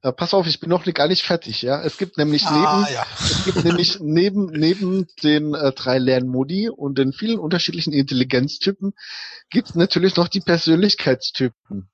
Äh, 0.02 0.12
pass 0.12 0.34
auf, 0.34 0.46
ich 0.46 0.60
bin 0.60 0.70
noch 0.70 0.84
gar 0.84 1.08
nicht 1.08 1.22
fertig, 1.22 1.62
ja. 1.62 1.82
Es 1.82 1.96
gibt 1.96 2.16
nämlich 2.16 2.46
ah, 2.46 2.82
neben, 2.82 2.94
ja. 2.94 3.06
es 3.20 3.44
gibt 3.44 3.64
nämlich 3.64 3.98
neben, 4.00 4.46
neben 4.46 5.06
den 5.22 5.54
äh, 5.54 5.72
drei 5.72 5.98
Lernmodi 5.98 6.68
und 6.68 6.98
den 6.98 7.12
vielen 7.12 7.38
unterschiedlichen 7.38 7.92
Intelligenztypen 7.92 8.92
gibt 9.50 9.70
es 9.70 9.74
natürlich 9.74 10.16
noch 10.16 10.28
die 10.28 10.40
Persönlichkeitstypen. 10.40 11.90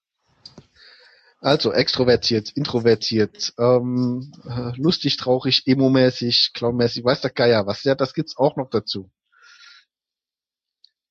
Also 1.46 1.72
extrovertiert, 1.72 2.50
introvertiert, 2.56 3.52
ähm, 3.56 4.32
äh, 4.48 4.72
lustig, 4.76 5.16
traurig, 5.16 5.62
emo-mäßig, 5.68 6.50
clownmäßig, 6.54 7.04
weiß 7.04 7.20
der 7.20 7.30
Geier 7.30 7.68
was. 7.68 7.84
Ja, 7.84 7.94
das 7.94 8.14
gibt's 8.14 8.36
auch 8.36 8.56
noch 8.56 8.68
dazu. 8.68 9.12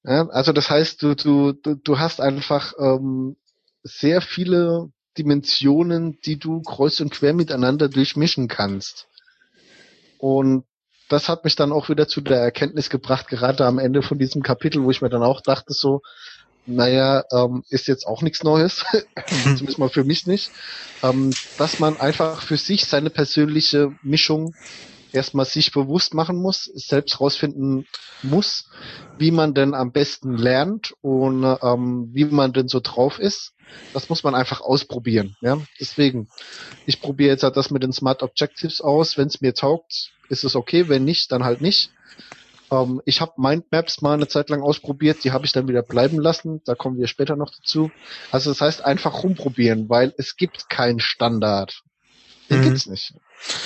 Ja, 0.04 0.28
also 0.28 0.52
das 0.52 0.70
heißt, 0.70 1.02
du, 1.02 1.16
du, 1.16 1.54
du, 1.54 1.76
du 1.76 2.00
hast 2.00 2.20
einfach 2.20 2.74
ähm, 2.78 3.38
sehr 3.84 4.20
viele 4.20 4.92
Dimensionen, 5.18 6.20
die 6.26 6.38
du 6.38 6.62
kreuz 6.64 7.00
und 7.00 7.12
quer 7.12 7.34
miteinander 7.34 7.88
durchmischen 7.88 8.50
kannst. 8.50 9.08
Und 10.18 10.66
das 11.08 11.30
hat 11.30 11.46
mich 11.46 11.56
dann 11.56 11.72
auch 11.72 11.88
wieder 11.88 12.10
zu 12.10 12.20
der 12.20 12.42
Erkenntnis 12.42 12.90
gebracht, 12.90 13.30
gerade 13.30 13.66
am 13.66 13.80
Ende 13.80 14.02
von 14.02 14.20
diesem 14.20 14.44
Kapitel, 14.44 14.84
wo 14.84 14.92
ich 14.92 15.02
mir 15.02 15.10
dann 15.10 15.24
auch 15.24 15.40
dachte 15.40 15.72
so, 15.72 16.02
naja, 16.66 17.24
ähm, 17.32 17.64
ist 17.70 17.88
jetzt 17.88 18.06
auch 18.06 18.22
nichts 18.22 18.44
Neues, 18.44 18.86
zumindest 19.44 19.78
mal 19.78 19.90
für 19.90 20.04
mich 20.04 20.28
nicht, 20.28 20.52
ähm, 21.04 21.32
dass 21.58 21.80
man 21.80 21.98
einfach 21.98 22.42
für 22.42 22.58
sich 22.58 22.86
seine 22.86 23.10
persönliche 23.10 23.92
Mischung 24.02 24.56
erstmal 25.16 25.46
sich 25.46 25.72
bewusst 25.72 26.14
machen 26.14 26.36
muss, 26.36 26.66
selbst 26.66 27.20
rausfinden 27.20 27.88
muss, 28.22 28.70
wie 29.18 29.32
man 29.32 29.54
denn 29.54 29.74
am 29.74 29.92
besten 29.92 30.38
lernt 30.38 30.94
und 31.02 31.44
ähm, 31.44 32.10
wie 32.12 32.26
man 32.26 32.54
denn 32.54 32.68
so 32.68 32.80
drauf 32.82 33.20
ist. 33.20 33.54
Das 33.94 34.10
muss 34.10 34.24
man 34.24 34.36
einfach 34.36 34.62
ausprobieren. 34.62 35.36
Ja? 35.42 35.60
Deswegen, 35.80 36.30
ich 36.86 37.02
probiere 37.02 37.32
jetzt 37.32 37.44
halt 37.44 37.58
das 37.58 37.72
mit 37.72 37.82
den 37.82 37.94
Smart 37.94 38.22
Objectives 38.22 38.82
aus. 38.82 39.18
Wenn 39.18 39.28
es 39.28 39.42
mir 39.42 39.54
taugt, 39.54 40.12
ist 40.30 40.44
es 40.44 40.56
okay. 40.56 40.88
Wenn 40.88 41.04
nicht, 41.04 41.32
dann 41.32 41.44
halt 41.44 41.62
nicht. 41.62 41.90
Ähm, 42.72 43.02
ich 43.06 43.22
habe 43.22 43.34
Mindmaps 43.38 44.02
mal 44.02 44.14
eine 44.14 44.28
Zeit 44.28 44.50
lang 44.50 44.62
ausprobiert, 44.62 45.24
die 45.24 45.32
habe 45.32 45.46
ich 45.46 45.52
dann 45.52 45.68
wieder 45.68 45.84
bleiben 45.84 46.20
lassen. 46.20 46.62
Da 46.66 46.76
kommen 46.76 46.98
wir 46.98 47.08
später 47.08 47.36
noch 47.36 47.52
dazu. 47.52 47.92
Also 48.32 48.52
das 48.52 48.62
heißt 48.62 48.86
einfach 48.86 49.24
rumprobieren, 49.24 49.90
weil 49.90 50.14
es 50.18 50.36
gibt 50.36 50.70
keinen 50.70 51.00
Standard. 51.00 51.82
Den 52.50 52.60
mhm. 52.60 52.64
gibt's 52.64 52.86
nicht. 52.88 53.14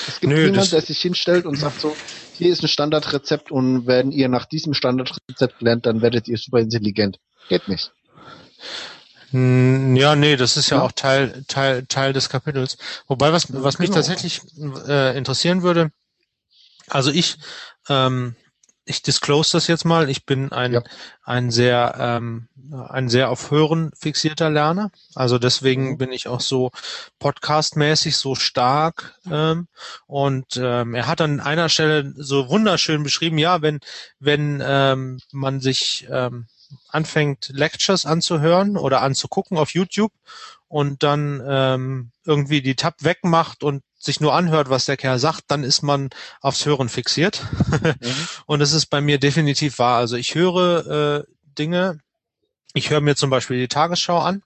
Es 0.08 0.20
gibt 0.20 0.34
Nö, 0.34 0.50
niemand, 0.50 0.72
der 0.72 0.82
sich 0.82 1.00
hinstellt 1.00 1.46
und 1.46 1.56
sagt 1.56 1.80
so, 1.80 1.96
hier 2.34 2.52
ist 2.52 2.64
ein 2.64 2.68
Standardrezept 2.68 3.52
und 3.52 3.88
wenn 3.88 4.12
ihr 4.12 4.30
nach 4.30 4.46
diesem 4.46 4.74
Standardrezept 4.74 5.62
lernt, 5.62 5.86
dann 5.86 6.02
werdet 6.02 6.28
ihr 6.28 6.38
super 6.38 6.60
intelligent. 6.60 7.20
Geht 7.50 7.68
nicht. 7.68 7.92
Ja, 9.32 10.16
nee, 10.16 10.38
das 10.38 10.58
ist 10.58 10.72
ja, 10.72 10.78
ja, 10.78 10.84
auch 10.84 10.92
Teil, 10.92 11.44
Teil, 11.48 11.86
Teil 11.86 12.14
des 12.14 12.30
Kapitels. 12.30 12.78
Wobei, 13.08 13.32
was, 13.32 13.54
was 13.54 13.78
mich 13.78 13.90
genau. 13.90 13.98
tatsächlich 13.98 14.42
äh, 14.88 15.16
interessieren 15.16 15.62
würde, 15.62 15.92
also 16.88 17.12
ich, 17.12 17.38
ähm, 17.90 18.36
ich 18.90 19.04
disclose 19.04 19.52
das 19.52 19.68
jetzt 19.68 19.86
mal. 19.86 20.10
Ich 20.10 20.26
bin 20.26 20.52
ein, 20.52 20.74
ja. 20.74 20.84
ein 21.24 21.52
sehr, 21.52 21.96
ähm, 22.00 22.48
ein 22.90 23.08
sehr 23.08 23.30
auf 23.30 23.52
Hören 23.52 23.92
fixierter 23.96 24.50
Lerner. 24.50 24.92
Also 25.14 25.38
deswegen 25.38 25.92
mhm. 25.92 25.98
bin 26.00 26.12
ich 26.12 26.28
auch 26.28 26.42
so 26.42 26.72
podcastmäßig 27.20 28.18
so 28.18 28.34
stark. 28.34 29.16
Ähm, 29.30 29.68
und 30.08 30.58
ähm, 30.58 30.96
er 30.96 31.06
hat 31.06 31.22
an 31.22 31.40
einer 31.40 31.70
Stelle 31.70 32.12
so 32.18 32.50
wunderschön 32.50 33.04
beschrieben, 33.04 33.38
ja, 33.38 33.62
wenn, 33.62 33.80
wenn 34.20 34.62
ähm, 34.66 35.20
man 35.32 35.62
sich 35.62 36.08
ähm, 36.10 36.48
anfängt, 36.88 37.50
Lectures 37.54 38.08
anzuhören 38.08 38.76
oder 38.76 39.04
anzugucken 39.04 39.58
auf 39.58 39.72
YouTube 39.76 40.14
und 40.68 41.04
dann 41.04 41.44
ähm, 41.48 42.12
irgendwie 42.26 42.64
die 42.64 42.76
Tab 42.76 42.96
wegmacht 43.02 43.64
und 43.64 43.84
sich 44.00 44.22
nur 44.22 44.34
anhört, 44.34 44.70
was 44.70 44.86
der 44.86 44.98
Kerl 44.98 45.20
sagt, 45.20 45.44
dann 45.48 45.64
ist 45.64 45.84
man 45.84 46.10
aufs 46.42 46.66
Hören 46.66 46.90
fixiert. 46.90 47.44
mhm. 47.82 47.96
Und 48.46 48.60
das 48.60 48.72
ist 48.72 48.88
bei 48.88 49.02
mir 49.02 49.20
definitiv 49.20 49.78
wahr. 49.78 49.98
Also 49.98 50.16
ich 50.16 50.36
höre 50.36 50.88
äh, 50.88 51.24
Dinge, 51.58 52.00
ich 52.74 52.90
höre 52.90 53.02
mir 53.02 53.16
zum 53.16 53.30
Beispiel 53.30 53.60
die 53.60 53.68
Tagesschau 53.68 54.20
an 54.20 54.42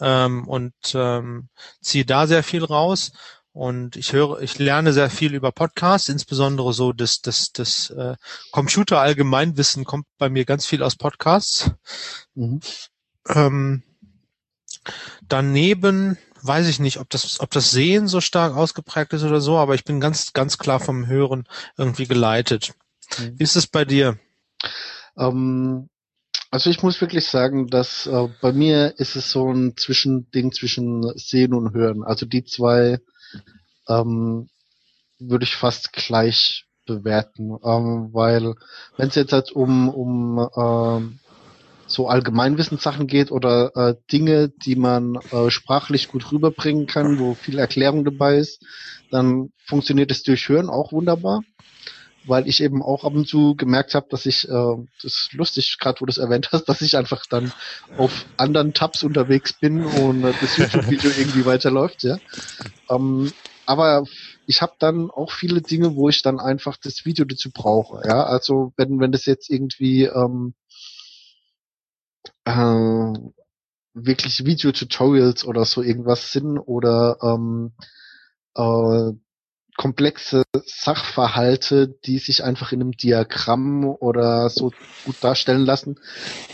ähm, 0.00 0.46
und 0.48 0.74
ähm, 0.94 1.48
ziehe 1.80 2.04
da 2.04 2.26
sehr 2.26 2.42
viel 2.42 2.64
raus. 2.64 3.12
Und 3.52 3.96
ich 3.96 4.12
höre, 4.12 4.40
ich 4.40 4.58
lerne 4.58 4.92
sehr 4.92 5.10
viel 5.10 5.34
über 5.34 5.50
Podcasts, 5.50 6.08
insbesondere 6.08 6.72
so 6.72 6.92
das, 6.92 7.22
das, 7.22 7.52
das 7.52 7.90
äh, 7.90 8.14
Computer-Allgemeinwissen 8.52 9.84
kommt 9.84 10.06
bei 10.16 10.28
mir 10.28 10.44
ganz 10.44 10.66
viel 10.66 10.82
aus 10.82 10.96
Podcasts. 10.96 11.70
Mhm. 12.34 12.60
Ähm, 13.28 13.82
daneben 15.22 16.18
weiß 16.42 16.68
ich 16.68 16.80
nicht, 16.80 16.98
ob 16.98 17.10
das, 17.10 17.40
ob 17.40 17.50
das 17.50 17.70
Sehen 17.70 18.08
so 18.08 18.20
stark 18.20 18.54
ausgeprägt 18.54 19.12
ist 19.12 19.24
oder 19.24 19.40
so, 19.40 19.56
aber 19.56 19.74
ich 19.74 19.84
bin 19.84 20.00
ganz, 20.00 20.32
ganz 20.32 20.58
klar 20.58 20.80
vom 20.80 21.06
Hören 21.06 21.46
irgendwie 21.76 22.06
geleitet. 22.06 22.74
Mhm. 23.18 23.38
Wie 23.38 23.44
ist 23.44 23.56
es 23.56 23.66
bei 23.66 23.84
dir? 23.84 24.18
Ähm, 25.16 25.88
also 26.50 26.70
ich 26.70 26.82
muss 26.82 27.00
wirklich 27.00 27.26
sagen, 27.26 27.68
dass 27.68 28.06
äh, 28.06 28.28
bei 28.40 28.52
mir 28.52 28.94
ist 28.98 29.16
es 29.16 29.30
so 29.30 29.52
ein 29.52 29.76
Zwischending 29.76 30.52
zwischen 30.52 31.12
Sehen 31.18 31.52
und 31.54 31.74
Hören. 31.74 32.04
Also 32.04 32.24
die 32.24 32.44
zwei 32.44 33.00
ähm, 33.88 34.48
würde 35.18 35.44
ich 35.44 35.56
fast 35.56 35.92
gleich 35.92 36.66
bewerten, 36.86 37.58
ähm, 37.62 38.08
weil 38.12 38.54
wenn 38.96 39.08
es 39.08 39.14
jetzt 39.14 39.32
halt 39.32 39.52
um 39.52 39.90
um 39.90 40.48
ähm, 40.56 41.18
so 41.88 42.08
Allgemeinwissenssachen 42.08 43.06
geht 43.06 43.32
oder 43.32 43.74
äh, 43.74 43.94
Dinge, 44.12 44.50
die 44.50 44.76
man 44.76 45.16
äh, 45.32 45.50
sprachlich 45.50 46.08
gut 46.08 46.30
rüberbringen 46.30 46.86
kann, 46.86 47.18
wo 47.18 47.34
viel 47.34 47.58
Erklärung 47.58 48.04
dabei 48.04 48.36
ist, 48.36 48.62
dann 49.10 49.50
funktioniert 49.64 50.10
es 50.10 50.22
durch 50.22 50.48
Hören 50.48 50.68
auch 50.68 50.92
wunderbar, 50.92 51.42
weil 52.26 52.46
ich 52.46 52.62
eben 52.62 52.82
auch 52.82 53.04
ab 53.04 53.14
und 53.14 53.26
zu 53.26 53.56
gemerkt 53.56 53.94
habe, 53.94 54.06
dass 54.10 54.26
ich, 54.26 54.46
äh, 54.48 54.76
das 55.02 55.14
ist 55.14 55.32
lustig, 55.32 55.78
gerade 55.80 56.00
wo 56.00 56.06
du 56.06 56.10
es 56.10 56.18
erwähnt 56.18 56.50
hast, 56.52 56.66
dass 56.66 56.82
ich 56.82 56.96
einfach 56.96 57.24
dann 57.28 57.52
auf 57.96 58.26
anderen 58.36 58.74
Tabs 58.74 59.02
unterwegs 59.02 59.54
bin 59.54 59.84
und 59.84 60.24
äh, 60.24 60.34
das 60.40 60.56
YouTube-Video 60.58 61.10
irgendwie 61.18 61.46
weiterläuft, 61.46 62.02
ja. 62.04 62.18
Ähm, 62.90 63.32
aber 63.64 64.04
ich 64.46 64.62
habe 64.62 64.72
dann 64.78 65.10
auch 65.10 65.30
viele 65.30 65.60
Dinge, 65.60 65.94
wo 65.94 66.08
ich 66.08 66.22
dann 66.22 66.40
einfach 66.40 66.78
das 66.78 67.04
Video 67.04 67.26
dazu 67.26 67.50
brauche. 67.50 68.00
Ja, 68.06 68.24
also 68.24 68.72
wenn 68.76 68.98
wenn 68.98 69.12
das 69.12 69.26
jetzt 69.26 69.50
irgendwie 69.50 70.04
ähm, 70.04 70.54
äh, 72.48 73.12
wirklich 73.94 74.44
Video-Tutorials 74.44 75.44
oder 75.44 75.64
so 75.64 75.82
irgendwas 75.82 76.32
sind 76.32 76.58
oder 76.58 77.18
ähm, 77.22 77.72
äh, 78.54 79.12
komplexe 79.76 80.42
Sachverhalte, 80.66 81.88
die 82.04 82.18
sich 82.18 82.42
einfach 82.42 82.72
in 82.72 82.80
einem 82.80 82.92
Diagramm 82.92 83.84
oder 83.84 84.50
so 84.50 84.72
gut 85.04 85.16
darstellen 85.20 85.64
lassen, 85.64 86.00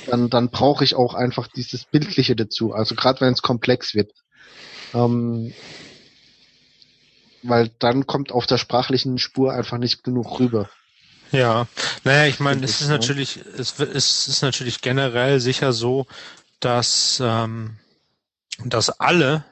dann, 0.06 0.28
dann 0.28 0.50
brauche 0.50 0.84
ich 0.84 0.94
auch 0.94 1.14
einfach 1.14 1.48
dieses 1.48 1.86
Bildliche 1.86 2.36
dazu. 2.36 2.74
Also 2.74 2.94
gerade 2.94 3.22
wenn 3.22 3.32
es 3.32 3.40
komplex 3.40 3.94
wird. 3.94 4.12
Ähm, 4.92 5.54
weil 7.42 7.70
dann 7.78 8.06
kommt 8.06 8.30
auf 8.30 8.46
der 8.46 8.58
sprachlichen 8.58 9.18
Spur 9.18 9.52
einfach 9.52 9.78
nicht 9.78 10.02
genug 10.04 10.38
rüber. 10.38 10.68
Ja, 11.34 11.66
naja, 12.04 12.26
ich 12.26 12.38
meine, 12.38 12.64
es 12.64 12.80
ist 12.80 12.88
ne? 12.88 12.94
natürlich, 12.94 13.38
es, 13.58 13.78
es 13.80 14.28
ist 14.28 14.42
natürlich 14.42 14.80
generell 14.80 15.40
sicher 15.40 15.72
so, 15.72 16.06
dass, 16.60 17.20
ähm, 17.22 17.76
dass 18.64 18.88
alle 19.00 19.44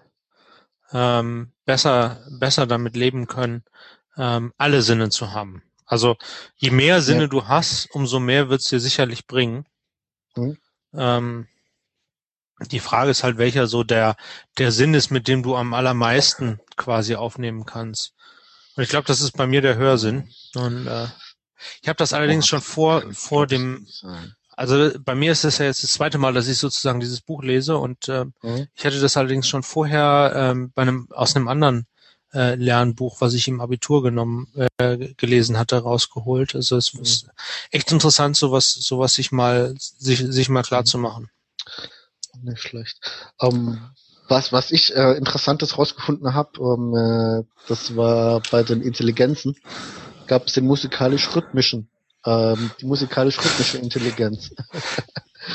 ähm, 0.93 1.53
besser, 1.65 2.25
besser 2.31 2.67
damit 2.67 2.95
leben 2.97 3.27
können, 3.27 3.65
ähm, 4.17 4.53
alle 4.59 4.83
Sinne 4.83 5.11
zu 5.11 5.33
haben. 5.33 5.63
Also 5.85 6.17
je 6.57 6.71
mehr 6.71 7.03
Sinne 7.03 7.23
ja. 7.23 7.29
du 7.29 7.49
hast, 7.49 7.91
umso 7.91 8.21
mehr 8.21 8.49
wird's 8.49 8.69
dir 8.69 8.81
sicherlich 8.81 9.27
bringen. 9.27 9.67
Mhm. 10.37 10.59
Ähm, 10.95 11.49
die 12.71 12.81
Frage 12.81 13.11
ist 13.11 13.25
halt, 13.25 13.39
welcher 13.39 13.67
so 13.67 13.83
der, 13.83 14.17
der 14.59 14.71
Sinn 14.71 14.95
ist, 14.95 15.11
mit 15.11 15.27
dem 15.27 15.43
du 15.43 15.57
am 15.57 15.75
allermeisten 15.75 16.61
quasi 16.77 17.17
aufnehmen 17.17 17.67
kannst. 17.67 18.15
Und 18.77 18.85
ich 18.85 18.89
glaube, 18.89 19.07
das 19.07 19.21
ist 19.21 19.37
bei 19.37 19.47
mir 19.47 19.63
der 19.63 19.77
Hörsinn. 19.77 20.31
Und 20.55 20.87
äh, 20.87 21.09
ich 21.83 21.89
habe 21.89 21.97
das 21.97 22.13
allerdings 22.13 22.47
schon 22.47 22.61
vor, 22.61 23.03
vor 23.13 23.47
dem, 23.47 23.87
also 24.57 24.91
bei 25.01 25.15
mir 25.15 25.33
ist 25.33 25.45
es 25.45 25.59
ja 25.59 25.67
jetzt 25.67 25.83
das 25.83 25.93
zweite 25.93 26.19
Mal, 26.19 26.35
dass 26.35 26.49
ich 26.49 26.59
sozusagen 26.59 27.01
dieses 27.01 27.21
Buch 27.21 27.43
lese 27.43 27.79
und 27.79 28.09
äh, 28.09 28.27
mhm. 28.43 28.69
ich 28.75 28.85
hatte 28.85 29.01
das 29.01 29.17
allerdings 29.17 29.49
schon 29.49 29.63
vorher 29.63 30.33
ähm, 30.35 30.73
bei 30.75 30.83
einem 30.83 31.09
aus 31.11 31.35
einem 31.35 31.49
anderen 31.49 31.87
äh, 32.35 32.55
Lernbuch, 32.55 33.21
was 33.21 33.35
ich 33.35 33.49
im 33.49 33.61
Abitur 33.61 34.03
genommen 34.03 34.49
äh, 34.79 35.15
gelesen 35.17 35.59
hatte, 35.59 35.79
rausgeholt. 35.79 36.55
Also 36.55 36.77
es 36.77 36.95
mhm. 36.95 37.03
ist 37.03 37.27
echt 37.71 37.93
interessant, 37.93 38.37
sowas 38.37 38.73
sowas 38.73 39.15
sich 39.15 39.33
mal 39.33 39.75
sich 39.79 40.21
sich 40.21 40.49
mal 40.49 40.63
klar 40.63 40.83
mhm. 40.83 40.87
zu 40.87 40.99
machen. 40.99 41.31
Nicht 42.43 42.61
schlecht. 42.61 42.99
Um, 43.39 43.55
ähm, 43.55 43.91
was 44.29 44.53
was 44.53 44.71
ich 44.71 44.95
äh, 44.97 45.13
interessantes 45.13 45.77
rausgefunden 45.79 46.35
habe, 46.35 46.61
um, 46.61 46.97
äh, 46.97 47.45
das 47.69 47.97
war 47.97 48.41
bei 48.51 48.63
den 48.63 48.81
Intelligenzen 48.81 49.57
gab 50.33 50.47
es 50.47 50.55
den 50.55 50.65
musikalisch-rhythmischen, 50.65 51.91
ähm, 52.25 52.71
die 52.81 52.87
musikalisch-rhythmische 52.87 53.77
Intelligenz. 53.77 54.51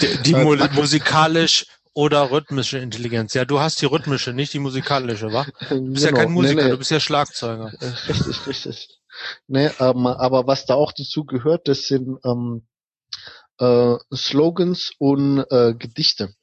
Die, 0.01 0.17
die 0.21 0.35
mu 0.35 0.55
musikalisch 0.73 1.65
oder 1.93 2.29
rhythmische 2.29 2.77
Intelligenz. 2.77 3.33
Ja, 3.33 3.43
du 3.43 3.59
hast 3.59 3.81
die 3.81 3.87
rhythmische, 3.87 4.33
nicht 4.33 4.53
die 4.53 4.59
musikalische, 4.59 5.33
wa? 5.33 5.47
Du 5.69 5.81
bist 5.93 6.05
genau. 6.05 6.17
ja 6.17 6.23
kein 6.23 6.31
Musiker, 6.31 6.55
nee, 6.55 6.63
nee. 6.65 6.69
du 6.69 6.77
bist 6.77 6.91
ja 6.91 6.99
Schlagzeuger. 6.99 7.71
Äh, 7.79 7.85
richtig, 8.07 8.45
richtig. 8.45 8.99
Nee, 9.47 9.71
ähm, 9.79 10.05
aber 10.05 10.45
was 10.45 10.67
da 10.67 10.75
auch 10.75 10.91
dazu 10.91 11.25
gehört, 11.25 11.67
das 11.67 11.87
sind 11.87 12.19
ähm, 12.23 12.67
äh, 13.57 13.95
Slogans 14.13 14.91
und 14.99 15.43
äh, 15.49 15.73
Gedichte. 15.73 16.35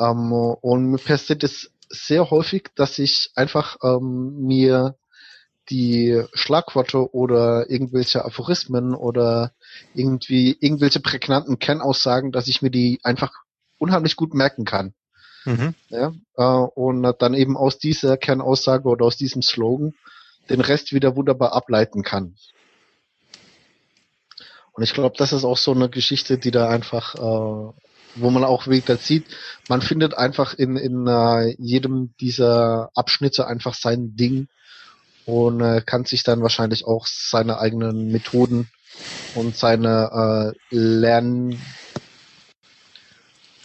Ähm, 0.00 0.32
und 0.32 0.92
mir 0.92 0.98
passiert 0.98 1.44
es 1.44 1.72
sehr 1.90 2.30
häufig, 2.30 2.70
dass 2.74 2.98
ich 2.98 3.32
einfach 3.34 3.76
ähm, 3.82 4.36
mir 4.46 4.96
die 5.70 6.22
Schlagworte 6.32 7.12
oder 7.14 7.68
irgendwelche 7.68 8.24
Aphorismen 8.24 8.94
oder 8.94 9.52
irgendwie 9.94 10.56
irgendwelche 10.60 11.00
prägnanten 11.00 11.58
Kernaussagen, 11.58 12.32
dass 12.32 12.48
ich 12.48 12.62
mir 12.62 12.70
die 12.70 13.00
einfach 13.02 13.32
unheimlich 13.78 14.16
gut 14.16 14.34
merken 14.34 14.64
kann. 14.64 14.94
Mhm. 15.44 15.74
Ja, 15.88 16.12
äh, 16.36 16.42
und 16.42 17.02
dann 17.20 17.34
eben 17.34 17.56
aus 17.56 17.78
dieser 17.78 18.16
Kernaussage 18.16 18.88
oder 18.88 19.04
aus 19.04 19.16
diesem 19.16 19.42
Slogan 19.42 19.94
den 20.50 20.60
Rest 20.60 20.92
wieder 20.92 21.16
wunderbar 21.16 21.52
ableiten 21.52 22.02
kann. 22.02 22.36
Und 24.72 24.82
ich 24.82 24.92
glaube, 24.92 25.16
das 25.16 25.32
ist 25.32 25.44
auch 25.44 25.56
so 25.56 25.72
eine 25.72 25.88
Geschichte, 25.88 26.36
die 26.36 26.50
da 26.50 26.68
einfach, 26.68 27.14
äh, 27.14 27.72
wo 28.16 28.30
man 28.30 28.44
auch 28.44 28.66
wieder 28.66 28.96
sieht, 28.96 29.24
man 29.68 29.80
findet 29.80 30.14
einfach 30.14 30.54
in, 30.54 30.76
in 30.76 31.06
uh, 31.08 31.52
jedem 31.58 32.14
dieser 32.20 32.90
Abschnitte 32.94 33.46
einfach 33.46 33.74
sein 33.74 34.16
Ding, 34.16 34.48
und 35.26 35.60
äh, 35.60 35.82
kann 35.84 36.04
sich 36.04 36.22
dann 36.22 36.40
wahrscheinlich 36.42 36.86
auch 36.86 37.06
seine 37.06 37.58
eigenen 37.58 38.10
Methoden 38.10 38.70
und 39.34 39.56
seine 39.56 40.54
äh, 40.70 40.74
Lern 40.74 41.60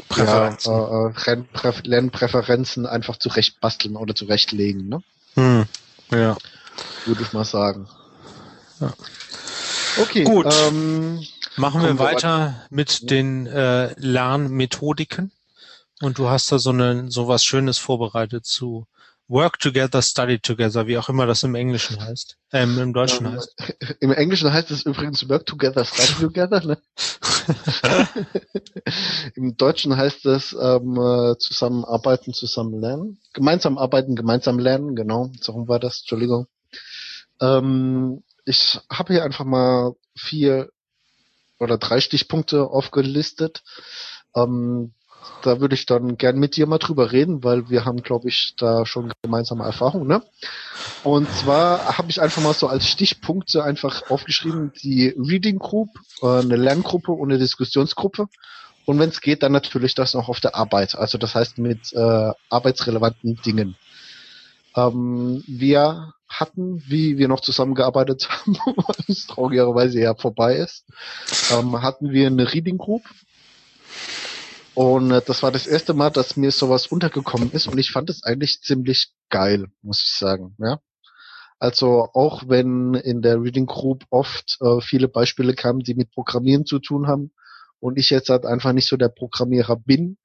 Präferenzen. 0.09 0.73
Ja, 0.73 1.07
äh, 1.07 1.31
äh 1.31 1.73
Lernpräferenzen 1.83 2.85
einfach 2.85 3.17
zurecht 3.17 3.61
basteln 3.61 3.95
oder 3.95 4.13
zurechtlegen. 4.13 4.89
Ne? 4.89 5.03
Hm. 5.35 5.65
Ja. 6.11 6.37
Würde 7.05 7.21
ich 7.21 7.33
mal 7.33 7.45
sagen. 7.45 7.87
Ja. 8.79 8.93
Okay. 10.01 10.23
Gut. 10.23 10.47
Ähm, 10.67 11.25
Machen 11.57 11.83
wir 11.83 11.99
weiter 11.99 12.55
wir 12.69 12.77
mit 12.77 13.09
den 13.09 13.47
äh, 13.47 13.93
Lernmethodiken. 13.97 15.31
Und 16.01 16.17
du 16.17 16.29
hast 16.29 16.51
da 16.51 16.59
so 16.59 16.71
eine 16.71 17.11
so 17.11 17.27
was 17.27 17.43
Schönes 17.43 17.77
vorbereitet 17.77 18.45
zu 18.45 18.87
Work 19.31 19.59
together, 19.59 20.01
study 20.01 20.39
together, 20.39 20.87
wie 20.87 20.97
auch 20.97 21.07
immer 21.07 21.25
das 21.25 21.43
im 21.43 21.55
Englischen 21.55 22.03
heißt. 22.03 22.37
Ähm, 22.51 22.77
Im 22.77 22.91
Deutschen 22.91 23.27
ähm, 23.27 23.31
heißt. 23.31 23.55
Im 24.01 24.11
Englischen 24.11 24.51
heißt 24.51 24.69
es 24.71 24.85
übrigens 24.85 25.29
Work 25.29 25.45
together, 25.45 25.85
study 25.85 26.19
together. 26.19 26.61
Ne? 26.65 26.77
Im 29.35 29.55
Deutschen 29.55 29.95
heißt 29.95 30.25
es 30.25 30.51
ähm, 30.51 30.97
äh, 30.97 31.37
zusammenarbeiten, 31.37 32.33
zusammen 32.33 32.81
lernen. 32.81 33.19
Gemeinsam 33.31 33.77
arbeiten, 33.77 34.17
gemeinsam 34.17 34.59
lernen, 34.59 34.97
genau. 34.97 35.31
So 35.39 35.65
war 35.65 35.79
das, 35.79 36.01
Entschuldigung. 36.01 36.47
Ähm, 37.39 38.23
ich 38.43 38.81
habe 38.91 39.13
hier 39.13 39.23
einfach 39.23 39.45
mal 39.45 39.93
vier 40.13 40.69
oder 41.57 41.77
drei 41.77 42.01
Stichpunkte 42.01 42.63
aufgelistet. 42.63 43.63
Ähm, 44.35 44.93
da 45.41 45.59
würde 45.59 45.75
ich 45.75 45.85
dann 45.85 46.17
gern 46.17 46.37
mit 46.37 46.55
dir 46.55 46.67
mal 46.67 46.77
drüber 46.77 47.11
reden, 47.11 47.43
weil 47.43 47.69
wir 47.69 47.85
haben, 47.85 48.03
glaube 48.03 48.29
ich, 48.29 48.53
da 48.57 48.85
schon 48.85 49.11
gemeinsame 49.21 49.63
Erfahrungen. 49.63 50.07
Ne? 50.07 50.21
Und 51.03 51.31
zwar 51.33 51.97
habe 51.97 52.09
ich 52.09 52.21
einfach 52.21 52.41
mal 52.41 52.53
so 52.53 52.67
als 52.67 52.87
Stichpunkte 52.87 53.63
einfach 53.63 54.09
aufgeschrieben, 54.09 54.71
die 54.81 55.09
Reading 55.17 55.59
Group, 55.59 55.89
äh, 56.21 56.27
eine 56.27 56.55
Lerngruppe 56.55 57.11
und 57.11 57.31
eine 57.31 57.39
Diskussionsgruppe. 57.39 58.27
Und 58.85 58.99
wenn 58.99 59.09
es 59.09 59.21
geht, 59.21 59.43
dann 59.43 59.51
natürlich 59.51 59.95
das 59.95 60.13
noch 60.13 60.29
auf 60.29 60.39
der 60.39 60.55
Arbeit. 60.55 60.95
Also 60.95 61.17
das 61.17 61.35
heißt 61.35 61.57
mit 61.57 61.93
äh, 61.93 62.31
arbeitsrelevanten 62.49 63.39
Dingen. 63.45 63.75
Ähm, 64.75 65.43
wir 65.47 66.13
hatten, 66.27 66.81
wie 66.87 67.17
wir 67.17 67.27
noch 67.27 67.41
zusammengearbeitet 67.41 68.29
haben, 68.29 68.57
was 68.87 69.27
traurigerweise 69.27 69.99
ja 69.99 70.15
vorbei 70.15 70.55
ist, 70.55 70.85
ähm, 71.51 71.81
hatten 71.81 72.11
wir 72.11 72.27
eine 72.27 72.51
Reading 72.53 72.77
Group 72.77 73.03
und 74.73 75.11
äh, 75.11 75.21
das 75.25 75.43
war 75.43 75.51
das 75.51 75.67
erste 75.67 75.93
Mal, 75.93 76.09
dass 76.09 76.37
mir 76.37 76.51
sowas 76.51 76.87
untergekommen 76.87 77.51
ist 77.51 77.67
und 77.67 77.77
ich 77.77 77.91
fand 77.91 78.09
es 78.09 78.23
eigentlich 78.23 78.61
ziemlich 78.61 79.11
geil, 79.29 79.67
muss 79.81 80.03
ich 80.03 80.13
sagen. 80.17 80.55
Ja. 80.59 80.79
Also 81.59 82.09
auch 82.13 82.43
wenn 82.47 82.95
in 82.95 83.21
der 83.21 83.41
Reading 83.41 83.67
Group 83.67 84.05
oft 84.09 84.57
äh, 84.61 84.81
viele 84.81 85.07
Beispiele 85.07 85.53
kamen, 85.53 85.81
die 85.81 85.93
mit 85.93 86.11
Programmieren 86.11 86.65
zu 86.65 86.79
tun 86.79 87.07
haben 87.07 87.31
und 87.79 87.99
ich 87.99 88.09
jetzt 88.09 88.29
halt 88.29 88.45
einfach 88.45 88.73
nicht 88.73 88.87
so 88.87 88.97
der 88.97 89.09
Programmierer 89.09 89.75
bin, 89.75 90.17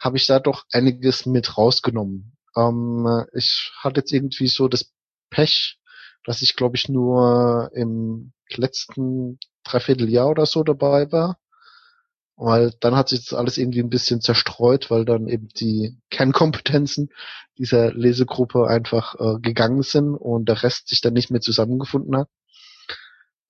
habe 0.00 0.16
ich 0.16 0.26
da 0.26 0.38
doch 0.38 0.64
einiges 0.72 1.26
mit 1.26 1.58
rausgenommen. 1.58 2.36
Ähm, 2.56 3.24
ich 3.34 3.72
hatte 3.80 4.00
jetzt 4.00 4.12
irgendwie 4.12 4.48
so 4.48 4.68
das 4.68 4.92
Pech, 5.30 5.78
dass 6.24 6.40
ich 6.40 6.56
glaube 6.56 6.76
ich 6.76 6.88
nur 6.88 7.70
im 7.74 8.32
letzten 8.54 9.38
Dreivierteljahr 9.64 10.28
oder 10.28 10.46
so 10.46 10.62
dabei 10.62 11.10
war 11.12 11.38
weil 12.38 12.72
dann 12.80 12.94
hat 12.96 13.08
sich 13.08 13.24
das 13.24 13.36
alles 13.36 13.58
irgendwie 13.58 13.80
ein 13.80 13.90
bisschen 13.90 14.20
zerstreut, 14.20 14.90
weil 14.90 15.04
dann 15.04 15.26
eben 15.26 15.48
die 15.48 15.98
Kernkompetenzen 16.10 17.10
dieser 17.58 17.92
Lesegruppe 17.92 18.68
einfach 18.68 19.16
äh, 19.18 19.40
gegangen 19.40 19.82
sind 19.82 20.14
und 20.14 20.48
der 20.48 20.62
Rest 20.62 20.88
sich 20.88 21.00
dann 21.00 21.14
nicht 21.14 21.30
mehr 21.30 21.40
zusammengefunden 21.40 22.16
hat. 22.16 22.28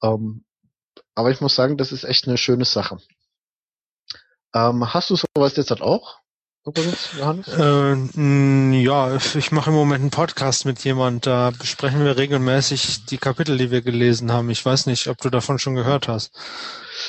Ähm, 0.03 0.45
aber 1.15 1.31
ich 1.31 1.41
muss 1.43 1.55
sagen, 1.55 1.77
das 1.77 1.93
ist 1.93 2.05
echt 2.05 2.27
eine 2.27 2.39
schöne 2.39 2.65
Sache. 2.65 2.97
Ähm, 4.55 4.95
hast 4.95 5.11
du 5.11 5.17
sowas 5.17 5.57
jetzt 5.57 5.71
halt 5.71 5.83
auch? 5.83 6.21
Äh, 7.47 8.83
ja, 8.83 9.17
ich 9.17 9.53
mache 9.53 9.71
im 9.71 9.77
Moment 9.77 10.03
einen 10.03 10.11
Podcast 10.11 10.65
mit 10.65 10.85
jemand, 10.85 11.27
da 11.27 11.51
besprechen 11.51 12.05
wir 12.05 12.17
regelmäßig 12.17 13.07
die 13.07 13.19
Kapitel, 13.19 13.59
die 13.59 13.71
wir 13.71 13.83
gelesen 13.83 14.33
haben. 14.33 14.51
Ich 14.51 14.65
weiß 14.65 14.87
nicht, 14.87 15.09
ob 15.09 15.19
du 15.19 15.31
davon 15.31 15.59
schon 15.59 15.75
gehört 15.75 16.09
hast. 16.09 16.33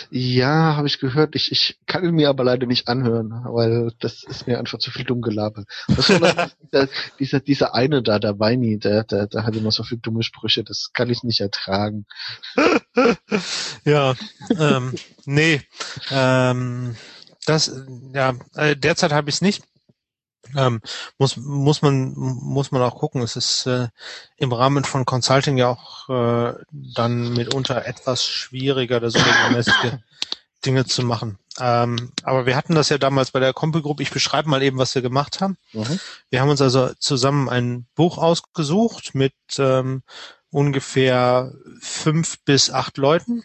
Ja, 0.09 0.75
habe 0.75 0.87
ich 0.87 0.99
gehört. 0.99 1.35
Ich, 1.35 1.51
ich 1.51 1.77
kann 1.87 2.03
ihn 2.03 2.15
mir 2.15 2.29
aber 2.29 2.43
leider 2.43 2.67
nicht 2.67 2.87
anhören, 2.87 3.41
weil 3.45 3.91
das 3.99 4.23
ist 4.23 4.47
mir 4.47 4.59
einfach 4.59 4.79
zu 4.79 4.91
viel 4.91 5.05
Dummgelaber. 5.05 5.65
Was 5.87 6.09
war 6.09 6.33
das? 6.33 6.55
dieser, 6.71 6.87
dieser, 7.19 7.39
dieser 7.39 7.75
eine 7.75 8.01
da, 8.01 8.19
der 8.19 8.39
Weini, 8.39 8.79
der, 8.79 9.03
der, 9.03 9.27
der 9.27 9.45
hat 9.45 9.55
immer 9.55 9.71
so 9.71 9.83
viele 9.83 10.01
dumme 10.01 10.23
Sprüche, 10.23 10.63
das 10.63 10.91
kann 10.93 11.09
ich 11.09 11.23
nicht 11.23 11.41
ertragen. 11.41 12.05
ja, 13.85 14.15
ähm, 14.59 14.93
nee, 15.25 15.61
ähm, 16.11 16.95
das, 17.45 17.71
ja, 18.13 18.33
äh, 18.55 18.75
derzeit 18.75 19.11
habe 19.11 19.29
ich 19.29 19.35
es 19.35 19.41
nicht. 19.41 19.63
ähm, 20.55 20.81
muss 21.17 21.37
muss 21.37 21.81
man 21.81 22.13
muss 22.15 22.71
man 22.71 22.81
auch 22.81 22.95
gucken. 22.97 23.21
Es 23.21 23.35
ist 23.35 23.65
äh, 23.65 23.89
im 24.37 24.51
Rahmen 24.53 24.83
von 24.85 25.05
Consulting 25.05 25.57
ja 25.57 25.69
auch 25.69 26.09
äh, 26.09 26.53
dann 26.71 27.33
mitunter 27.33 27.85
etwas 27.85 28.25
schwieriger, 28.25 28.99
das 28.99 29.15
regelmäßige 29.15 29.99
Dinge 30.65 30.85
zu 30.85 31.03
machen. 31.03 31.37
Ähm, 31.59 32.11
aber 32.23 32.45
wir 32.45 32.55
hatten 32.55 32.75
das 32.75 32.89
ja 32.89 32.97
damals 32.97 33.31
bei 33.31 33.39
der 33.39 33.53
Compel 33.53 33.81
Group. 33.81 33.99
Ich 34.01 34.11
beschreibe 34.11 34.49
mal 34.49 34.63
eben, 34.63 34.77
was 34.77 34.95
wir 34.95 35.01
gemacht 35.01 35.41
haben. 35.41 35.57
Mhm. 35.73 35.99
Wir 36.29 36.41
haben 36.41 36.49
uns 36.49 36.61
also 36.61 36.93
zusammen 36.99 37.49
ein 37.49 37.85
Buch 37.95 38.17
ausgesucht 38.17 39.15
mit 39.15 39.33
ähm, 39.57 40.03
ungefähr 40.51 41.53
fünf 41.81 42.39
bis 42.43 42.71
acht 42.71 42.97
Leuten 42.97 43.43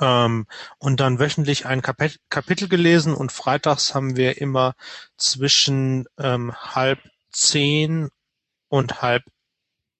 ähm, 0.00 0.46
und 0.78 1.00
dann 1.00 1.18
wöchentlich 1.18 1.66
ein 1.66 1.82
Kapit 1.82 2.20
Kapitel 2.30 2.68
gelesen 2.68 3.14
und 3.14 3.32
freitags 3.32 3.94
haben 3.94 4.16
wir 4.16 4.40
immer 4.40 4.74
zwischen 5.16 6.06
ähm, 6.18 6.54
halb 6.54 7.00
zehn 7.30 8.08
und 8.68 9.02
halb, 9.02 9.24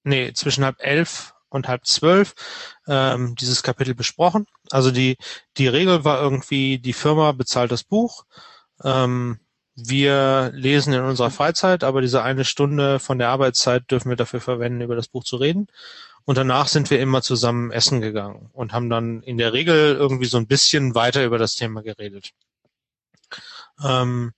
nee, 0.05 0.32
zwischen 0.32 0.64
halb 0.64 0.76
elf 0.80 1.34
und 1.49 1.68
halb 1.68 1.87
zwölf 1.87 2.34
ähm, 2.87 3.34
dieses 3.37 3.62
Kapitel 3.62 3.95
besprochen. 3.95 4.47
Also 4.70 4.91
die, 4.91 5.16
die 5.57 5.68
Regel 5.68 6.05
war 6.05 6.20
irgendwie, 6.20 6.78
die 6.78 6.93
Firma 6.93 7.32
bezahlt 7.32 7.72
das 7.72 7.84
Buch. 7.84 8.24
Ähm, 8.82 9.41
wir 9.74 10.53
lesen 10.55 10.95
in 10.95 11.03
unserer 11.03 11.30
Freizeit, 11.30 11.84
aber 11.84 12.01
diese 12.01 12.22
eine 12.22 12.45
Stunde 12.45 12.99
von 12.99 13.18
der 13.18 13.28
Arbeitszeit 13.28 13.91
dürfen 13.91 14.09
wir 14.09 14.16
dafür 14.16 14.41
verwenden, 14.41 14.80
über 14.80 14.97
das 14.97 15.09
Buch 15.09 15.22
zu 15.24 15.37
reden. 15.37 15.68
Und 16.26 16.36
danach 16.36 16.66
sind 16.66 16.90
wir 16.90 17.00
immer 17.00 17.22
zusammen 17.22 17.70
essen 17.70 18.00
gegangen 18.00 18.50
und 18.52 18.72
haben 18.72 18.90
dann 18.90 19.22
in 19.22 19.38
der 19.38 19.52
Regel 19.52 19.94
irgendwie 19.94 20.26
so 20.26 20.36
ein 20.36 20.48
bisschen 20.48 20.96
weiter 20.96 21.24
über 21.24 21.38
das 21.38 21.54
Thema 21.54 21.82
geredet. 21.82 22.32
Ähm, 23.82 24.32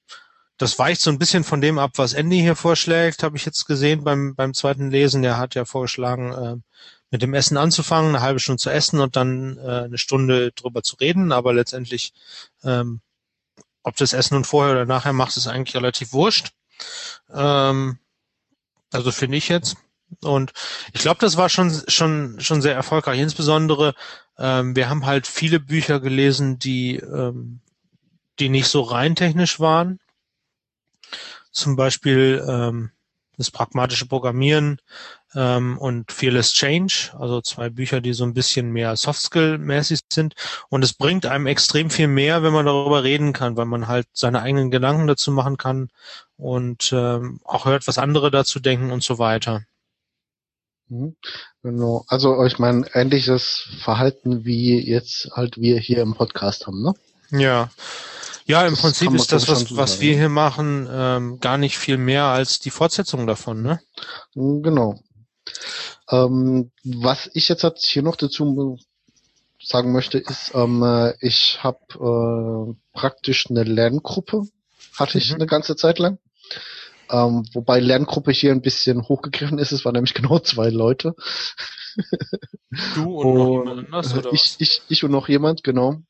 das 0.59 0.78
weicht 0.78 1.01
so 1.01 1.11
ein 1.11 1.18
bisschen 1.18 1.45
von 1.45 1.62
dem 1.62 1.78
ab, 1.78 1.93
was 1.97 2.12
Andy 2.12 2.41
hier 2.41 2.57
vorschlägt, 2.57 3.22
habe 3.22 3.39
ich 3.39 3.47
jetzt 3.47 3.64
gesehen 3.64 4.05
beim, 4.05 4.34
beim 4.34 4.53
zweiten 4.53 4.91
Lesen. 4.91 5.22
Der 5.22 5.39
hat 5.39 5.55
ja 5.55 5.64
vorgeschlagen, 5.64 6.32
äh, 6.32 6.57
mit 7.11 7.22
dem 7.22 7.32
Essen 7.32 7.57
anzufangen, 7.57 8.11
eine 8.11 8.20
halbe 8.20 8.39
Stunde 8.39 8.61
zu 8.61 8.70
essen 8.70 9.01
und 9.01 9.16
dann 9.16 9.57
äh, 9.57 9.84
eine 9.84 9.99
Stunde 9.99 10.53
drüber 10.53 10.82
zu 10.82 10.97
reden. 10.97 11.32
Aber 11.32 11.55
letztendlich, 11.55 12.12
ähm, 12.64 13.01
ob 13.82 13.97
das 13.97 14.12
Essen 14.12 14.34
nun 14.34 14.45
vorher 14.45 14.72
oder 14.74 14.84
nachher 14.84 15.14
macht, 15.14 15.36
ist 15.39 15.47
eigentlich 15.47 15.74
relativ 15.74 16.12
wurscht. 16.12 16.51
Ähm, 17.32 17.99
also 18.93 19.11
finde 19.11 19.39
ich 19.39 19.49
jetzt. 19.49 19.76
Und 20.23 20.53
ich 20.93 21.01
glaube, 21.01 21.21
das 21.21 21.37
war 21.37 21.49
schon 21.49 21.71
schon 21.89 22.41
schon 22.41 22.63
sehr 22.63 22.75
erfolgreich. 22.75 23.21
Insbesondere 23.21 23.95
ähm, 24.39 24.77
wir 24.77 24.89
haben 24.89 25.07
halt 25.07 25.27
viele 25.27 25.61
Bücher 25.61 26.01
gelesen, 26.01 26.59
die 26.59 26.97
ähm, 26.97 27.61
die 28.39 28.49
nicht 28.49 28.69
so 28.69 28.83
rein 28.83 29.17
technisch 29.17 29.61
waren. 29.61 29.99
Zum 31.51 31.77
Beispiel 31.77 32.45
ähm, 32.49 32.91
das 33.37 33.51
pragmatische 33.51 34.07
Programmieren 34.07 34.81
ähm, 35.35 35.79
und 35.79 36.13
Fearless 36.13 36.53
Change, 36.53 37.13
also 37.19 37.41
zwei 37.41 37.71
Bücher, 37.71 38.01
die 38.01 38.13
so 38.13 38.25
ein 38.25 38.35
bisschen 38.35 38.73
mehr 38.73 38.97
Softskill-mäßig 38.97 40.01
sind. 40.13 40.35
Und 40.69 40.85
es 40.85 40.93
bringt 40.93 41.27
einem 41.27 41.47
extrem 41.47 41.91
viel 41.91 42.09
mehr, 42.09 42.43
wenn 42.43 42.53
man 42.53 42.67
darüber 42.67 43.05
reden 43.05 43.33
kann, 43.33 43.57
weil 43.57 43.67
man 43.67 43.89
halt 43.89 44.07
seine 44.13 44.43
eigenen 44.43 44.71
Gedanken 44.71 45.07
dazu 45.07 45.31
machen 45.31 45.57
kann 45.57 45.91
und 46.37 46.93
ähm, 46.93 47.41
auch 47.45 47.65
hört, 47.65 47.87
was 47.87 47.99
andere 47.99 48.31
dazu 48.31 48.61
denken 48.61 48.91
und 48.91 49.03
so 49.03 49.19
weiter. 49.19 49.63
Mhm. 50.89 51.16
Genau. 51.62 52.05
Also 52.09 52.45
ich 52.45 52.59
meine, 52.59 52.86
ähnliches 52.95 53.68
Verhalten 53.82 54.45
wie 54.45 54.80
jetzt 54.80 55.30
halt 55.32 55.59
wir 55.59 55.78
hier 55.78 56.03
im 56.03 56.14
Podcast 56.14 56.66
haben, 56.66 56.82
ne? 56.82 56.95
Ja. 57.30 57.70
Ja, 58.47 58.64
im 58.66 58.72
das 58.72 58.80
Prinzip 58.80 59.12
ist 59.12 59.30
das, 59.30 59.47
was, 59.49 59.76
was 59.76 60.01
wir 60.01 60.14
hier 60.14 60.30
machen, 60.30 60.89
ähm, 60.91 61.39
gar 61.39 61.59
nicht 61.59 61.76
viel 61.76 61.99
mehr 61.99 62.24
als 62.24 62.59
die 62.59 62.70
Fortsetzung 62.70 63.26
davon, 63.26 63.61
ne? 63.61 63.80
Mhm, 64.34 64.62
genau. 64.62 64.99
Ähm, 66.11 66.70
was 66.82 67.28
ich 67.34 67.49
jetzt 67.49 67.64
halt 67.64 67.78
hier 67.78 68.03
noch 68.03 68.16
dazu 68.16 68.78
sagen 69.62 69.93
möchte, 69.93 70.18
ist, 70.18 70.53
ähm, 70.55 70.82
äh, 70.82 71.14
ich 71.20 71.62
habe 71.62 71.78
äh, 72.72 72.74
praktisch 72.99 73.51
eine 73.51 73.64
Lerngruppe, 73.64 74.45
hatte 74.97 75.18
ich 75.18 75.30
mhm. 75.30 75.36
eine 75.36 75.47
ganze 75.47 75.76
Zeit 75.76 75.99
lang. 75.99 76.18
Ähm, 77.11 77.45
wobei 77.53 77.81
Lerngruppe 77.81 78.33
hier 78.33 78.53
ein 78.53 78.63
bisschen 78.63 79.09
hochgegriffen 79.09 79.59
ist, 79.59 79.73
es 79.73 79.85
waren 79.85 79.95
nämlich 79.95 80.15
genau 80.15 80.39
zwei 80.39 80.71
Leute. 80.71 81.15
Du 82.95 83.21
und, 83.21 83.27
und 83.27 83.35
noch 83.37 83.65
jemand 83.65 83.87
anders, 83.87 84.15
oder 84.15 84.33
ich? 84.33 84.57
Ich, 84.59 84.83
ich 84.89 85.05
und 85.05 85.11
noch 85.11 85.29
jemand, 85.29 85.65
genau. 85.65 86.03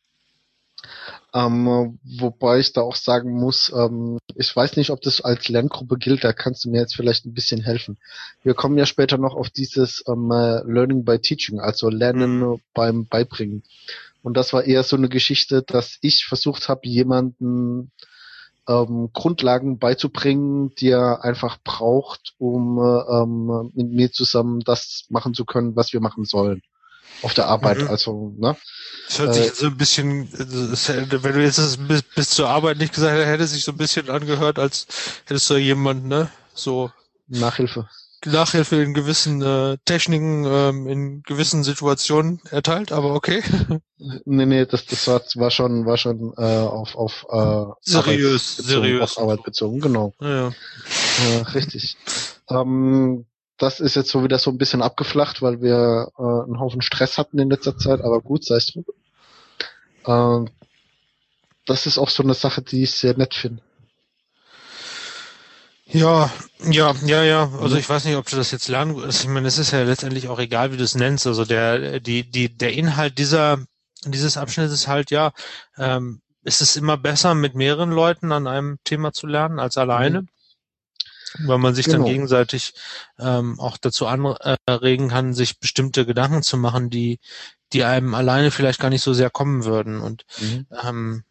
Ähm, 1.34 1.98
wobei 2.18 2.58
ich 2.58 2.72
da 2.72 2.80
auch 2.80 2.96
sagen 2.96 3.32
muss, 3.32 3.70
ähm, 3.76 4.18
ich 4.34 4.54
weiß 4.54 4.76
nicht, 4.76 4.90
ob 4.90 5.02
das 5.02 5.20
als 5.20 5.48
Lerngruppe 5.48 5.98
gilt, 5.98 6.24
da 6.24 6.32
kannst 6.32 6.64
du 6.64 6.70
mir 6.70 6.80
jetzt 6.80 6.96
vielleicht 6.96 7.26
ein 7.26 7.34
bisschen 7.34 7.62
helfen. 7.62 7.98
Wir 8.42 8.54
kommen 8.54 8.78
ja 8.78 8.86
später 8.86 9.18
noch 9.18 9.34
auf 9.34 9.50
dieses 9.50 10.02
ähm, 10.08 10.30
Learning 10.30 11.04
by 11.04 11.18
Teaching, 11.18 11.60
also 11.60 11.90
Lernen 11.90 12.40
mhm. 12.40 12.60
beim 12.72 13.06
Beibringen. 13.06 13.62
Und 14.22 14.36
das 14.36 14.52
war 14.52 14.64
eher 14.64 14.82
so 14.82 14.96
eine 14.96 15.08
Geschichte, 15.08 15.62
dass 15.62 15.98
ich 16.00 16.24
versucht 16.24 16.68
habe, 16.68 16.88
jemanden 16.88 17.92
ähm, 18.68 19.10
Grundlagen 19.12 19.78
beizubringen, 19.78 20.74
die 20.76 20.90
er 20.90 21.24
einfach 21.24 21.58
braucht, 21.64 22.34
um 22.38 22.78
ähm, 22.78 23.72
mit 23.74 23.90
mir 23.90 24.12
zusammen 24.12 24.60
das 24.60 25.06
machen 25.08 25.34
zu 25.34 25.44
können, 25.44 25.74
was 25.74 25.92
wir 25.92 26.00
machen 26.00 26.24
sollen 26.24 26.62
auf 27.22 27.34
der 27.34 27.46
Arbeit. 27.46 27.78
Mhm. 27.78 27.88
Also, 27.88 28.34
ne? 28.38 28.56
Das 29.08 29.18
hört 29.18 29.34
sich 29.34 29.46
äh, 29.46 29.54
so 29.54 29.66
ein 29.66 29.76
bisschen, 29.76 30.28
wenn 30.32 31.32
du 31.32 31.42
jetzt 31.42 31.88
bis, 31.88 32.02
bis 32.02 32.30
zur 32.30 32.48
Arbeit 32.48 32.78
nicht 32.78 32.94
gesagt 32.94 33.12
hättest, 33.12 33.28
hätte 33.28 33.44
es 33.44 33.52
sich 33.52 33.64
so 33.64 33.72
ein 33.72 33.78
bisschen 33.78 34.10
angehört, 34.10 34.58
als 34.58 34.86
hättest 35.26 35.48
du 35.50 35.56
jemand, 35.56 36.06
ne, 36.06 36.30
so 36.54 36.90
Nachhilfe. 37.26 37.88
Nachhilfe 38.26 38.82
in 38.82 38.94
gewissen 38.94 39.42
äh, 39.42 39.78
Techniken, 39.84 40.44
ähm, 40.44 40.86
in 40.88 41.22
gewissen 41.22 41.62
Situationen 41.64 42.40
erteilt, 42.50 42.92
aber 42.92 43.14
okay. 43.14 43.42
Nee, 44.24 44.46
nee, 44.46 44.64
das, 44.64 44.86
das 44.86 45.08
war, 45.08 45.20
war 45.34 45.50
schon, 45.50 45.84
war 45.84 45.96
schon 45.96 46.32
äh, 46.36 46.42
auf, 46.42 46.94
auf 46.94 47.26
äh, 47.30 47.72
seriös, 47.80 48.56
seriös. 48.56 49.16
Auf 49.16 49.22
Arbeit 49.24 49.42
bezogen, 49.42 49.80
genau. 49.80 50.14
Ja, 50.20 50.28
ja. 50.28 50.46
Äh, 50.48 51.42
richtig. 51.54 51.96
Ähm, 52.48 53.26
das 53.56 53.80
ist 53.80 53.96
jetzt 53.96 54.10
so 54.10 54.22
wieder 54.22 54.38
so 54.38 54.52
ein 54.52 54.58
bisschen 54.58 54.82
abgeflacht, 54.82 55.42
weil 55.42 55.60
wir 55.60 56.12
äh, 56.16 56.22
einen 56.22 56.60
Haufen 56.60 56.80
Stress 56.80 57.18
hatten 57.18 57.40
in 57.40 57.50
letzter 57.50 57.76
Zeit, 57.76 58.00
aber 58.00 58.20
gut, 58.20 58.44
sei 58.44 58.56
es 58.56 58.66
drum. 58.66 58.84
Äh, 60.46 60.50
das 61.66 61.86
ist 61.86 61.98
auch 61.98 62.08
so 62.08 62.22
eine 62.22 62.34
Sache, 62.34 62.62
die 62.62 62.84
ich 62.84 62.92
sehr 62.92 63.16
nett 63.16 63.34
finde. 63.34 63.62
Ja, 65.90 66.30
ja, 66.64 66.94
ja, 67.04 67.22
ja. 67.22 67.50
Also 67.60 67.76
ich 67.76 67.88
weiß 67.88 68.04
nicht, 68.04 68.16
ob 68.16 68.28
du 68.28 68.36
das 68.36 68.50
jetzt 68.50 68.68
lernen. 68.68 69.00
Also 69.02 69.22
ich 69.22 69.28
meine, 69.28 69.48
es 69.48 69.58
ist 69.58 69.70
ja 69.70 69.82
letztendlich 69.82 70.28
auch 70.28 70.38
egal, 70.38 70.72
wie 70.72 70.76
du 70.76 70.84
es 70.84 70.94
nennst. 70.94 71.26
Also 71.26 71.44
der, 71.44 72.00
die, 72.00 72.30
die, 72.30 72.54
der 72.54 72.74
Inhalt 72.74 73.18
dieser, 73.18 73.58
dieses 74.04 74.36
Abschnitts 74.36 74.72
ist 74.72 74.86
halt 74.86 75.10
ja, 75.10 75.32
ähm, 75.78 76.20
ist 76.44 76.60
es 76.60 76.76
immer 76.76 76.96
besser, 76.96 77.34
mit 77.34 77.54
mehreren 77.54 77.90
Leuten 77.90 78.32
an 78.32 78.46
einem 78.46 78.78
Thema 78.84 79.12
zu 79.12 79.26
lernen 79.26 79.58
als 79.58 79.78
alleine. 79.78 80.22
Mhm. 80.22 80.28
Weil 81.46 81.58
man 81.58 81.74
sich 81.74 81.86
genau. 81.86 81.98
dann 81.98 82.06
gegenseitig 82.06 82.74
ähm, 83.18 83.60
auch 83.60 83.76
dazu 83.76 84.06
anregen 84.06 85.08
kann, 85.08 85.34
sich 85.34 85.58
bestimmte 85.58 86.06
Gedanken 86.06 86.42
zu 86.42 86.56
machen, 86.56 86.90
die, 86.90 87.18
die 87.72 87.84
einem 87.84 88.14
alleine 88.14 88.50
vielleicht 88.50 88.80
gar 88.80 88.88
nicht 88.88 89.02
so 89.02 89.12
sehr 89.12 89.30
kommen 89.30 89.64
würden. 89.64 90.00
Und 90.00 90.24
mhm. 90.40 90.66
ähm, 90.82 91.24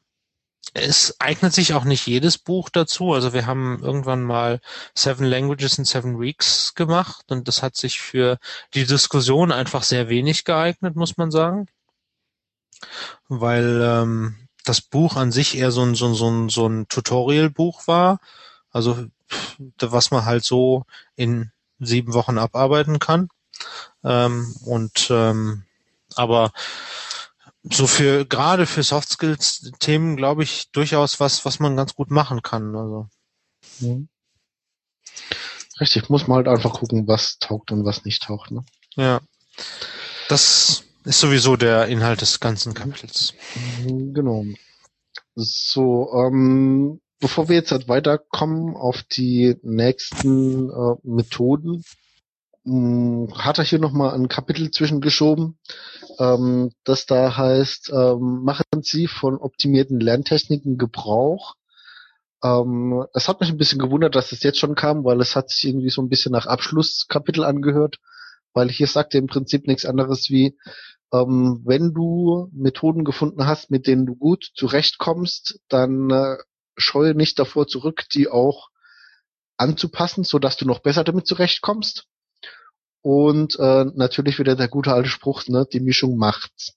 es 0.73 1.19
eignet 1.19 1.53
sich 1.53 1.73
auch 1.73 1.83
nicht 1.83 2.07
jedes 2.07 2.37
Buch 2.37 2.69
dazu. 2.69 3.13
Also 3.13 3.33
wir 3.33 3.45
haben 3.45 3.79
irgendwann 3.81 4.23
mal 4.23 4.59
Seven 4.95 5.25
Languages 5.25 5.77
in 5.77 5.85
Seven 5.85 6.19
Weeks 6.19 6.75
gemacht 6.75 7.25
und 7.31 7.47
das 7.47 7.63
hat 7.63 7.75
sich 7.75 7.99
für 7.99 8.37
die 8.73 8.85
Diskussion 8.85 9.51
einfach 9.51 9.83
sehr 9.83 10.09
wenig 10.09 10.43
geeignet, 10.43 10.95
muss 10.95 11.17
man 11.17 11.31
sagen. 11.31 11.67
Weil 13.27 13.81
ähm, 13.81 14.35
das 14.63 14.81
Buch 14.81 15.15
an 15.15 15.31
sich 15.31 15.57
eher 15.57 15.71
so 15.71 15.83
ein, 15.83 15.95
so 15.95 16.07
ein, 16.07 16.13
so 16.15 16.29
ein, 16.29 16.49
so 16.49 16.67
ein 16.67 16.87
Tutorial-Buch 16.87 17.87
war. 17.87 18.19
Also 18.71 19.07
was 19.79 20.11
man 20.11 20.25
halt 20.25 20.43
so 20.43 20.85
in 21.15 21.51
sieben 21.79 22.13
Wochen 22.13 22.37
abarbeiten 22.37 22.99
kann. 22.99 23.29
Ähm, 24.03 24.55
und 24.65 25.07
ähm, 25.09 25.63
aber 26.15 26.51
so 27.71 27.87
für 27.87 28.25
gerade 28.25 28.65
für 28.65 28.83
Soft 28.83 29.09
Skills 29.09 29.71
Themen 29.79 30.15
glaube 30.15 30.43
ich 30.43 30.71
durchaus 30.71 31.19
was, 31.19 31.45
was 31.45 31.59
man 31.59 31.75
ganz 31.75 31.93
gut 31.93 32.11
machen 32.11 32.41
kann. 32.41 32.75
Also. 32.75 33.07
Mhm. 33.79 34.09
Richtig, 35.79 36.09
muss 36.09 36.27
man 36.27 36.37
halt 36.37 36.47
einfach 36.47 36.73
gucken, 36.73 37.07
was 37.07 37.37
taugt 37.39 37.71
und 37.71 37.85
was 37.85 38.03
nicht 38.03 38.23
taugt. 38.23 38.51
Ne? 38.51 38.63
Ja, 38.95 39.21
das 40.27 40.83
ist 41.03 41.19
sowieso 41.19 41.55
der 41.55 41.87
Inhalt 41.87 42.21
des 42.21 42.39
ganzen 42.39 42.73
Kapitels. 42.73 43.33
Mhm, 43.83 44.13
genau. 44.13 44.45
So, 45.35 46.11
ähm, 46.15 46.99
bevor 47.19 47.47
wir 47.47 47.55
jetzt 47.55 47.71
halt 47.71 47.87
weiterkommen 47.87 48.75
auf 48.75 49.03
die 49.03 49.55
nächsten 49.61 50.69
äh, 50.69 50.95
Methoden, 51.03 51.83
hm, 52.67 53.29
hat 53.35 53.57
er 53.59 53.63
hier 53.65 53.79
nochmal 53.79 54.13
ein 54.15 54.27
Kapitel 54.29 54.71
zwischengeschoben, 54.71 55.57
ähm, 56.19 56.71
das 56.83 57.05
da 57.05 57.37
heißt, 57.37 57.91
ähm, 57.93 58.43
machen 58.43 58.65
Sie 58.83 59.07
von 59.07 59.37
optimierten 59.37 59.99
Lerntechniken 59.99 60.77
Gebrauch, 60.77 61.55
Ähm, 62.43 63.05
es 63.13 63.27
hat 63.27 63.39
mich 63.41 63.49
ein 63.49 63.57
bisschen 63.57 63.79
gewundert, 63.79 64.15
dass 64.15 64.31
es 64.31 64.43
jetzt 64.43 64.59
schon 64.59 64.75
kam, 64.75 65.03
weil 65.03 65.19
es 65.21 65.35
hat 65.35 65.49
sich 65.49 65.65
irgendwie 65.65 65.89
so 65.89 66.01
ein 66.01 66.09
bisschen 66.09 66.31
nach 66.31 66.45
Abschlusskapitel 66.45 67.43
angehört, 67.43 67.97
weil 68.53 68.69
hier 68.69 68.87
sagt 68.87 69.13
er 69.15 69.19
im 69.21 69.27
Prinzip 69.27 69.67
nichts 69.67 69.85
anderes 69.85 70.29
wie, 70.29 70.57
ähm, 71.13 71.61
wenn 71.65 71.93
du 71.93 72.49
Methoden 72.53 73.03
gefunden 73.05 73.47
hast, 73.47 73.71
mit 73.71 73.87
denen 73.87 74.05
du 74.05 74.15
gut 74.15 74.51
zurechtkommst, 74.55 75.59
dann 75.69 76.09
äh, 76.11 76.37
scheue 76.77 77.15
nicht 77.15 77.39
davor 77.39 77.67
zurück, 77.67 78.05
die 78.13 78.29
auch 78.29 78.69
anzupassen, 79.57 80.23
so 80.23 80.39
dass 80.39 80.57
du 80.57 80.65
noch 80.65 80.79
besser 80.79 81.03
damit 81.03 81.27
zurechtkommst. 81.27 82.07
Und 83.07 83.57
äh, 83.57 83.85
natürlich 83.95 84.37
wieder 84.37 84.57
der 84.57 84.67
gute 84.67 84.91
alte 84.91 85.07
Spruch, 85.07 85.47
ne, 85.47 85.65
die 85.71 85.79
Mischung 85.79 86.17
macht's. 86.17 86.73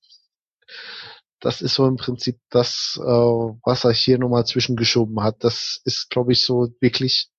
Das 1.41 1.61
ist 1.61 1.75
so 1.75 1.89
im 1.89 1.97
Prinzip 1.97 2.39
das, 2.51 3.01
äh, 3.03 3.03
was 3.03 3.83
er 3.83 3.93
hier 3.93 4.17
nochmal 4.17 4.47
zwischengeschoben 4.47 5.25
hat. 5.25 5.43
Das 5.43 5.81
ist, 5.85 6.09
glaube 6.09 6.31
ich, 6.31 6.47
so 6.47 6.69
wirklich 6.79 7.31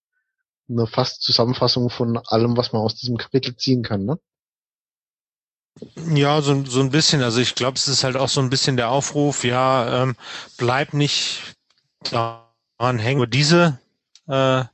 eine 0.67 0.87
fast 0.87 1.21
Zusammenfassung 1.21 1.89
von 1.89 2.17
allem, 2.17 2.57
was 2.57 2.73
man 2.73 2.81
aus 2.81 2.95
diesem 2.95 3.15
Kapitel 3.15 3.55
ziehen 3.55 3.81
kann, 3.81 4.03
ne? 4.03 4.19
Ja, 6.13 6.41
so, 6.41 6.65
so 6.65 6.81
ein 6.81 6.91
bisschen. 6.91 7.23
Also 7.23 7.39
ich 7.39 7.55
glaube, 7.55 7.77
es 7.77 7.87
ist 7.87 8.03
halt 8.03 8.17
auch 8.17 8.27
so 8.27 8.41
ein 8.41 8.49
bisschen 8.49 8.75
der 8.75 8.89
Aufruf, 8.89 9.45
ja, 9.45 10.03
ähm, 10.03 10.17
bleib 10.57 10.93
nicht 10.93 11.55
daran 12.09 12.99
hängen, 12.99 13.19
nur 13.19 13.27
diese, 13.27 13.79
äh, 14.27 14.65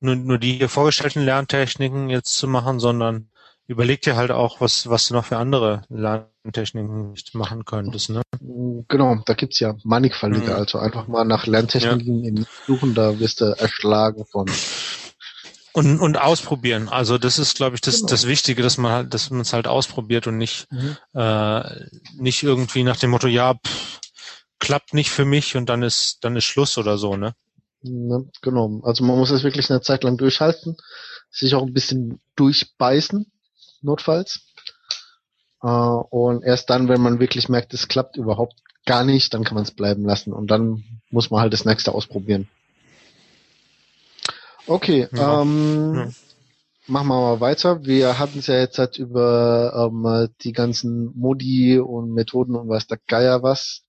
nur, 0.00 0.16
nur 0.16 0.38
die 0.38 0.54
hier 0.54 0.70
vorgestellten 0.70 1.20
Lerntechniken 1.20 2.08
jetzt 2.08 2.34
zu 2.38 2.48
machen, 2.48 2.80
sondern 2.80 3.28
überleg 3.66 4.02
dir 4.02 4.16
halt 4.16 4.30
auch, 4.30 4.60
was, 4.60 4.88
was 4.88 5.08
du 5.08 5.14
noch 5.14 5.24
für 5.24 5.36
andere 5.36 5.82
Lerntechniken 5.88 7.14
machen 7.34 7.64
könntest. 7.64 8.10
Ne? 8.10 8.22
Genau, 8.88 9.16
da 9.24 9.34
gibt's 9.34 9.60
ja 9.60 9.76
mannigfaltige. 9.84 10.50
Mhm. 10.50 10.56
Also 10.56 10.78
einfach 10.78 11.08
mal 11.08 11.24
nach 11.24 11.46
Lerntechniken 11.46 12.36
ja. 12.36 12.44
suchen, 12.66 12.94
da 12.94 13.18
wirst 13.18 13.40
du 13.40 13.44
erschlagen 13.44 14.24
von. 14.26 14.50
Und, 15.74 16.00
und 16.00 16.18
ausprobieren. 16.18 16.88
Also 16.90 17.16
das 17.16 17.38
ist, 17.38 17.56
glaube 17.56 17.76
ich, 17.76 17.80
das, 17.80 18.00
genau. 18.00 18.08
das 18.08 18.26
Wichtige, 18.26 18.62
dass 18.62 18.76
man 18.76 18.92
halt, 18.92 19.14
dass 19.14 19.30
man 19.30 19.40
es 19.40 19.54
halt 19.54 19.66
ausprobiert 19.66 20.26
und 20.26 20.36
nicht, 20.36 20.66
mhm. 20.70 20.96
äh, 21.14 21.62
nicht 22.18 22.42
irgendwie 22.42 22.82
nach 22.82 22.96
dem 22.96 23.10
Motto, 23.10 23.26
ja, 23.26 23.54
pff, 23.54 24.00
klappt 24.58 24.92
nicht 24.92 25.10
für 25.10 25.24
mich 25.24 25.56
und 25.56 25.68
dann 25.68 25.82
ist, 25.82 26.18
dann 26.22 26.36
ist 26.36 26.44
Schluss 26.44 26.76
oder 26.76 26.98
so, 26.98 27.16
ne? 27.16 27.34
Ne, 27.82 28.28
genau. 28.42 28.80
Also 28.84 29.02
man 29.04 29.18
muss 29.18 29.30
es 29.30 29.42
wirklich 29.42 29.70
eine 29.70 29.80
Zeit 29.80 30.04
lang 30.04 30.16
durchhalten, 30.16 30.76
sich 31.30 31.54
auch 31.54 31.66
ein 31.66 31.72
bisschen 31.72 32.20
durchbeißen, 32.36 33.32
notfalls. 33.82 34.40
Äh, 35.62 35.66
und 35.66 36.42
erst 36.42 36.70
dann, 36.70 36.88
wenn 36.88 37.00
man 37.00 37.20
wirklich 37.20 37.48
merkt, 37.48 37.74
es 37.74 37.88
klappt 37.88 38.16
überhaupt 38.16 38.54
gar 38.86 39.04
nicht, 39.04 39.32
dann 39.34 39.44
kann 39.44 39.54
man 39.54 39.64
es 39.64 39.70
bleiben 39.70 40.04
lassen. 40.04 40.32
Und 40.32 40.50
dann 40.50 40.84
muss 41.10 41.30
man 41.30 41.40
halt 41.40 41.52
das 41.52 41.64
nächste 41.64 41.92
ausprobieren. 41.92 42.48
Okay, 44.66 45.08
ja. 45.12 45.42
ähm, 45.42 45.94
ja. 45.94 46.08
machen 46.86 47.08
wir 47.08 47.20
mal 47.20 47.40
weiter. 47.40 47.84
Wir 47.84 48.18
hatten 48.18 48.38
es 48.38 48.46
ja 48.46 48.58
jetzt 48.58 48.78
halt 48.78 48.98
über 48.98 49.90
ähm, 49.90 50.28
die 50.42 50.52
ganzen 50.52 51.12
Modi 51.18 51.78
und 51.78 52.12
Methoden 52.12 52.54
und 52.54 52.68
was 52.68 52.86
der 52.86 52.98
Geier 53.08 53.42
was. 53.42 53.82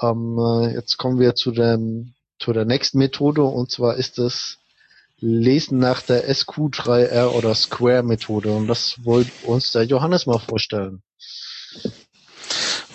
Ähm, 0.00 0.38
äh, 0.38 0.74
jetzt 0.74 0.96
kommen 0.96 1.18
wir 1.18 1.34
zu 1.34 1.50
dem 1.50 2.14
zu 2.38 2.52
der 2.52 2.64
nächsten 2.64 2.98
Methode 2.98 3.42
und 3.42 3.70
zwar 3.70 3.96
ist 3.96 4.18
es 4.18 4.58
Lesen 5.20 5.78
nach 5.78 6.02
der 6.02 6.30
SQ3R 6.30 7.28
oder 7.28 7.54
Square 7.54 8.02
Methode 8.02 8.52
und 8.52 8.68
das 8.68 9.04
wollte 9.04 9.30
uns 9.46 9.72
der 9.72 9.84
Johannes 9.84 10.26
mal 10.26 10.38
vorstellen. 10.38 11.02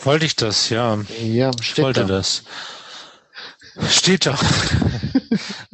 Wollte 0.03 0.25
ich 0.25 0.35
das, 0.35 0.69
ja. 0.69 0.99
Ja, 1.21 1.51
steht 1.53 1.77
ich 1.77 1.83
wollte 1.83 2.01
da. 2.01 2.07
das. 2.07 2.43
Steht 3.89 4.25
da. 4.25 4.37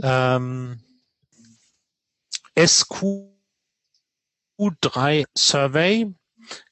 ähm, 0.37 0.83
SQ3 2.55 5.25
Survey 5.37 6.13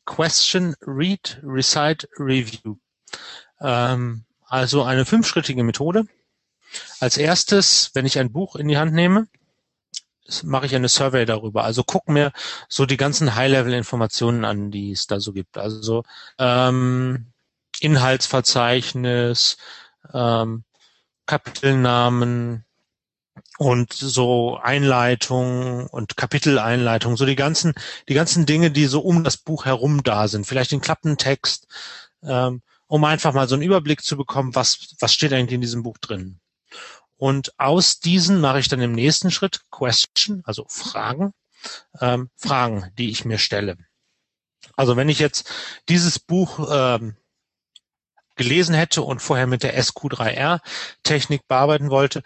Question 0.06 0.76
Read 0.82 1.40
Recite 1.44 2.08
Review. 2.18 2.78
Ähm, 3.62 4.26
also 4.46 4.84
eine 4.84 5.06
fünfschrittige 5.06 5.64
Methode, 5.64 6.06
als 7.00 7.18
erstes, 7.18 7.92
wenn 7.94 8.06
ich 8.06 8.20
ein 8.20 8.32
Buch 8.32 8.56
in 8.56 8.68
die 8.68 8.78
Hand 8.78 8.94
nehme, 8.94 9.28
mache 10.44 10.66
ich 10.66 10.76
eine 10.76 10.90
Survey 10.90 11.26
darüber. 11.26 11.64
Also 11.64 11.84
guck 11.84 12.10
mir 12.10 12.32
so 12.70 12.86
die 12.86 12.98
ganzen 12.98 13.36
High-Level-Informationen 13.36 14.46
an, 14.46 14.72
die 14.72 14.92
es 14.92 15.08
da 15.08 15.20
so 15.20 15.34
gibt. 15.34 15.58
Also 15.58 16.04
ähm, 16.40 17.28
Inhaltsverzeichnis, 17.80 19.58
ähm, 20.14 20.64
Kapitelnamen 21.26 22.66
und 23.58 23.94
so 23.94 24.58
Einleitung 24.62 25.88
und 25.88 26.18
Kapiteleinleitung, 26.18 27.18
so 27.18 27.26
die 27.26 27.36
ganzen, 27.36 27.74
die 28.08 28.14
ganzen 28.14 28.46
Dinge, 28.46 28.72
die 28.72 28.86
so 28.86 29.02
um 29.02 29.24
das 29.24 29.38
Buch 29.38 29.66
herum 29.66 30.04
da 30.04 30.28
sind. 30.28 30.46
Vielleicht 30.46 30.72
den 30.72 30.82
Klappentext, 30.82 31.68
ähm, 32.24 32.62
um 32.88 33.04
einfach 33.04 33.34
mal 33.34 33.48
so 33.48 33.56
einen 33.56 33.64
Überblick 33.64 34.04
zu 34.04 34.18
bekommen, 34.18 34.56
was, 34.56 34.96
was 35.00 35.14
steht 35.14 35.34
eigentlich 35.34 35.56
in 35.56 35.62
diesem 35.62 35.84
Buch 35.84 35.98
drin. 35.98 36.40
Und 37.18 37.60
aus 37.60 38.00
diesen 38.00 38.40
mache 38.40 38.60
ich 38.60 38.68
dann 38.68 38.82
im 38.82 38.94
nächsten 38.94 39.32
Schritt 39.32 39.62
Question, 39.72 40.44
also 40.46 40.66
Fragen, 40.70 41.34
ähm, 42.00 42.30
Fragen, 42.36 42.92
die 42.98 43.10
ich 43.10 43.26
mir 43.26 43.40
stelle. 43.40 43.78
Also 44.76 44.96
wenn 44.96 45.10
ich 45.10 45.20
jetzt 45.20 45.52
dieses 45.90 46.20
Buch 46.20 46.68
ähm, 46.72 47.16
gelesen 48.36 48.76
hätte 48.76 49.02
und 49.02 49.22
vorher 49.22 49.48
mit 49.48 49.64
der 49.64 49.78
SQ3R-Technik 49.82 51.48
bearbeiten 51.48 51.90
wollte, 51.90 52.22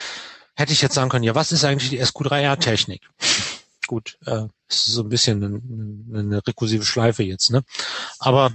hätte 0.55 0.73
ich 0.73 0.81
jetzt 0.81 0.95
sagen 0.95 1.09
können, 1.09 1.23
ja, 1.23 1.35
was 1.35 1.53
ist 1.53 1.63
eigentlich 1.63 1.89
die 1.89 2.03
SQ3R-Technik? 2.03 3.09
Gut, 3.87 4.17
äh, 4.25 4.45
ist 4.69 4.85
so 4.85 5.03
ein 5.03 5.09
bisschen 5.09 5.43
eine, 5.43 6.19
eine 6.19 6.47
rekursive 6.47 6.85
Schleife 6.85 7.23
jetzt, 7.23 7.51
ne? 7.51 7.63
Aber 8.19 8.51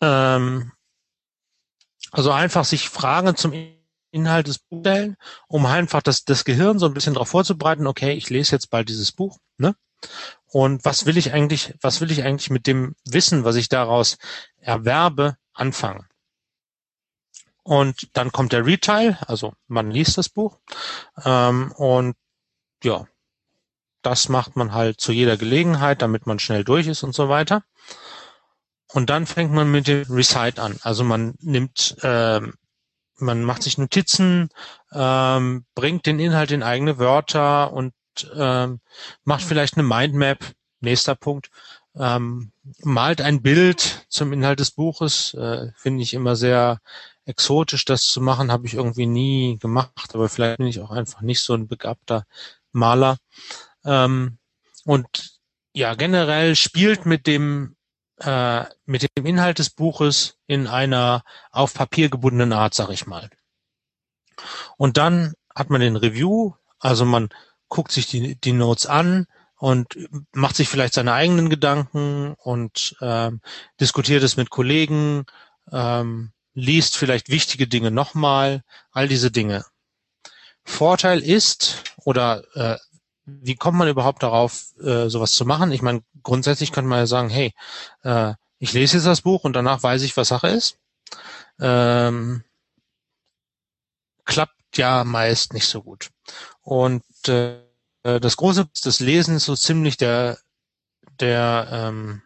ähm, 0.00 0.72
also 2.10 2.30
einfach 2.32 2.64
sich 2.64 2.88
Fragen 2.88 3.36
zum 3.36 3.52
Inhalt 4.10 4.48
des 4.48 4.58
Buchs 4.58 4.80
stellen, 4.80 5.16
um 5.48 5.66
einfach 5.66 6.02
das, 6.02 6.24
das 6.24 6.44
Gehirn 6.44 6.78
so 6.78 6.86
ein 6.86 6.94
bisschen 6.94 7.14
darauf 7.14 7.28
vorzubereiten, 7.28 7.86
okay, 7.86 8.12
ich 8.12 8.30
lese 8.30 8.52
jetzt 8.52 8.70
bald 8.70 8.88
dieses 8.88 9.12
Buch, 9.12 9.38
ne? 9.56 9.74
Und 10.46 10.84
was 10.84 11.06
will 11.06 11.18
ich 11.18 11.32
eigentlich, 11.32 11.74
was 11.80 12.00
will 12.00 12.10
ich 12.10 12.22
eigentlich 12.22 12.50
mit 12.50 12.66
dem 12.66 12.94
Wissen, 13.04 13.44
was 13.44 13.56
ich 13.56 13.68
daraus 13.68 14.16
erwerbe, 14.60 15.36
anfangen? 15.52 16.06
Und 17.62 18.16
dann 18.16 18.32
kommt 18.32 18.52
der 18.52 18.64
Read-Teil, 18.64 19.18
also 19.26 19.52
man 19.66 19.90
liest 19.90 20.16
das 20.16 20.30
Buch. 20.30 20.58
Ähm, 21.24 21.72
und 21.72 22.16
ja, 22.82 23.06
das 24.00 24.30
macht 24.30 24.56
man 24.56 24.72
halt 24.72 25.00
zu 25.00 25.12
jeder 25.12 25.36
Gelegenheit, 25.36 26.00
damit 26.00 26.26
man 26.26 26.38
schnell 26.38 26.64
durch 26.64 26.86
ist 26.86 27.02
und 27.02 27.14
so 27.14 27.28
weiter. 27.28 27.62
Und 28.86 29.10
dann 29.10 29.26
fängt 29.26 29.52
man 29.52 29.70
mit 29.70 29.86
dem 29.86 30.06
Recite 30.08 30.62
an. 30.62 30.78
Also 30.80 31.04
man 31.04 31.34
nimmt 31.40 31.96
ähm, 32.02 32.54
man 33.18 33.42
macht 33.44 33.62
sich 33.62 33.78
Notizen, 33.78 34.48
ähm, 34.92 35.64
bringt 35.74 36.06
den 36.06 36.20
Inhalt 36.20 36.50
in 36.50 36.62
eigene 36.62 36.98
Wörter 36.98 37.72
und 37.72 37.92
ähm, 38.34 38.80
macht 39.24 39.42
vielleicht 39.42 39.76
eine 39.76 39.86
Mindmap, 39.86 40.38
nächster 40.80 41.14
Punkt, 41.14 41.50
ähm, 41.96 42.52
malt 42.82 43.20
ein 43.20 43.42
Bild 43.42 44.06
zum 44.08 44.32
Inhalt 44.32 44.60
des 44.60 44.70
Buches, 44.70 45.34
äh, 45.34 45.72
finde 45.76 46.02
ich 46.02 46.14
immer 46.14 46.36
sehr 46.36 46.80
exotisch, 47.24 47.84
das 47.84 48.02
zu 48.02 48.20
machen, 48.20 48.50
habe 48.50 48.66
ich 48.66 48.74
irgendwie 48.74 49.06
nie 49.06 49.58
gemacht, 49.58 50.14
aber 50.14 50.28
vielleicht 50.28 50.58
bin 50.58 50.66
ich 50.66 50.80
auch 50.80 50.90
einfach 50.90 51.20
nicht 51.20 51.40
so 51.40 51.54
ein 51.54 51.68
begabter 51.68 52.24
Maler. 52.72 53.18
Ähm, 53.84 54.38
und 54.84 55.38
ja, 55.72 55.94
generell 55.94 56.56
spielt 56.56 57.04
mit 57.04 57.26
dem 57.26 57.76
äh, 58.20 58.64
mit 58.86 59.08
dem 59.16 59.26
Inhalt 59.26 59.58
des 59.58 59.70
Buches 59.70 60.36
in 60.46 60.66
einer 60.66 61.22
auf 61.50 61.74
Papier 61.74 62.08
gebundenen 62.08 62.52
Art, 62.52 62.74
sag 62.74 62.90
ich 62.90 63.06
mal. 63.06 63.30
Und 64.76 64.96
dann 64.96 65.34
hat 65.54 65.70
man 65.70 65.80
den 65.80 65.96
Review, 65.96 66.52
also 66.78 67.04
man 67.04 67.28
guckt 67.68 67.92
sich 67.92 68.06
die, 68.06 68.36
die 68.36 68.52
Notes 68.52 68.86
an 68.86 69.26
und 69.56 69.96
macht 70.32 70.56
sich 70.56 70.68
vielleicht 70.68 70.94
seine 70.94 71.12
eigenen 71.12 71.50
Gedanken 71.50 72.34
und 72.34 72.96
ähm, 73.00 73.40
diskutiert 73.80 74.22
es 74.22 74.36
mit 74.36 74.50
Kollegen, 74.50 75.26
ähm, 75.72 76.32
liest 76.54 76.96
vielleicht 76.96 77.28
wichtige 77.28 77.66
Dinge 77.66 77.90
nochmal, 77.90 78.62
all 78.92 79.08
diese 79.08 79.30
Dinge. 79.30 79.64
Vorteil 80.64 81.20
ist, 81.20 81.82
oder 82.04 82.44
äh, 82.54 82.76
wie 83.40 83.56
kommt 83.56 83.78
man 83.78 83.88
überhaupt 83.88 84.22
darauf, 84.22 84.74
äh, 84.80 85.08
sowas 85.08 85.32
zu 85.32 85.44
machen? 85.44 85.72
Ich 85.72 85.82
meine, 85.82 86.02
grundsätzlich 86.22 86.72
könnte 86.72 86.88
man 86.88 87.00
ja 87.00 87.06
sagen, 87.06 87.28
hey, 87.28 87.52
äh, 88.02 88.34
ich 88.58 88.72
lese 88.72 88.96
jetzt 88.96 89.06
das 89.06 89.22
Buch 89.22 89.44
und 89.44 89.52
danach 89.54 89.82
weiß 89.82 90.02
ich, 90.02 90.16
was 90.16 90.28
Sache 90.28 90.48
ist. 90.48 90.78
Ähm, 91.60 92.44
klappt 94.24 94.76
ja 94.76 95.04
meist 95.04 95.52
nicht 95.52 95.66
so 95.66 95.82
gut. 95.82 96.10
Und 96.62 97.04
äh, 97.28 97.60
das 98.02 98.36
große 98.36 98.68
das 98.84 99.00
Lesen 99.00 99.36
ist 99.36 99.44
so 99.44 99.56
ziemlich 99.56 99.96
der 99.96 100.38
der 101.20 101.68
ähm, 101.70 102.22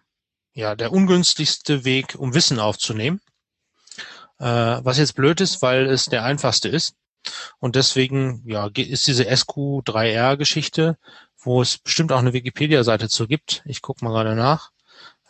ja 0.52 0.74
der 0.74 0.92
ungünstigste 0.92 1.84
Weg, 1.84 2.14
um 2.16 2.34
Wissen 2.34 2.58
aufzunehmen. 2.58 3.20
Äh, 4.38 4.44
was 4.44 4.98
jetzt 4.98 5.14
blöd 5.14 5.40
ist, 5.40 5.62
weil 5.62 5.86
es 5.86 6.06
der 6.06 6.24
einfachste 6.24 6.68
ist. 6.68 6.94
Und 7.58 7.76
deswegen, 7.76 8.42
ja, 8.46 8.68
ist 8.74 9.06
diese 9.06 9.24
SQ3R-Geschichte, 9.24 10.98
wo 11.38 11.62
es 11.62 11.78
bestimmt 11.78 12.12
auch 12.12 12.18
eine 12.18 12.32
Wikipedia-Seite 12.32 13.08
zu 13.08 13.26
gibt, 13.26 13.62
ich 13.64 13.82
gucke 13.82 14.04
mal 14.04 14.12
gerade 14.12 14.34
nach, 14.34 14.70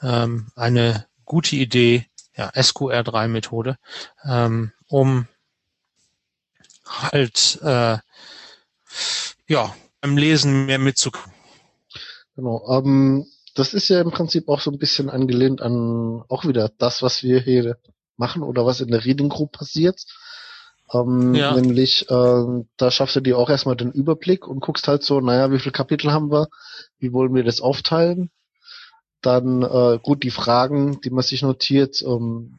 ähm, 0.02 0.48
eine 0.54 1.06
gute 1.24 1.56
Idee, 1.56 2.06
ja, 2.36 2.50
SQR3-Methode, 2.50 3.76
ähm, 4.24 4.72
um 4.88 5.26
halt 6.86 7.58
äh, 7.62 7.98
ja 9.48 9.74
beim 10.00 10.16
Lesen 10.16 10.66
mehr 10.66 10.78
mitzukommen. 10.78 11.34
Genau. 12.36 12.66
Ähm, 12.68 13.26
das 13.54 13.74
ist 13.74 13.88
ja 13.88 14.00
im 14.00 14.10
Prinzip 14.10 14.48
auch 14.48 14.60
so 14.60 14.70
ein 14.70 14.78
bisschen 14.78 15.10
angelehnt 15.10 15.60
an 15.60 16.22
auch 16.28 16.46
wieder 16.46 16.70
das, 16.78 17.02
was 17.02 17.22
wir 17.22 17.40
hier 17.40 17.76
machen 18.16 18.42
oder 18.42 18.64
was 18.64 18.80
in 18.80 18.88
der 18.88 19.04
Reading 19.04 19.28
Group 19.28 19.52
passiert. 19.52 20.04
Ähm, 20.92 21.34
ja. 21.34 21.54
Nämlich, 21.54 22.08
äh, 22.10 22.64
da 22.76 22.90
schaffst 22.90 23.16
du 23.16 23.20
dir 23.20 23.38
auch 23.38 23.48
erstmal 23.48 23.76
den 23.76 23.92
Überblick 23.92 24.46
und 24.46 24.60
guckst 24.60 24.88
halt 24.88 25.02
so, 25.02 25.20
naja, 25.20 25.50
wie 25.50 25.58
viele 25.58 25.72
Kapitel 25.72 26.12
haben 26.12 26.30
wir, 26.30 26.48
wie 26.98 27.12
wollen 27.12 27.34
wir 27.34 27.44
das 27.44 27.60
aufteilen. 27.60 28.30
Dann 29.22 29.62
äh, 29.62 29.98
gut 30.02 30.22
die 30.22 30.30
Fragen, 30.30 31.00
die 31.00 31.10
man 31.10 31.22
sich 31.22 31.42
notiert. 31.42 32.02
Ähm, 32.02 32.58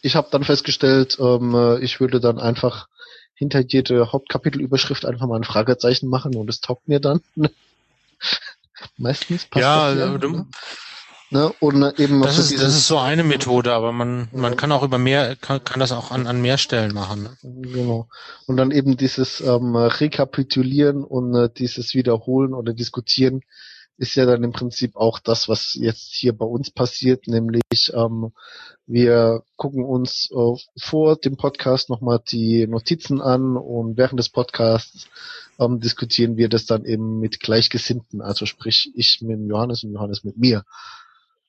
ich 0.00 0.16
habe 0.16 0.28
dann 0.30 0.44
festgestellt, 0.44 1.16
ähm, 1.20 1.54
äh, 1.54 1.78
ich 1.78 2.00
würde 2.00 2.20
dann 2.20 2.40
einfach 2.40 2.88
hinter 3.34 3.60
jede 3.60 4.12
Hauptkapitelüberschrift 4.12 5.04
einfach 5.04 5.26
mal 5.26 5.36
ein 5.36 5.44
Fragezeichen 5.44 6.08
machen 6.08 6.34
und 6.36 6.50
es 6.50 6.60
taugt 6.60 6.88
mir 6.88 7.00
dann. 7.00 7.20
Meistens 8.96 9.46
passt 9.46 9.62
ja, 9.62 9.94
das 9.94 9.98
ja. 9.98 10.18
Du, 10.18 10.46
ne? 11.32 11.40
ne? 11.40 11.52
Und 11.60 11.98
eben 11.98 12.22
das, 12.22 12.38
ist, 12.38 12.54
das 12.54 12.74
ist 12.74 12.86
so 12.86 12.98
eine 12.98 13.24
Methode, 13.24 13.72
aber 13.72 13.92
man, 13.92 14.28
man 14.32 14.56
kann 14.56 14.72
auch 14.72 14.82
über 14.82 14.98
mehr, 14.98 15.36
kann, 15.36 15.64
kann 15.64 15.80
das 15.80 15.92
auch 15.92 16.10
an, 16.10 16.26
an 16.26 16.40
mehr 16.40 16.58
Stellen 16.58 16.94
machen. 16.94 17.22
Ne? 17.24 17.36
Genau. 17.42 18.08
Und 18.46 18.56
dann 18.56 18.70
eben 18.70 18.96
dieses 18.96 19.40
ähm, 19.40 19.74
Rekapitulieren 19.74 21.04
und 21.04 21.34
äh, 21.34 21.48
dieses 21.52 21.94
Wiederholen 21.94 22.54
oder 22.54 22.72
Diskutieren 22.72 23.42
ist 23.98 24.14
ja 24.14 24.26
dann 24.26 24.42
im 24.42 24.52
Prinzip 24.52 24.96
auch 24.96 25.18
das, 25.18 25.48
was 25.48 25.74
jetzt 25.74 26.12
hier 26.14 26.36
bei 26.36 26.46
uns 26.46 26.70
passiert, 26.70 27.28
nämlich 27.28 27.92
ähm, 27.94 28.32
wir 28.86 29.42
gucken 29.56 29.84
uns 29.84 30.28
äh, 30.32 30.56
vor 30.80 31.16
dem 31.16 31.36
Podcast 31.36 31.88
nochmal 31.88 32.20
die 32.30 32.66
Notizen 32.66 33.20
an 33.20 33.56
und 33.56 33.96
während 33.96 34.18
des 34.18 34.28
Podcasts 34.28 35.06
ähm, 35.58 35.78
diskutieren 35.78 36.36
wir 36.36 36.48
das 36.48 36.66
dann 36.66 36.84
eben 36.84 37.20
mit 37.20 37.40
Gleichgesinnten, 37.40 38.22
also 38.22 38.46
sprich 38.46 38.90
ich 38.94 39.20
mit 39.22 39.38
Johannes 39.48 39.84
und 39.84 39.92
Johannes 39.92 40.24
mit 40.24 40.36
mir, 40.36 40.64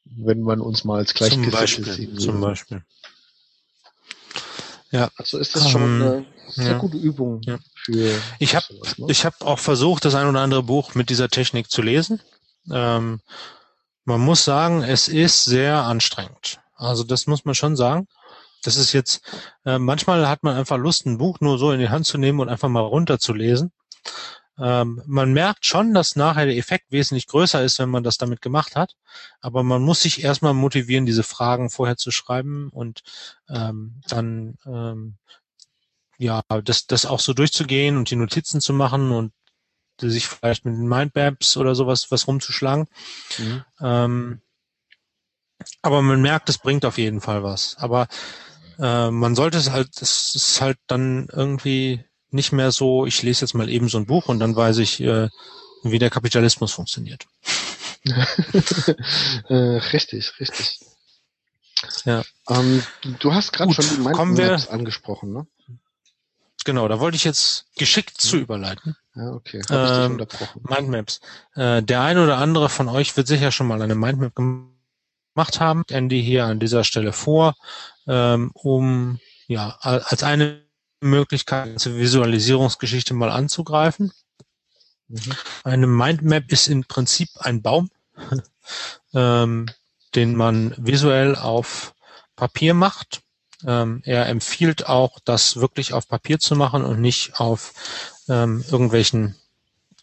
wenn 0.06 0.42
man 0.42 0.62
uns 0.62 0.84
mal 0.84 0.98
als 0.98 1.14
Gleichgesinnte 1.14 1.94
sieht. 1.94 2.22
Zum 2.22 2.42
Beispiel. 2.42 2.84
Ja. 4.92 5.10
Also 5.18 5.40
ist 5.40 5.56
das 5.56 5.70
schon 5.70 5.82
ähm, 5.82 6.02
eine 6.02 6.26
sehr 6.50 6.74
ja. 6.74 6.78
gute 6.78 6.98
Übung 6.98 7.42
ja. 7.44 7.58
für. 7.84 8.14
Ich 8.40 8.56
habe 8.56 8.66
ne? 8.98 9.08
ich 9.10 9.26
habe 9.26 9.36
auch 9.42 9.60
versucht, 9.60 10.06
das 10.06 10.14
ein 10.14 10.28
oder 10.28 10.42
andere 10.42 10.64
Buch 10.64 10.94
mit 10.94 11.10
dieser 11.10 11.30
Technik 11.30 11.72
zu 11.72 11.82
lesen. 11.82 12.22
Ähm, 12.72 13.22
man 14.06 14.22
muss 14.22 14.44
sagen, 14.44 14.84
es 14.84 15.08
ist 15.08 15.46
sehr 15.46 15.84
anstrengend. 15.84 16.60
Also 16.76 17.04
das 17.04 17.26
muss 17.26 17.46
man 17.46 17.56
schon 17.56 17.76
sagen. 17.76 18.08
Das 18.64 18.76
ist 18.76 18.94
jetzt, 18.94 19.22
äh, 19.66 19.80
manchmal 19.80 20.28
hat 20.28 20.44
man 20.44 20.56
einfach 20.56 20.78
Lust, 20.78 21.06
ein 21.06 21.18
Buch 21.18 21.40
nur 21.42 21.58
so 21.58 21.72
in 21.72 21.80
die 21.80 21.90
Hand 21.90 22.06
zu 22.06 22.18
nehmen 22.18 22.40
und 22.40 22.50
einfach 22.50 22.70
mal 22.70 22.82
runterzulesen. 22.82 23.72
Ähm, 24.60 25.02
man 25.06 25.34
merkt 25.34 25.66
schon, 25.66 25.94
dass 25.94 26.16
nachher 26.16 26.46
der 26.46 26.58
Effekt 26.58 26.92
wesentlich 26.92 27.28
größer 27.28 27.64
ist, 27.64 27.80
wenn 27.80 27.90
man 27.90 28.04
das 28.04 28.18
damit 28.18 28.42
gemacht 28.42 28.76
hat. 28.76 28.96
Aber 29.42 29.64
man 29.64 29.82
muss 29.82 30.02
sich 30.02 30.24
erstmal 30.24 30.54
motivieren, 30.54 31.06
diese 31.06 31.24
Fragen 31.24 31.70
vorher 31.70 31.98
zu 31.98 32.12
schreiben 32.12 32.70
und 32.70 33.02
ähm, 33.50 34.02
dann 34.08 34.58
ähm, 34.66 35.18
ja, 36.18 36.42
das, 36.64 36.86
das 36.88 37.06
auch 37.06 37.20
so 37.20 37.34
durchzugehen 37.34 37.98
und 37.98 38.10
die 38.10 38.16
Notizen 38.16 38.62
zu 38.62 38.74
machen 38.74 39.12
und 39.12 39.34
sich 40.00 40.28
vielleicht 40.28 40.66
mit 40.66 40.76
den 40.76 40.88
Mindmaps 40.88 41.58
oder 41.58 41.76
sowas 41.76 42.12
was 42.12 42.28
rumzuschlagen. 42.28 42.88
Mhm. 43.38 43.64
Ähm, 43.82 44.42
aber 45.82 46.02
man 46.02 46.22
merkt, 46.22 46.50
es 46.50 46.58
bringt 46.58 46.86
auf 46.86 46.98
jeden 46.98 47.22
Fall 47.22 47.44
was. 47.44 47.76
Aber 47.78 48.08
äh, 48.80 49.12
man 49.12 49.36
sollte 49.36 49.58
es 49.58 49.72
halt, 49.72 50.02
es 50.02 50.36
ist 50.36 50.62
halt 50.62 50.78
dann 50.88 51.28
irgendwie 51.32 52.04
nicht 52.34 52.52
mehr 52.52 52.72
so, 52.72 53.06
ich 53.06 53.22
lese 53.24 53.42
jetzt 53.42 53.54
mal 53.54 53.70
eben 53.70 53.90
so 53.90 53.98
ein 53.98 54.06
Buch 54.06 54.28
und 54.28 54.40
dann 54.40 54.56
weiß 54.56 54.78
ich, 54.78 55.02
äh, 55.02 55.30
wie 55.84 56.00
der 56.00 56.10
Kapitalismus 56.10 56.72
funktioniert. 56.72 57.28
äh, 59.50 59.54
richtig, 59.54 60.40
richtig. 60.40 60.80
Ja. 62.06 62.24
Ähm, 62.50 62.84
du 63.20 63.34
hast 63.34 63.54
gerade 63.54 63.74
schon 63.74 63.86
die 63.90 64.02
Mindmaps 64.02 64.68
angesprochen, 64.68 65.34
ne? 65.34 65.48
Genau, 66.66 66.88
da 66.88 67.00
wollte 67.00 67.16
ich 67.18 67.26
jetzt 67.26 67.66
geschickt 67.76 68.20
zu 68.22 68.38
überleiten. 68.38 68.96
Ja, 69.16 69.32
okay. 69.34 69.62
Hab 69.70 69.92
ich 69.92 70.06
ähm, 70.06 70.12
unterbrochen. 70.14 70.62
Mindmaps. 70.68 71.20
Äh, 71.56 71.84
der 71.84 72.02
eine 72.02 72.24
oder 72.24 72.38
andere 72.38 72.70
von 72.70 72.88
euch 72.88 73.18
wird 73.18 73.28
sicher 73.28 73.52
schon 73.52 73.68
mal 73.68 73.82
eine 73.82 73.96
Mindmap 73.96 74.34
gemacht 74.36 75.60
haben. 75.60 75.84
Andy 75.90 76.24
hier 76.24 76.46
an 76.46 76.60
dieser 76.60 76.86
Stelle 76.86 77.12
vor, 77.12 77.56
ähm, 78.08 78.52
um 78.54 79.20
ja 79.48 79.78
als 79.82 80.24
eine 80.24 80.63
Möglichkeit 81.04 81.80
zur 81.80 81.98
Visualisierungsgeschichte 81.98 83.14
mal 83.14 83.32
anzugreifen. 83.32 84.12
Mhm. 85.08 85.34
Eine 85.64 85.88
Mindmap 85.88 86.52
ist 86.52 86.68
im 86.68 86.86
Prinzip 86.86 87.30
ein 87.40 87.62
Baum, 87.62 87.90
ähm, 89.14 89.68
den 90.16 90.36
man 90.36 90.76
visuell 90.78 91.36
auf 91.36 91.94
Papier 92.36 92.74
macht 92.74 93.24
ähm, 93.66 94.02
er 94.06 94.28
empfiehlt 94.28 94.88
auch, 94.88 95.20
das 95.24 95.58
wirklich 95.58 95.94
auf 95.94 96.08
Papier 96.08 96.40
zu 96.40 96.56
machen 96.56 96.84
und 96.84 97.00
nicht 97.00 97.40
auf 97.40 97.74
ähm, 98.28 98.64
irgendwelchen 98.70 99.36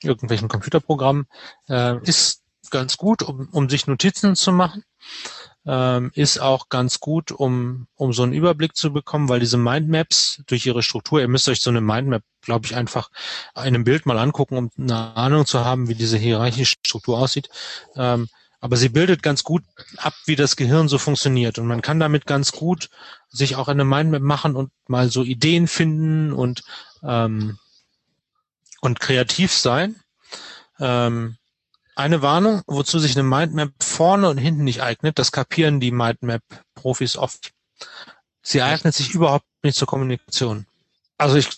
irgendwelchen 0.02 0.48
Computerprogrammen. 0.48 1.26
Äh, 1.68 2.02
ist 2.04 2.42
ganz 2.70 2.96
gut, 2.96 3.22
um, 3.22 3.48
um 3.52 3.68
sich 3.68 3.86
Notizen 3.86 4.34
zu 4.34 4.52
machen. 4.52 4.84
Ähm, 5.66 6.10
ist 6.14 6.40
auch 6.40 6.70
ganz 6.70 7.00
gut, 7.00 7.32
um, 7.32 7.86
um 7.94 8.14
so 8.14 8.22
einen 8.22 8.32
Überblick 8.32 8.76
zu 8.76 8.94
bekommen, 8.94 9.28
weil 9.28 9.40
diese 9.40 9.58
Mindmaps 9.58 10.42
durch 10.46 10.64
ihre 10.64 10.82
Struktur, 10.82 11.20
ihr 11.20 11.28
müsst 11.28 11.48
euch 11.50 11.60
so 11.60 11.68
eine 11.68 11.82
Mindmap, 11.82 12.22
glaube 12.40 12.64
ich, 12.64 12.74
einfach 12.74 13.10
in 13.56 13.62
einem 13.62 13.84
Bild 13.84 14.06
mal 14.06 14.18
angucken, 14.18 14.56
um 14.56 14.70
eine 14.78 15.14
Ahnung 15.16 15.44
zu 15.44 15.62
haben, 15.62 15.88
wie 15.88 15.94
diese 15.94 16.16
hierarchische 16.16 16.76
Struktur 16.86 17.18
aussieht. 17.18 17.50
Ähm, 17.94 18.28
aber 18.60 18.76
sie 18.76 18.88
bildet 18.90 19.22
ganz 19.22 19.42
gut 19.44 19.62
ab, 19.96 20.14
wie 20.26 20.36
das 20.36 20.56
Gehirn 20.56 20.88
so 20.88 20.98
funktioniert. 20.98 21.58
Und 21.58 21.66
man 21.66 21.82
kann 21.82 22.00
damit 22.00 22.26
ganz 22.26 22.52
gut 22.52 22.88
sich 23.28 23.56
auch 23.56 23.68
eine 23.68 23.84
Mindmap 23.84 24.22
machen 24.22 24.56
und 24.56 24.70
mal 24.86 25.10
so 25.10 25.22
Ideen 25.22 25.66
finden 25.66 26.32
und, 26.32 26.62
ähm, 27.02 27.58
und 28.80 29.00
kreativ 29.00 29.52
sein. 29.52 29.96
Ähm, 30.78 31.36
eine 32.00 32.22
Warnung, 32.22 32.62
wozu 32.66 32.98
sich 32.98 33.16
eine 33.16 33.28
Mindmap 33.28 33.70
vorne 33.82 34.28
und 34.28 34.38
hinten 34.38 34.64
nicht 34.64 34.82
eignet, 34.82 35.18
das 35.18 35.32
kapieren 35.32 35.80
die 35.80 35.90
Mindmap-Profis 35.90 37.16
oft. 37.16 37.52
Sie 38.42 38.62
eignet 38.62 38.94
sich 38.94 39.12
überhaupt 39.14 39.46
nicht 39.62 39.76
zur 39.76 39.86
Kommunikation. 39.86 40.66
Also 41.18 41.36
ich, 41.36 41.48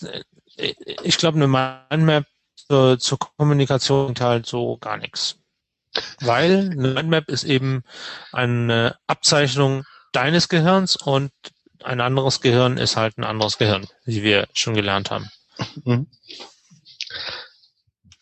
ich 0.57 1.17
glaube, 1.17 1.37
eine 1.37 1.47
Mindmap 1.91 2.27
zur, 2.57 2.99
zur 2.99 3.19
Kommunikation 3.19 4.15
halt 4.19 4.47
so 4.47 4.79
gar 4.79 4.97
nichts. 4.97 5.37
Weil 6.21 6.71
eine 6.73 6.89
Mindmap 6.89 7.29
ist 7.29 7.45
eben 7.45 7.85
eine 8.33 8.97
Abzeichnung 9.07 9.85
deines 10.13 10.49
Gehirns 10.49 10.97
und 10.97 11.33
ein 11.85 12.01
anderes 12.01 12.41
Gehirn 12.41 12.79
ist 12.79 12.97
halt 12.97 13.19
ein 13.19 13.25
anderes 13.25 13.59
Gehirn, 13.59 13.87
wie 14.05 14.23
wir 14.23 14.49
schon 14.53 14.75
gelernt 14.75 15.11
haben. 15.11 15.31
Mhm. 15.85 16.07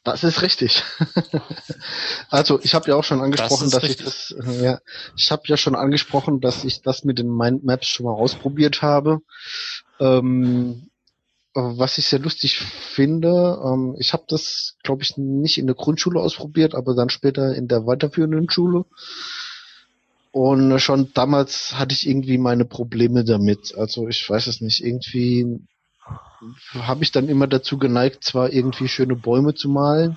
Das 0.02 0.24
ist 0.24 0.40
richtig. 0.40 0.82
also 2.30 2.58
ich 2.62 2.74
habe 2.74 2.88
ja 2.88 2.96
auch 2.96 3.04
schon 3.04 3.20
angesprochen, 3.20 3.64
das 3.64 3.72
dass 3.72 3.82
richtig. 3.82 4.06
ich 4.06 4.36
das, 4.36 4.60
ja, 4.60 4.80
ich 5.16 5.30
habe 5.30 5.42
ja 5.46 5.56
schon 5.56 5.74
angesprochen, 5.74 6.40
dass 6.40 6.64
ich 6.64 6.80
das 6.80 7.04
mit 7.04 7.18
den 7.18 7.28
Mindmaps 7.28 7.88
schon 7.88 8.06
mal 8.06 8.12
ausprobiert 8.12 8.80
habe. 8.80 9.20
Ähm, 9.98 10.90
was 11.52 11.98
ich 11.98 12.06
sehr 12.06 12.20
lustig 12.20 12.58
finde, 12.60 13.60
ähm, 13.64 13.96
ich 13.98 14.12
habe 14.12 14.24
das, 14.28 14.76
glaube 14.82 15.02
ich, 15.02 15.16
nicht 15.16 15.58
in 15.58 15.66
der 15.66 15.74
Grundschule 15.74 16.20
ausprobiert, 16.20 16.74
aber 16.74 16.94
dann 16.94 17.10
später 17.10 17.54
in 17.54 17.68
der 17.68 17.86
weiterführenden 17.86 18.48
Schule. 18.48 18.86
Und 20.32 20.78
schon 20.78 21.12
damals 21.12 21.74
hatte 21.74 21.92
ich 21.92 22.08
irgendwie 22.08 22.38
meine 22.38 22.64
Probleme 22.64 23.24
damit. 23.24 23.74
Also 23.76 24.08
ich 24.08 24.28
weiß 24.30 24.46
es 24.46 24.60
nicht, 24.60 24.82
irgendwie 24.84 25.60
habe 26.74 27.02
ich 27.02 27.12
dann 27.12 27.28
immer 27.28 27.46
dazu 27.46 27.78
geneigt, 27.78 28.24
zwar 28.24 28.52
irgendwie 28.52 28.88
schöne 28.88 29.16
Bäume 29.16 29.54
zu 29.54 29.68
malen, 29.68 30.16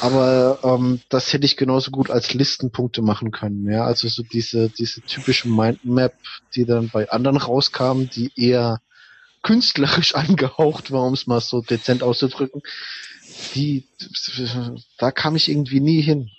aber 0.00 0.58
ähm, 0.62 1.00
das 1.08 1.32
hätte 1.32 1.46
ich 1.46 1.56
genauso 1.56 1.90
gut 1.90 2.10
als 2.10 2.34
Listenpunkte 2.34 3.00
machen 3.00 3.30
können. 3.30 3.70
Ja, 3.70 3.84
also 3.84 4.08
so 4.08 4.22
diese 4.22 4.70
diese 4.70 5.02
typische 5.02 5.48
Mindmap, 5.48 6.14
die 6.54 6.66
dann 6.66 6.90
bei 6.90 7.10
anderen 7.10 7.38
rauskam, 7.38 8.04
die 8.14 8.30
eher 8.36 8.80
künstlerisch 9.42 10.14
angehaucht 10.16 10.90
war, 10.90 11.04
um 11.06 11.14
es 11.14 11.26
mal 11.26 11.40
so 11.40 11.60
dezent 11.62 12.02
auszudrücken, 12.02 12.62
die, 13.54 13.84
da 14.98 15.12
kam 15.12 15.36
ich 15.36 15.48
irgendwie 15.48 15.80
nie 15.80 16.00
hin. 16.00 16.30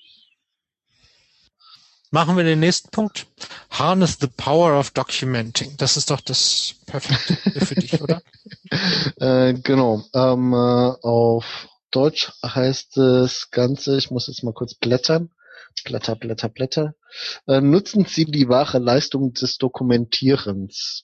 Machen 2.12 2.38
wir 2.38 2.44
den 2.44 2.60
nächsten 2.60 2.90
Punkt. 2.90 3.28
Harness 3.70 4.18
the 4.20 4.28
power 4.28 4.80
of 4.80 4.92
documenting. 4.92 5.76
Das 5.78 5.98
ist 5.98 6.10
doch 6.10 6.22
das 6.22 6.76
Perfekte 6.86 7.36
für 7.66 7.76
dich, 7.76 8.02
oder? 8.02 8.22
äh, 9.18 9.54
genau. 9.54 10.04
Ähm, 10.14 10.54
äh, 10.54 10.56
auf 10.56 11.68
Deutsch 11.92 12.32
heißt 12.44 12.98
das 12.98 13.50
Ganze, 13.52 13.98
ich 13.98 14.12
muss 14.12 14.28
jetzt 14.28 14.44
mal 14.44 14.54
kurz 14.54 14.74
blättern. 14.76 15.30
Blätter, 15.84 16.16
Blätter, 16.16 16.50
Blätter. 16.50 16.96
Äh, 17.48 17.62
nutzen 17.62 18.06
Sie 18.06 18.26
die 18.26 18.50
wahre 18.50 18.80
Leistung 18.80 19.34
des 19.34 19.58
Dokumentierens. 19.58 21.04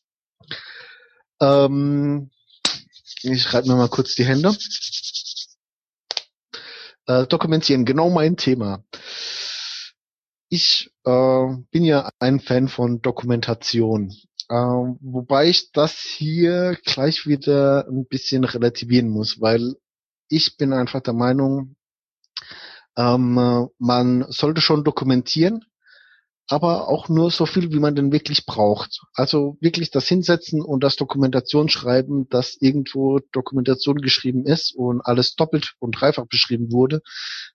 Ähm, 1.39 2.31
ich 3.21 3.53
reibe 3.53 3.67
mir 3.67 3.75
mal 3.75 3.89
kurz 3.89 4.15
die 4.15 4.25
Hände. 4.25 4.55
Äh, 7.07 7.27
dokumentieren, 7.27 7.85
genau 7.85 8.09
mein 8.09 8.37
Thema. 8.37 8.83
Ich 10.53 10.91
äh, 11.05 11.47
bin 11.71 11.85
ja 11.85 12.09
ein 12.19 12.41
Fan 12.41 12.67
von 12.67 13.01
Dokumentation. 13.01 14.13
Äh, 14.49 14.53
wobei 14.53 15.47
ich 15.47 15.71
das 15.71 15.93
hier 15.93 16.77
gleich 16.83 17.25
wieder 17.25 17.87
ein 17.87 18.05
bisschen 18.05 18.43
relativieren 18.43 19.07
muss, 19.07 19.39
weil 19.39 19.75
ich 20.27 20.57
bin 20.57 20.73
einfach 20.73 20.99
der 20.99 21.13
Meinung, 21.13 21.77
ähm, 22.97 23.69
man 23.79 24.25
sollte 24.27 24.59
schon 24.59 24.83
dokumentieren, 24.83 25.63
aber 26.49 26.89
auch 26.89 27.07
nur 27.07 27.31
so 27.31 27.45
viel, 27.45 27.71
wie 27.71 27.79
man 27.79 27.95
denn 27.95 28.11
wirklich 28.11 28.45
braucht. 28.45 28.99
Also 29.13 29.57
wirklich 29.61 29.89
das 29.89 30.09
Hinsetzen 30.09 30.61
und 30.61 30.83
das 30.83 30.97
Dokumentation 30.97 31.69
schreiben, 31.69 32.27
dass 32.27 32.57
irgendwo 32.59 33.19
Dokumentation 33.31 34.01
geschrieben 34.01 34.45
ist 34.45 34.75
und 34.75 34.99
alles 34.99 35.35
doppelt 35.35 35.75
und 35.79 35.93
dreifach 35.93 36.25
beschrieben 36.25 36.73
wurde, 36.73 36.99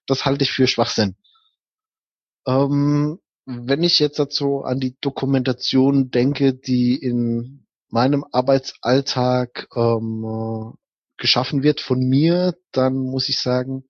das 0.07 0.25
halte 0.25 0.45
ich 0.45 0.51
für 0.51 0.65
Schwachsinn. 0.65 1.15
Ähm, 2.47 3.19
wenn 3.45 3.83
ich 3.83 3.99
jetzt 3.99 4.19
dazu 4.19 4.63
an 4.63 4.79
die 4.79 4.97
Dokumentation 5.01 6.09
denke, 6.11 6.53
die 6.53 6.95
in 6.95 7.65
meinem 7.89 8.25
Arbeitsalltag 8.31 9.67
ähm, 9.75 10.73
geschaffen 11.17 11.63
wird 11.63 11.81
von 11.81 11.99
mir, 11.99 12.55
dann 12.71 12.95
muss 12.95 13.29
ich 13.29 13.39
sagen, 13.39 13.85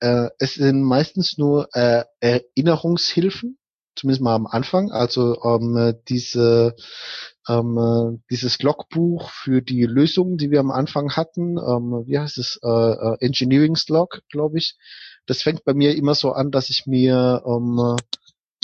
äh, 0.00 0.28
es 0.38 0.54
sind 0.54 0.82
meistens 0.82 1.38
nur 1.38 1.68
äh, 1.72 2.04
Erinnerungshilfen, 2.20 3.58
zumindest 3.96 4.22
mal 4.22 4.34
am 4.34 4.46
Anfang. 4.46 4.90
Also 4.92 5.42
ähm, 5.42 5.94
diese 6.08 6.76
ähm, 7.48 7.78
äh, 7.78 8.18
dieses 8.30 8.62
Logbuch 8.62 9.30
für 9.30 9.62
die 9.62 9.84
Lösungen, 9.84 10.36
die 10.36 10.50
wir 10.50 10.60
am 10.60 10.70
Anfang 10.70 11.16
hatten, 11.16 11.56
ähm, 11.56 12.04
wie 12.06 12.18
heißt 12.18 12.38
es, 12.38 12.60
äh, 12.62 12.68
äh, 12.68 13.16
Engineering 13.20 13.76
Log, 13.88 14.20
glaube 14.30 14.58
ich. 14.58 14.76
Das 15.28 15.42
fängt 15.42 15.64
bei 15.64 15.74
mir 15.74 15.94
immer 15.94 16.14
so 16.14 16.32
an, 16.32 16.50
dass 16.50 16.70
ich 16.70 16.86
mir 16.86 17.42
ähm, 17.46 17.96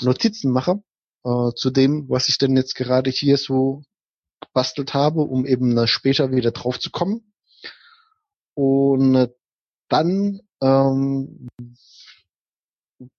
Notizen 0.02 0.50
mache 0.50 0.82
äh, 1.24 1.50
zu 1.54 1.70
dem, 1.70 2.08
was 2.08 2.28
ich 2.30 2.38
denn 2.38 2.56
jetzt 2.56 2.74
gerade 2.74 3.10
hier 3.10 3.36
so 3.36 3.82
gebastelt 4.40 4.94
habe, 4.94 5.20
um 5.20 5.44
eben 5.44 5.86
später 5.86 6.32
wieder 6.32 6.52
drauf 6.52 6.80
zu 6.80 6.90
kommen. 6.90 7.32
Und 8.54 9.30
dann 9.88 10.40
ähm, 10.62 11.48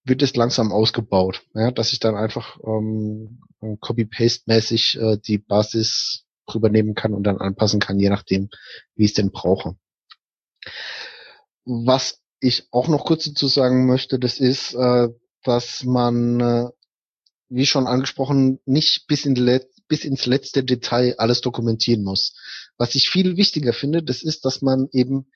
wird 0.04 0.24
es 0.24 0.36
langsam 0.36 0.72
ausgebaut, 0.72 1.44
ja, 1.54 1.70
dass 1.70 1.94
ich 1.94 2.00
dann 2.00 2.16
einfach 2.16 2.58
ähm, 2.66 3.42
Copy-Paste-mäßig 3.80 5.00
äh, 5.00 5.18
die 5.18 5.38
Basis 5.38 6.26
rübernehmen 6.52 6.96
kann 6.96 7.14
und 7.14 7.24
dann 7.24 7.38
anpassen 7.38 7.80
kann, 7.80 8.00
je 8.00 8.10
nachdem, 8.10 8.50
wie 8.96 9.06
ich 9.06 9.12
es 9.12 9.16
denn 9.16 9.32
brauche. 9.32 9.78
Was 11.66 12.25
ich 12.48 12.68
auch 12.72 12.88
noch 12.88 13.06
kurz 13.06 13.26
dazu 13.26 13.48
sagen 13.48 13.86
möchte, 13.86 14.20
das 14.20 14.40
ist, 14.40 14.74
äh, 14.74 15.10
dass 15.44 15.84
man, 15.84 16.40
äh, 16.40 16.70
wie 17.50 17.66
schon 17.66 17.88
angesprochen, 17.88 18.60
nicht 18.66 19.08
bis, 19.08 19.26
in 19.26 19.36
bis 19.88 20.04
ins 20.04 20.26
letzte 20.26 20.64
Detail 20.64 21.16
alles 21.18 21.42
dokumentieren 21.42 22.04
muss. 22.04 22.36
Was 22.78 22.96
ich 22.96 23.10
viel 23.10 23.38
wichtiger 23.38 23.74
finde, 23.74 24.02
das 24.04 24.24
ist, 24.24 24.46
dass 24.46 24.62
man 24.62 24.88
eben 24.92 25.28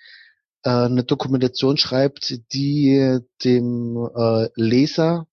äh, 0.64 0.70
eine 0.70 1.03
Dokumentation 1.03 1.78
schreibt, 1.78 2.39
die 2.53 3.20
dem 3.43 4.10
Leser 4.55 5.28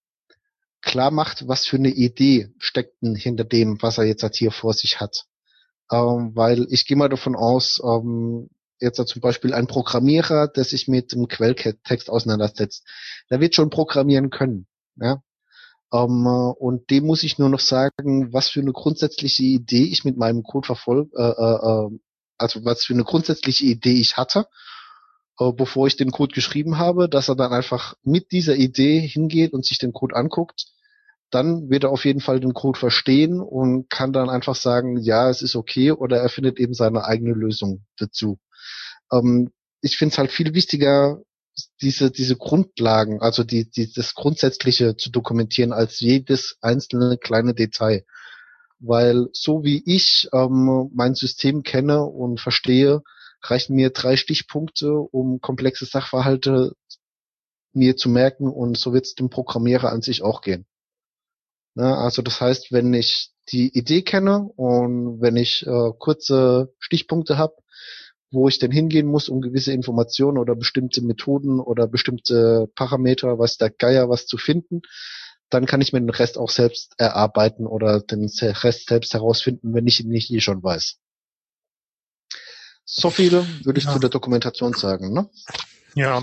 klar 0.82 1.10
macht, 1.10 1.48
was 1.48 1.66
für 1.66 1.76
eine 1.76 1.88
Idee 1.88 2.50
steckt 2.58 3.02
denn 3.02 3.16
hinter 3.16 3.44
dem, 3.44 3.80
was 3.82 3.98
er 3.98 4.04
jetzt 4.04 4.22
halt 4.22 4.36
hier 4.36 4.52
vor 4.52 4.72
sich 4.72 5.00
hat. 5.00 5.24
Ähm, 5.90 6.32
weil 6.34 6.66
ich 6.70 6.86
gehe 6.86 6.96
mal 6.96 7.08
davon 7.08 7.34
aus, 7.34 7.80
ähm, 7.84 8.48
jetzt 8.80 9.04
zum 9.08 9.20
Beispiel 9.20 9.54
ein 9.54 9.66
Programmierer, 9.66 10.48
der 10.48 10.64
sich 10.64 10.88
mit 10.88 11.12
dem 11.12 11.28
Quelltext 11.28 12.10
auseinandersetzt, 12.10 12.86
der 13.30 13.40
wird 13.40 13.54
schon 13.54 13.70
programmieren 13.70 14.30
können. 14.30 14.66
Ja? 14.96 15.22
Ähm, 15.92 16.26
und 16.26 16.90
dem 16.90 17.06
muss 17.06 17.22
ich 17.22 17.38
nur 17.38 17.48
noch 17.48 17.60
sagen, 17.60 18.32
was 18.32 18.48
für 18.48 18.60
eine 18.60 18.72
grundsätzliche 18.72 19.44
Idee 19.44 19.84
ich 19.84 20.04
mit 20.04 20.16
meinem 20.16 20.42
Code 20.42 20.66
verfolge, 20.66 21.10
äh, 21.16 21.22
äh, 21.22 21.86
äh, 21.86 21.98
also 22.38 22.64
was 22.64 22.84
für 22.84 22.94
eine 22.94 23.04
grundsätzliche 23.04 23.64
Idee 23.64 23.94
ich 23.94 24.16
hatte, 24.16 24.46
äh, 25.38 25.52
bevor 25.52 25.86
ich 25.86 25.96
den 25.96 26.10
Code 26.10 26.34
geschrieben 26.34 26.78
habe, 26.78 27.08
dass 27.08 27.28
er 27.28 27.36
dann 27.36 27.52
einfach 27.52 27.94
mit 28.02 28.32
dieser 28.32 28.56
Idee 28.56 29.00
hingeht 29.00 29.52
und 29.52 29.64
sich 29.64 29.78
den 29.78 29.92
Code 29.92 30.16
anguckt, 30.16 30.66
dann 31.30 31.70
wird 31.70 31.84
er 31.84 31.90
auf 31.90 32.04
jeden 32.04 32.20
Fall 32.20 32.40
den 32.40 32.54
Code 32.54 32.78
verstehen 32.78 33.40
und 33.40 33.90
kann 33.90 34.12
dann 34.12 34.30
einfach 34.30 34.54
sagen, 34.54 34.96
ja, 34.98 35.28
es 35.28 35.42
ist 35.42 35.56
okay, 35.56 35.90
oder 35.92 36.18
er 36.18 36.28
findet 36.28 36.58
eben 36.58 36.74
seine 36.74 37.04
eigene 37.04 37.32
Lösung 37.32 37.84
dazu. 37.96 38.38
Ähm, 39.12 39.50
ich 39.80 39.96
finde 39.96 40.12
es 40.12 40.18
halt 40.18 40.32
viel 40.32 40.54
wichtiger, 40.54 41.20
diese, 41.80 42.10
diese 42.10 42.36
Grundlagen, 42.36 43.20
also 43.20 43.44
die, 43.44 43.70
die, 43.70 43.92
das 43.92 44.14
Grundsätzliche 44.14 44.96
zu 44.96 45.10
dokumentieren 45.10 45.72
als 45.72 46.00
jedes 46.00 46.58
einzelne 46.60 47.16
kleine 47.18 47.54
Detail. 47.54 48.04
Weil 48.78 49.28
so 49.32 49.64
wie 49.64 49.82
ich 49.86 50.28
ähm, 50.32 50.90
mein 50.94 51.14
System 51.14 51.62
kenne 51.62 52.02
und 52.04 52.40
verstehe, 52.40 53.02
reichen 53.42 53.74
mir 53.76 53.90
drei 53.90 54.16
Stichpunkte, 54.16 54.92
um 54.92 55.40
komplexe 55.40 55.86
Sachverhalte 55.86 56.72
mir 57.72 57.96
zu 57.96 58.08
merken 58.08 58.48
und 58.48 58.76
so 58.76 58.92
wird 58.92 59.06
es 59.06 59.14
dem 59.14 59.30
Programmierer 59.30 59.92
an 59.92 60.02
sich 60.02 60.22
auch 60.22 60.40
gehen. 60.40 60.66
Ja, 61.74 61.96
also 61.96 62.22
das 62.22 62.40
heißt, 62.40 62.72
wenn 62.72 62.92
ich 62.94 63.30
die 63.50 63.68
Idee 63.76 64.02
kenne 64.02 64.48
und 64.56 65.20
wenn 65.20 65.36
ich 65.36 65.66
äh, 65.66 65.92
kurze 65.98 66.74
Stichpunkte 66.78 67.38
habe, 67.38 67.54
wo 68.36 68.48
ich 68.48 68.58
denn 68.58 68.70
hingehen 68.70 69.06
muss, 69.06 69.28
um 69.28 69.40
gewisse 69.40 69.72
Informationen 69.72 70.38
oder 70.38 70.54
bestimmte 70.54 71.02
Methoden 71.02 71.58
oder 71.58 71.88
bestimmte 71.88 72.68
Parameter, 72.74 73.38
was 73.38 73.56
der 73.56 73.70
Geier 73.70 74.08
was 74.08 74.26
zu 74.26 74.36
finden, 74.36 74.82
dann 75.50 75.66
kann 75.66 75.80
ich 75.80 75.92
mir 75.92 76.00
den 76.00 76.10
Rest 76.10 76.38
auch 76.38 76.50
selbst 76.50 76.94
erarbeiten 76.98 77.66
oder 77.66 78.00
den 78.00 78.30
Rest 78.40 78.88
selbst 78.88 79.14
herausfinden, 79.14 79.74
wenn 79.74 79.86
ich 79.86 80.00
ihn 80.00 80.10
nicht 80.10 80.30
eh 80.30 80.40
schon 80.40 80.62
weiß. 80.62 80.98
So 82.84 83.10
viele 83.10 83.46
würde 83.64 83.78
ich 83.78 83.86
ja. 83.86 83.92
zu 83.92 83.98
der 83.98 84.10
Dokumentation 84.10 84.74
sagen, 84.74 85.12
ne? 85.12 85.28
Ja, 85.94 86.22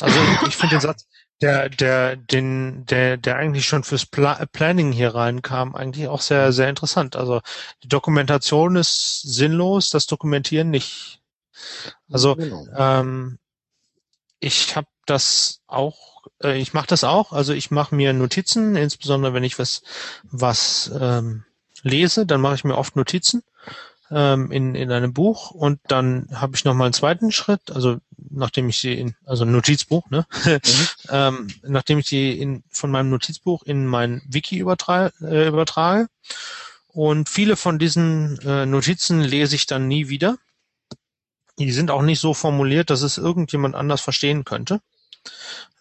also 0.00 0.18
ich 0.46 0.56
finde 0.56 0.76
den 0.76 0.80
Satz, 0.80 1.06
der, 1.42 1.68
der, 1.68 2.16
den, 2.16 2.86
der, 2.86 3.16
der 3.16 3.36
eigentlich 3.36 3.66
schon 3.66 3.82
fürs 3.82 4.06
Pla 4.06 4.46
Planning 4.52 4.92
hier 4.92 5.14
reinkam, 5.14 5.74
eigentlich 5.74 6.06
auch 6.06 6.20
sehr, 6.20 6.52
sehr 6.52 6.68
interessant. 6.68 7.16
Also 7.16 7.40
die 7.82 7.88
Dokumentation 7.88 8.76
ist 8.76 9.22
sinnlos, 9.22 9.90
das 9.90 10.06
Dokumentieren 10.06 10.70
nicht. 10.70 11.21
Also 12.10 12.36
genau. 12.36 12.66
ähm, 12.76 13.38
ich 14.40 14.74
habe 14.76 14.88
das 15.06 15.60
auch, 15.66 16.22
äh, 16.42 16.58
ich 16.60 16.74
mache 16.74 16.88
das 16.88 17.04
auch. 17.04 17.32
Also 17.32 17.52
ich 17.52 17.70
mache 17.70 17.94
mir 17.94 18.12
Notizen, 18.12 18.76
insbesondere 18.76 19.34
wenn 19.34 19.44
ich 19.44 19.58
was 19.58 19.82
was 20.24 20.90
ähm, 20.98 21.44
lese, 21.82 22.26
dann 22.26 22.40
mache 22.40 22.56
ich 22.56 22.64
mir 22.64 22.76
oft 22.76 22.96
Notizen 22.96 23.42
ähm, 24.10 24.50
in 24.50 24.74
in 24.74 24.90
einem 24.92 25.12
Buch 25.12 25.50
und 25.50 25.80
dann 25.88 26.28
habe 26.32 26.56
ich 26.56 26.64
noch 26.64 26.74
mal 26.74 26.84
einen 26.84 26.92
zweiten 26.92 27.32
Schritt. 27.32 27.70
Also 27.70 27.98
nachdem 28.30 28.68
ich 28.68 28.80
sie 28.80 28.94
in 28.94 29.14
also 29.24 29.44
ein 29.44 29.52
Notizbuch, 29.52 30.10
ne, 30.10 30.26
mhm. 30.44 30.60
ähm, 31.10 31.48
nachdem 31.62 31.98
ich 31.98 32.06
sie 32.06 32.32
in 32.32 32.62
von 32.70 32.90
meinem 32.90 33.10
Notizbuch 33.10 33.62
in 33.62 33.86
mein 33.86 34.22
Wiki 34.26 34.58
übertrage, 34.58 35.12
äh, 35.22 35.48
übertrage 35.48 36.08
und 36.88 37.28
viele 37.28 37.56
von 37.56 37.78
diesen 37.78 38.38
äh, 38.40 38.66
Notizen 38.66 39.20
lese 39.20 39.54
ich 39.56 39.66
dann 39.66 39.88
nie 39.88 40.08
wieder 40.08 40.36
die 41.58 41.72
sind 41.72 41.90
auch 41.90 42.02
nicht 42.02 42.20
so 42.20 42.34
formuliert, 42.34 42.90
dass 42.90 43.02
es 43.02 43.18
irgendjemand 43.18 43.74
anders 43.74 44.00
verstehen 44.00 44.44
könnte. 44.44 44.80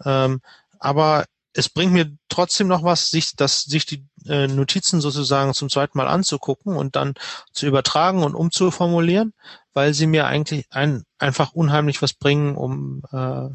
Ähm, 0.04 0.42
aber 0.80 1.26
es 1.54 1.70
bringt 1.70 1.94
mir 1.94 2.12
trotzdem 2.30 2.68
noch 2.68 2.84
was, 2.84 3.10
sich, 3.10 3.36
das, 3.36 3.62
sich 3.62 3.86
die 3.86 4.06
äh, 4.26 4.48
Notizen 4.48 5.02
sozusagen 5.02 5.54
zum 5.54 5.70
zweiten 5.70 5.98
Mal 5.98 6.08
anzugucken 6.08 6.76
und 6.76 6.96
dann 6.96 7.14
zu 7.52 7.66
übertragen 7.68 8.24
und 8.24 8.36
umzuformulieren, 8.36 9.34
weil 9.74 9.94
sie 9.94 10.08
mir 10.08 10.28
eigentlich 10.28 10.66
ein, 10.70 11.04
einfach 11.18 11.54
unheimlich 11.54 12.02
was 12.02 12.14
bringen, 12.14 12.56
um 12.56 13.04
äh, 13.12 13.50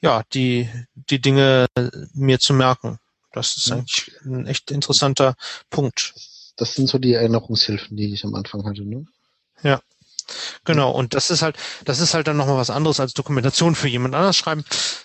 ja 0.00 0.22
die 0.32 0.68
die 0.94 1.20
Dinge 1.20 1.66
mir 2.12 2.40
zu 2.40 2.54
merken. 2.54 2.98
Das 3.32 3.56
ist 3.56 3.70
eigentlich 3.70 4.10
ein 4.24 4.46
echt 4.46 4.70
interessanter 4.70 5.36
Punkt. 5.70 6.14
Das 6.56 6.74
sind 6.74 6.88
so 6.88 6.98
die 6.98 7.12
Erinnerungshilfen, 7.12 7.96
die 7.96 8.12
ich 8.12 8.24
am 8.24 8.34
Anfang 8.34 8.64
hatte, 8.64 8.84
ne? 8.84 9.04
Ja. 9.62 9.80
Genau, 10.64 10.90
und 10.90 11.14
das 11.14 11.30
ist 11.30 11.42
halt, 11.42 11.56
das 11.84 12.00
ist 12.00 12.14
halt 12.14 12.26
dann 12.26 12.36
nochmal 12.36 12.56
was 12.56 12.70
anderes 12.70 13.00
als 13.00 13.14
Dokumentation 13.14 13.74
für 13.74 13.88
jemand 13.88 14.14
anders 14.14 14.36
schreiben. 14.36 14.64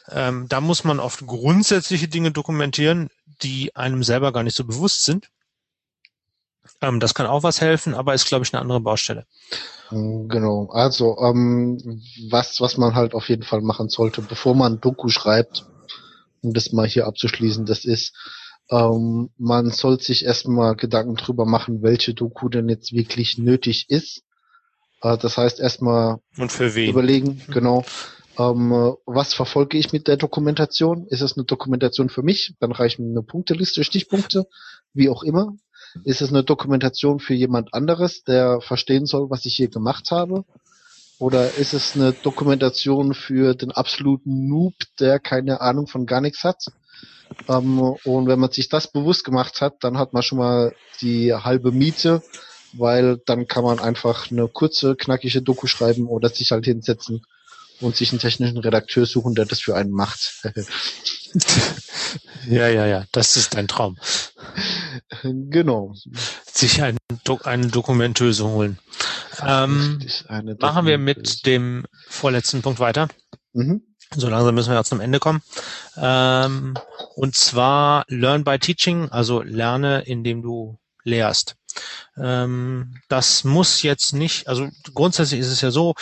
Ähm, 0.10 0.48
da 0.50 0.62
muss 0.62 0.84
man 0.84 1.00
oft 1.00 1.26
grundsätzliche 1.26 2.08
Dinge 2.08 2.32
dokumentieren, 2.32 3.10
die 3.42 3.76
einem 3.76 4.04
selber 4.04 4.32
gar 4.32 4.44
nicht 4.44 4.56
so 4.56 4.66
bewusst 4.66 5.04
sind. 5.04 5.30
Ähm, 6.82 7.00
das 7.00 7.14
kann 7.14 7.26
auch 7.26 7.44
was 7.44 7.62
helfen, 7.62 7.94
aber 7.94 8.14
ist, 8.14 8.28
glaube 8.28 8.46
ich, 8.46 8.54
eine 8.54 8.62
andere 8.62 8.80
Baustelle. 8.80 9.26
Mm, 9.92 10.28
genau. 10.28 10.70
Also, 10.72 11.18
ähm, 11.20 12.02
was, 12.30 12.62
was 12.62 12.78
man 12.78 12.96
halt 12.96 13.14
auf 13.14 13.30
jeden 13.30 13.44
Fall 13.44 13.62
machen 13.62 13.90
sollte, 13.90 14.22
bevor 14.22 14.56
man 14.56 14.80
Doku 14.80 15.10
schreibt, 15.10 15.66
um 16.42 16.54
das 16.54 16.72
mal 16.72 16.88
hier 16.88 17.08
abzuschließen, 17.08 17.66
das 17.66 17.86
ist, 17.86 18.14
ähm, 18.70 19.30
man 19.38 19.72
soll 19.72 20.00
sich 20.00 20.26
erstmal 20.26 20.76
Gedanken 20.76 21.16
drüber 21.16 21.46
machen, 21.46 21.82
welche 21.84 22.14
Doku 22.14 22.50
denn 22.50 22.70
jetzt 22.70 22.94
wirklich 22.94 23.38
nötig 23.38 23.90
ist. 23.90 24.24
Äh, 25.04 25.18
das 25.18 25.38
heißt 25.38 25.60
erstmal 25.60 26.18
überlegen, 26.90 27.42
mhm. 27.48 27.52
genau, 27.52 27.86
ähm, 28.40 28.96
was 29.06 29.34
verfolge 29.34 29.78
ich 29.78 29.94
mit 29.94 30.08
der 30.08 30.18
Dokumentation? 30.18 31.06
Ist 31.08 31.22
es 31.22 31.38
eine 31.38 31.46
Dokumentation 31.46 32.10
für 32.10 32.24
mich? 32.24 32.56
Dann 32.60 32.72
reicht 32.72 33.00
mir 33.00 33.10
eine 33.10 33.22
Punkteliste, 33.22 33.84
Stichpunkte, 33.84 34.48
wie 34.94 35.10
auch 35.10 35.24
immer. 35.24 35.54
Ist 36.04 36.22
es 36.22 36.30
eine 36.30 36.44
Dokumentation 36.44 37.20
für 37.20 37.36
jemand 37.36 37.74
anderes, 37.76 38.24
der 38.24 38.62
verstehen 38.62 39.06
soll, 39.06 39.30
was 39.30 39.46
ich 39.46 39.56
hier 39.56 39.70
gemacht 39.70 40.10
habe? 40.10 40.44
Oder 41.20 41.54
ist 41.56 41.74
es 41.74 41.96
eine 41.96 42.14
Dokumentation 42.14 43.14
für 43.14 43.54
den 43.54 43.72
absoluten 43.72 44.48
Noob, 44.48 44.74
der 45.00 45.20
keine 45.20 45.62
Ahnung 45.62 45.86
von 45.86 46.08
gar 46.08 46.20
nichts 46.20 46.44
hat? 46.44 46.66
Ähm, 47.48 47.80
und 47.80 48.28
wenn 48.28 48.40
man 48.40 48.52
sich 48.52 48.70
das 48.70 48.92
bewusst 48.92 49.24
gemacht 49.24 49.62
hat, 49.62 49.76
dann 49.82 50.00
hat 50.00 50.14
man 50.14 50.24
schon 50.24 50.40
mal 50.40 50.74
die 51.02 51.34
halbe 51.34 51.72
Miete, 51.72 52.24
weil 52.74 53.18
dann 53.26 53.48
kann 53.48 53.64
man 53.64 53.80
einfach 53.80 54.32
eine 54.32 54.48
kurze, 54.48 54.96
knackige 54.96 55.42
Doku 55.42 55.68
schreiben 55.68 56.08
oder 56.08 56.30
sich 56.30 56.52
halt 56.52 56.66
hinsetzen 56.66 57.26
und 57.80 57.96
sich 57.96 58.12
einen 58.12 58.20
technischen 58.20 58.58
Redakteur 58.58 59.06
suchen, 59.06 59.36
der 59.36 59.46
das 59.46 59.60
für 59.60 59.76
einen 59.76 59.92
macht. 59.92 60.44
ja, 62.50 62.68
ja, 62.68 62.86
ja, 62.86 63.06
das 63.12 63.38
ist 63.38 63.56
dein 63.56 63.68
Traum. 63.68 63.98
Genau. 65.24 65.94
Sich 66.52 66.82
einen, 66.82 66.98
Do 67.24 67.40
eine 67.44 67.68
Dokumentöse 67.68 68.46
holen. 68.48 68.80
Ähm, 69.42 70.00
Dokumentöse. 70.00 70.58
Machen 70.60 70.86
wir 70.86 70.98
mit 70.98 71.46
dem 71.46 71.86
vorletzten 72.08 72.62
Punkt 72.62 72.80
weiter. 72.80 73.08
Mhm. 73.54 73.82
So 74.16 74.30
langsam 74.30 74.54
müssen 74.54 74.72
wir 74.72 74.78
jetzt 74.78 74.90
zum 74.90 75.02
Ende 75.02 75.20
kommen. 75.20 75.42
Ähm, 75.98 76.76
und 77.16 77.36
zwar 77.36 78.06
Learn 78.08 78.44
by 78.44 78.60
Teaching, 78.60 79.10
also 79.10 79.42
lerne, 79.42 80.02
indem 80.02 80.42
du 80.42 80.78
lehrst. 81.04 81.56
Ähm, 82.18 82.96
das 83.10 83.44
muss 83.44 83.82
jetzt 83.82 84.14
nicht, 84.14 84.48
also 84.48 84.70
grundsätzlich 84.94 85.40
ist 85.40 85.52
es 85.52 85.62
ja 85.62 85.72
so, 85.72 85.96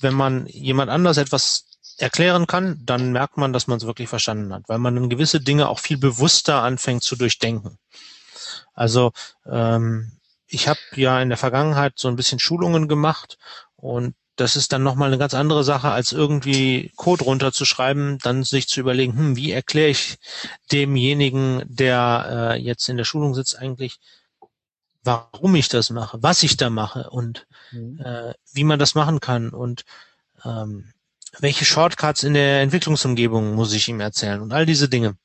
wenn 0.00 0.14
man 0.14 0.46
jemand 0.46 0.90
anders 0.90 1.16
etwas 1.16 1.66
erklären 1.98 2.46
kann, 2.46 2.80
dann 2.84 3.12
merkt 3.12 3.36
man, 3.36 3.52
dass 3.52 3.66
man 3.66 3.78
es 3.78 3.86
wirklich 3.86 4.08
verstanden 4.08 4.52
hat, 4.52 4.64
weil 4.68 4.78
man 4.78 4.94
dann 4.94 5.08
gewisse 5.08 5.40
Dinge 5.40 5.68
auch 5.68 5.78
viel 5.78 5.96
bewusster 5.96 6.62
anfängt 6.62 7.02
zu 7.02 7.16
durchdenken. 7.16 7.78
Also 8.74 9.12
ähm, 9.46 10.12
ich 10.46 10.68
habe 10.68 10.80
ja 10.94 11.20
in 11.20 11.30
der 11.30 11.38
Vergangenheit 11.38 11.94
so 11.96 12.08
ein 12.08 12.16
bisschen 12.16 12.38
Schulungen 12.38 12.88
gemacht 12.88 13.38
und 13.76 14.14
das 14.36 14.54
ist 14.54 14.72
dann 14.72 14.82
nochmal 14.82 15.08
eine 15.08 15.18
ganz 15.18 15.32
andere 15.32 15.64
Sache, 15.64 15.90
als 15.90 16.12
irgendwie 16.12 16.92
Code 16.96 17.24
runterzuschreiben, 17.24 18.18
dann 18.18 18.44
sich 18.44 18.68
zu 18.68 18.80
überlegen, 18.80 19.16
hm, 19.16 19.36
wie 19.36 19.50
erkläre 19.50 19.88
ich 19.88 20.18
demjenigen, 20.70 21.62
der 21.66 22.26
äh, 22.54 22.60
jetzt 22.60 22.88
in 22.90 22.98
der 22.98 23.04
Schulung 23.04 23.34
sitzt, 23.34 23.58
eigentlich, 23.58 23.98
warum 25.06 25.54
ich 25.54 25.68
das 25.68 25.90
mache, 25.90 26.22
was 26.22 26.42
ich 26.42 26.56
da 26.56 26.68
mache 26.68 27.08
und 27.10 27.46
mhm. 27.72 28.00
äh, 28.00 28.34
wie 28.52 28.64
man 28.64 28.78
das 28.78 28.94
machen 28.94 29.20
kann 29.20 29.50
und 29.50 29.84
ähm, 30.44 30.92
welche 31.38 31.64
Shortcuts 31.64 32.22
in 32.22 32.34
der 32.34 32.62
Entwicklungsumgebung 32.62 33.54
muss 33.54 33.72
ich 33.72 33.88
ihm 33.88 34.00
erzählen 34.00 34.40
und 34.40 34.52
all 34.52 34.66
diese 34.66 34.88
Dinge. 34.88 35.16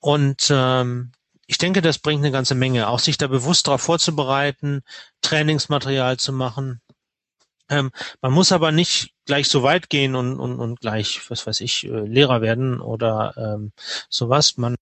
Und 0.00 0.48
ähm, 0.50 1.12
ich 1.46 1.58
denke, 1.58 1.82
das 1.82 1.98
bringt 1.98 2.22
eine 2.22 2.32
ganze 2.32 2.54
Menge, 2.54 2.88
auch 2.88 2.98
sich 2.98 3.18
da 3.18 3.26
bewusst 3.26 3.66
darauf 3.66 3.82
vorzubereiten, 3.82 4.82
Trainingsmaterial 5.22 6.18
zu 6.18 6.32
machen. 6.32 6.80
Ähm, 7.70 7.90
man 8.20 8.32
muss 8.32 8.52
aber 8.52 8.72
nicht 8.72 9.14
gleich 9.24 9.48
so 9.48 9.62
weit 9.62 9.88
gehen 9.88 10.14
und, 10.14 10.38
und, 10.38 10.60
und 10.60 10.80
gleich, 10.80 11.30
was 11.30 11.46
weiß 11.46 11.60
ich, 11.60 11.84
äh, 11.84 12.00
Lehrer 12.00 12.42
werden 12.42 12.80
oder 12.80 13.34
ähm, 13.36 13.72
sowas. 14.10 14.58
Man, 14.58 14.76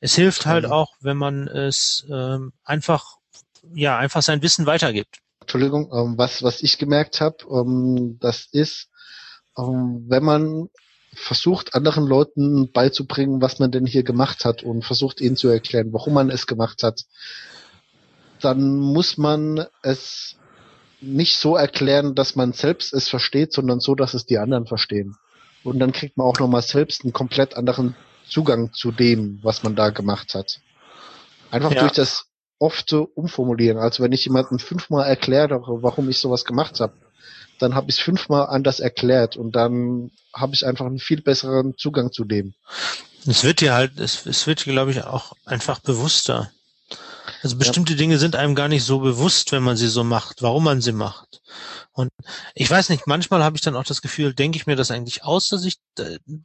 es 0.00 0.16
hilft 0.16 0.46
halt 0.46 0.66
auch, 0.66 0.94
wenn 1.00 1.16
man 1.16 1.46
es 1.46 2.04
ähm, 2.10 2.52
einfach 2.64 3.15
ja 3.74 3.98
einfach 3.98 4.22
sein 4.22 4.42
Wissen 4.42 4.66
weitergibt. 4.66 5.18
Entschuldigung, 5.40 5.90
ähm, 5.92 6.18
was 6.18 6.42
was 6.42 6.62
ich 6.62 6.78
gemerkt 6.78 7.20
habe, 7.20 7.36
ähm, 7.50 8.18
das 8.20 8.48
ist, 8.50 8.88
ähm, 9.56 10.04
wenn 10.08 10.24
man 10.24 10.68
versucht 11.14 11.74
anderen 11.74 12.06
Leuten 12.06 12.70
beizubringen, 12.72 13.40
was 13.40 13.58
man 13.58 13.70
denn 13.70 13.86
hier 13.86 14.02
gemacht 14.02 14.44
hat 14.44 14.62
und 14.62 14.84
versucht 14.84 15.20
ihnen 15.20 15.36
zu 15.36 15.48
erklären, 15.48 15.92
warum 15.92 16.14
man 16.14 16.30
es 16.30 16.46
gemacht 16.46 16.82
hat, 16.82 17.02
dann 18.40 18.76
muss 18.76 19.16
man 19.16 19.66
es 19.82 20.36
nicht 21.00 21.36
so 21.36 21.56
erklären, 21.56 22.14
dass 22.14 22.36
man 22.36 22.52
selbst 22.52 22.92
es 22.92 23.08
versteht, 23.08 23.52
sondern 23.52 23.80
so, 23.80 23.94
dass 23.94 24.14
es 24.14 24.26
die 24.26 24.38
anderen 24.38 24.66
verstehen. 24.66 25.16
Und 25.64 25.78
dann 25.78 25.92
kriegt 25.92 26.16
man 26.16 26.26
auch 26.26 26.38
nochmal 26.38 26.62
selbst 26.62 27.02
einen 27.02 27.12
komplett 27.12 27.56
anderen 27.56 27.96
Zugang 28.28 28.72
zu 28.72 28.92
dem, 28.92 29.40
was 29.42 29.62
man 29.62 29.74
da 29.74 29.90
gemacht 29.90 30.34
hat. 30.34 30.60
Einfach 31.50 31.72
ja. 31.72 31.80
durch 31.80 31.92
das 31.92 32.26
oft 32.58 32.92
umformulieren. 32.92 33.78
Also 33.78 34.02
wenn 34.02 34.12
ich 34.12 34.24
jemandem 34.24 34.58
fünfmal 34.58 35.06
erkläre, 35.06 35.60
warum 35.60 36.08
ich 36.08 36.18
sowas 36.18 36.44
gemacht 36.44 36.80
habe, 36.80 36.94
dann 37.58 37.74
habe 37.74 37.90
ich 37.90 37.96
es 37.96 38.02
fünfmal 38.02 38.46
anders 38.46 38.80
erklärt 38.80 39.36
und 39.36 39.52
dann 39.52 40.10
habe 40.34 40.54
ich 40.54 40.66
einfach 40.66 40.86
einen 40.86 40.98
viel 40.98 41.22
besseren 41.22 41.76
Zugang 41.76 42.12
zu 42.12 42.24
dem. 42.24 42.54
Es 43.26 43.44
wird 43.44 43.60
dir 43.60 43.74
halt, 43.74 43.98
es, 43.98 44.26
es 44.26 44.46
wird, 44.46 44.64
glaube 44.64 44.90
ich, 44.90 45.02
auch 45.04 45.32
einfach 45.44 45.80
bewusster. 45.80 46.50
Also 47.42 47.56
bestimmte 47.56 47.92
ja. 47.92 47.98
Dinge 47.98 48.18
sind 48.18 48.36
einem 48.36 48.54
gar 48.54 48.68
nicht 48.68 48.84
so 48.84 49.00
bewusst, 49.00 49.52
wenn 49.52 49.62
man 49.62 49.76
sie 49.76 49.88
so 49.88 50.04
macht, 50.04 50.42
warum 50.42 50.64
man 50.64 50.80
sie 50.80 50.92
macht. 50.92 51.40
Und 51.92 52.10
ich 52.54 52.70
weiß 52.70 52.90
nicht, 52.90 53.06
manchmal 53.06 53.42
habe 53.42 53.56
ich 53.56 53.62
dann 53.62 53.74
auch 53.74 53.84
das 53.84 54.02
Gefühl, 54.02 54.34
denke 54.34 54.58
ich 54.58 54.66
mir 54.66 54.76
das 54.76 54.90
eigentlich 54.90 55.24
aus, 55.24 55.48
dass 55.48 55.64
ich 55.64 55.76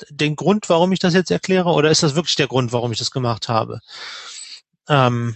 den 0.09 0.35
Grund, 0.35 0.69
warum 0.69 0.91
ich 0.91 0.99
das 0.99 1.13
jetzt 1.13 1.29
erkläre, 1.29 1.69
oder 1.69 1.91
ist 1.91 2.03
das 2.03 2.15
wirklich 2.15 2.35
der 2.35 2.47
Grund, 2.47 2.71
warum 2.71 2.91
ich 2.91 2.99
das 2.99 3.11
gemacht 3.11 3.49
habe? 3.49 3.79
Ähm, 4.87 5.35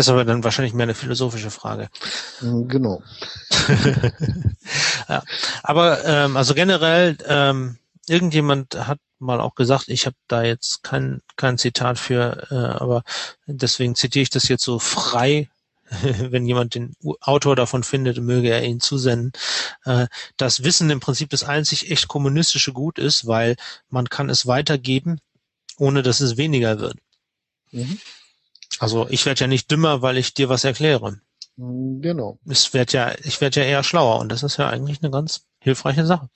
das 0.00 0.06
ist 0.06 0.12
aber 0.12 0.24
dann 0.24 0.44
wahrscheinlich 0.44 0.72
mehr 0.72 0.84
eine 0.84 0.94
philosophische 0.94 1.50
Frage. 1.50 1.90
Mm, 2.40 2.68
genau. 2.68 3.02
ja. 5.10 5.22
Aber 5.62 6.02
ähm, 6.06 6.38
also 6.38 6.54
generell, 6.54 7.18
ähm, 7.26 7.76
irgendjemand 8.08 8.86
hat 8.86 8.98
mal 9.18 9.42
auch 9.42 9.54
gesagt, 9.54 9.88
ich 9.88 10.06
habe 10.06 10.16
da 10.26 10.42
jetzt 10.42 10.82
kein, 10.82 11.20
kein 11.36 11.58
Zitat 11.58 11.98
für, 11.98 12.46
äh, 12.50 12.54
aber 12.54 13.02
deswegen 13.44 13.94
zitiere 13.94 14.22
ich 14.22 14.30
das 14.30 14.48
jetzt 14.48 14.64
so 14.64 14.78
frei, 14.78 15.50
wenn 16.02 16.46
jemand 16.46 16.74
den 16.76 16.94
Autor 17.20 17.54
davon 17.54 17.82
findet, 17.82 18.22
möge 18.22 18.48
er 18.48 18.64
ihn 18.64 18.80
zusenden, 18.80 19.32
äh, 19.84 20.06
dass 20.38 20.64
Wissen 20.64 20.88
im 20.88 21.00
Prinzip 21.00 21.28
das 21.28 21.44
einzig 21.44 21.90
echt 21.90 22.08
kommunistische 22.08 22.72
Gut 22.72 22.98
ist, 22.98 23.26
weil 23.26 23.56
man 23.90 24.08
kann 24.08 24.30
es 24.30 24.46
weitergeben, 24.46 25.20
ohne 25.76 26.02
dass 26.02 26.20
es 26.20 26.38
weniger 26.38 26.80
wird. 26.80 26.96
Mhm. 27.70 27.98
Also 28.80 29.06
ich 29.10 29.26
werde 29.26 29.42
ja 29.42 29.46
nicht 29.46 29.70
dümmer, 29.70 30.00
weil 30.00 30.16
ich 30.16 30.32
dir 30.32 30.48
was 30.48 30.64
erkläre. 30.64 31.20
Genau. 31.58 32.38
Ich 32.46 32.72
werde 32.72 32.92
ja, 32.94 33.14
ich 33.22 33.42
werde 33.42 33.60
ja 33.60 33.66
eher 33.66 33.82
schlauer 33.82 34.18
und 34.20 34.32
das 34.32 34.42
ist 34.42 34.56
ja 34.56 34.70
eigentlich 34.70 35.02
eine 35.02 35.10
ganz 35.10 35.42
hilfreiche 35.58 36.06
Sache. 36.06 36.30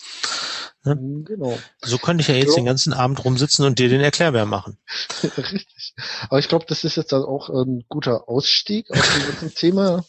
Ne? 0.84 1.22
Genau. 1.24 1.58
So 1.82 1.96
könnte 1.96 2.20
ich 2.20 2.28
ja 2.28 2.34
jetzt 2.34 2.50
ja. 2.50 2.56
den 2.56 2.66
ganzen 2.66 2.92
Abend 2.92 3.24
rumsitzen 3.24 3.64
und 3.64 3.78
dir 3.78 3.88
den 3.88 4.02
Erklärbär 4.02 4.44
machen. 4.44 4.76
Richtig. 5.22 5.94
Aber 6.28 6.38
ich 6.38 6.48
glaube, 6.48 6.66
das 6.68 6.84
ist 6.84 6.96
jetzt 6.96 7.12
dann 7.12 7.22
auch 7.22 7.48
ein 7.48 7.86
guter 7.88 8.28
Ausstieg 8.28 8.90
aus 8.90 9.00
dem 9.14 9.26
ganzen 9.26 9.54
Thema. 9.54 10.04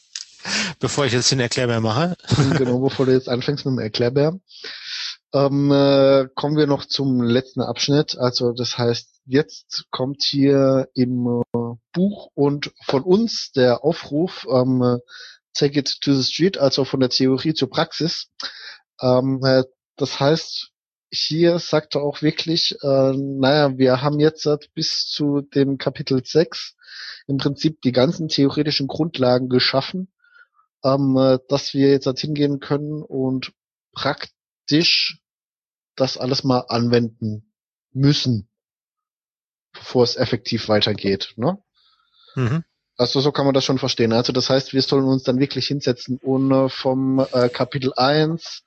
Bevor 0.82 1.06
ich 1.06 1.14
jetzt 1.14 1.32
den 1.32 1.40
Erklärbär 1.40 1.80
mache. 1.80 2.18
genau, 2.57 2.80
bevor 2.80 3.06
du 3.06 3.14
jetzt 3.14 3.30
anfängst 3.30 3.66
mit 3.66 3.72
dem 3.72 3.80
Erklärbär. 3.80 4.38
Ähm, 5.34 5.72
äh, 5.72 6.28
kommen 6.36 6.57
wir 6.57 6.68
noch 6.68 6.84
zum 6.84 7.22
letzten 7.22 7.62
Abschnitt. 7.62 8.18
Also 8.18 8.52
das 8.52 8.78
heißt, 8.78 9.15
jetzt 9.26 9.86
kommt 9.92 10.24
hier 10.24 10.90
im 10.94 11.44
äh, 11.54 11.60
Buch 11.94 12.30
und 12.34 12.72
von 12.84 13.04
uns 13.04 13.52
der 13.52 13.84
Aufruf, 13.84 14.46
ähm, 14.50 15.00
take 15.54 15.80
it 15.80 16.02
to 16.02 16.14
the 16.14 16.24
street, 16.24 16.58
also 16.58 16.86
von 16.86 17.00
der 17.00 17.10
Theorie 17.10 17.54
zur 17.54 17.70
Praxis. 17.70 18.30
Ähm, 19.02 19.42
äh, 19.44 19.64
das 19.96 20.20
heißt, 20.20 20.72
hier 21.12 21.60
sagt 21.60 21.96
er 21.96 22.04
auch 22.04 22.22
wirklich, 22.22 22.78
äh, 22.82 23.14
naja, 23.14 23.78
wir 23.78 24.02
haben 24.02 24.20
jetzt 24.20 24.48
bis 24.74 25.08
zu 25.08 25.42
dem 25.42 25.78
Kapitel 25.78 26.24
6 26.24 26.76
im 27.28 27.38
Prinzip 27.38 27.82
die 27.82 27.92
ganzen 27.92 28.28
theoretischen 28.28 28.88
Grundlagen 28.88 29.50
geschaffen, 29.50 30.12
ähm, 30.84 31.18
äh, 31.18 31.40
dass 31.48 31.74
wir 31.74 31.90
jetzt 31.90 32.06
halt 32.06 32.20
hingehen 32.20 32.60
können 32.60 33.02
und 33.02 33.54
praktisch 33.94 35.22
das 35.96 36.18
alles 36.18 36.44
mal 36.44 36.66
anwenden 36.68 37.54
müssen 37.94 38.50
bevor 39.76 40.04
es 40.04 40.16
effektiv 40.16 40.70
weitergeht. 40.70 41.34
Ne? 41.36 41.58
Mhm. 42.36 42.64
Also 42.98 43.20
so 43.20 43.32
kann 43.32 43.46
man 43.46 43.54
das 43.54 43.66
schon 43.66 43.78
verstehen. 43.78 44.14
Also 44.14 44.32
das 44.32 44.50
heißt, 44.50 44.74
wir 44.74 44.82
sollen 44.82 45.06
uns 45.06 45.24
dann 45.24 45.40
wirklich 45.40 45.68
hinsetzen 45.68 46.18
und 46.22 46.70
vom 46.70 47.26
äh, 47.34 47.50
Kapitel 47.50 47.94
1 47.96 48.64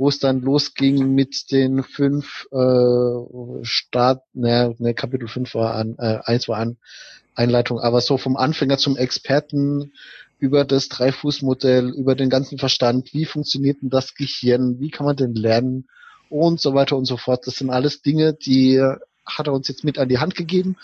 wo 0.00 0.08
es 0.08 0.18
dann 0.18 0.40
losging 0.40 1.14
mit 1.14 1.52
den 1.52 1.82
fünf 1.82 2.48
äh, 2.52 3.64
Start, 3.64 4.22
ne, 4.32 4.74
ne 4.78 4.94
Kapitel 4.94 5.28
5 5.28 5.54
war 5.54 5.74
an, 5.74 5.94
äh, 5.98 6.20
1 6.24 6.48
war 6.48 6.56
an 6.56 6.78
Einleitung, 7.34 7.78
aber 7.78 8.00
so 8.00 8.16
vom 8.16 8.38
Anfänger 8.38 8.78
zum 8.78 8.96
Experten 8.96 9.92
über 10.38 10.64
das 10.64 10.88
Dreifußmodell, 10.88 11.90
über 11.90 12.14
den 12.14 12.30
ganzen 12.30 12.56
Verstand, 12.56 13.12
wie 13.12 13.26
funktioniert 13.26 13.82
denn 13.82 13.90
das 13.90 14.14
Gehirn, 14.14 14.80
wie 14.80 14.88
kann 14.88 15.04
man 15.04 15.16
denn 15.16 15.34
lernen 15.34 15.86
und 16.30 16.62
so 16.62 16.72
weiter 16.72 16.96
und 16.96 17.04
so 17.04 17.18
fort. 17.18 17.46
Das 17.46 17.56
sind 17.56 17.68
alles 17.68 18.00
Dinge, 18.00 18.32
die 18.32 18.82
hat 19.38 19.46
er 19.46 19.52
uns 19.52 19.68
jetzt 19.68 19.84
mit 19.84 19.98
an 19.98 20.08
die 20.08 20.18
Hand 20.18 20.34
gegeben. 20.34 20.76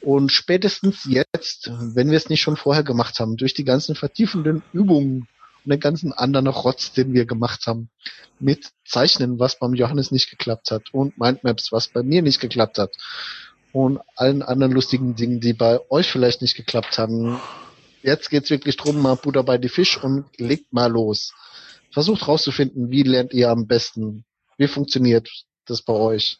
Und 0.00 0.32
spätestens 0.32 1.04
jetzt, 1.06 1.70
wenn 1.72 2.10
wir 2.10 2.16
es 2.16 2.28
nicht 2.28 2.42
schon 2.42 2.56
vorher 2.56 2.82
gemacht 2.82 3.20
haben, 3.20 3.36
durch 3.36 3.54
die 3.54 3.64
ganzen 3.64 3.94
vertiefenden 3.94 4.62
Übungen 4.72 5.26
und 5.64 5.70
den 5.70 5.80
ganzen 5.80 6.12
anderen 6.12 6.46
Rotz, 6.46 6.92
den 6.92 7.14
wir 7.14 7.24
gemacht 7.24 7.66
haben, 7.66 7.88
mit 8.38 8.70
Zeichnen, 8.84 9.38
was 9.38 9.58
beim 9.58 9.74
Johannes 9.74 10.10
nicht 10.10 10.28
geklappt 10.28 10.70
hat 10.70 10.92
und 10.92 11.18
Mindmaps, 11.18 11.72
was 11.72 11.88
bei 11.88 12.02
mir 12.02 12.20
nicht 12.20 12.40
geklappt 12.40 12.78
hat 12.78 12.94
und 13.74 14.00
allen 14.14 14.42
anderen 14.42 14.72
lustigen 14.72 15.16
Dingen, 15.16 15.40
die 15.40 15.52
bei 15.52 15.80
euch 15.90 16.10
vielleicht 16.10 16.42
nicht 16.42 16.54
geklappt 16.54 16.96
haben. 16.96 17.40
Jetzt 18.02 18.30
geht's 18.30 18.50
wirklich 18.50 18.76
drum, 18.76 19.02
mal 19.02 19.16
Butter 19.16 19.42
bei 19.42 19.58
die 19.58 19.68
Fisch 19.68 20.00
und 20.02 20.26
legt 20.38 20.72
mal 20.72 20.90
los. 20.90 21.34
Versucht 21.90 22.28
rauszufinden, 22.28 22.90
wie 22.90 23.02
lernt 23.02 23.32
ihr 23.32 23.50
am 23.50 23.66
besten, 23.66 24.24
wie 24.58 24.68
funktioniert 24.68 25.28
das 25.66 25.82
bei 25.82 25.92
euch, 25.92 26.38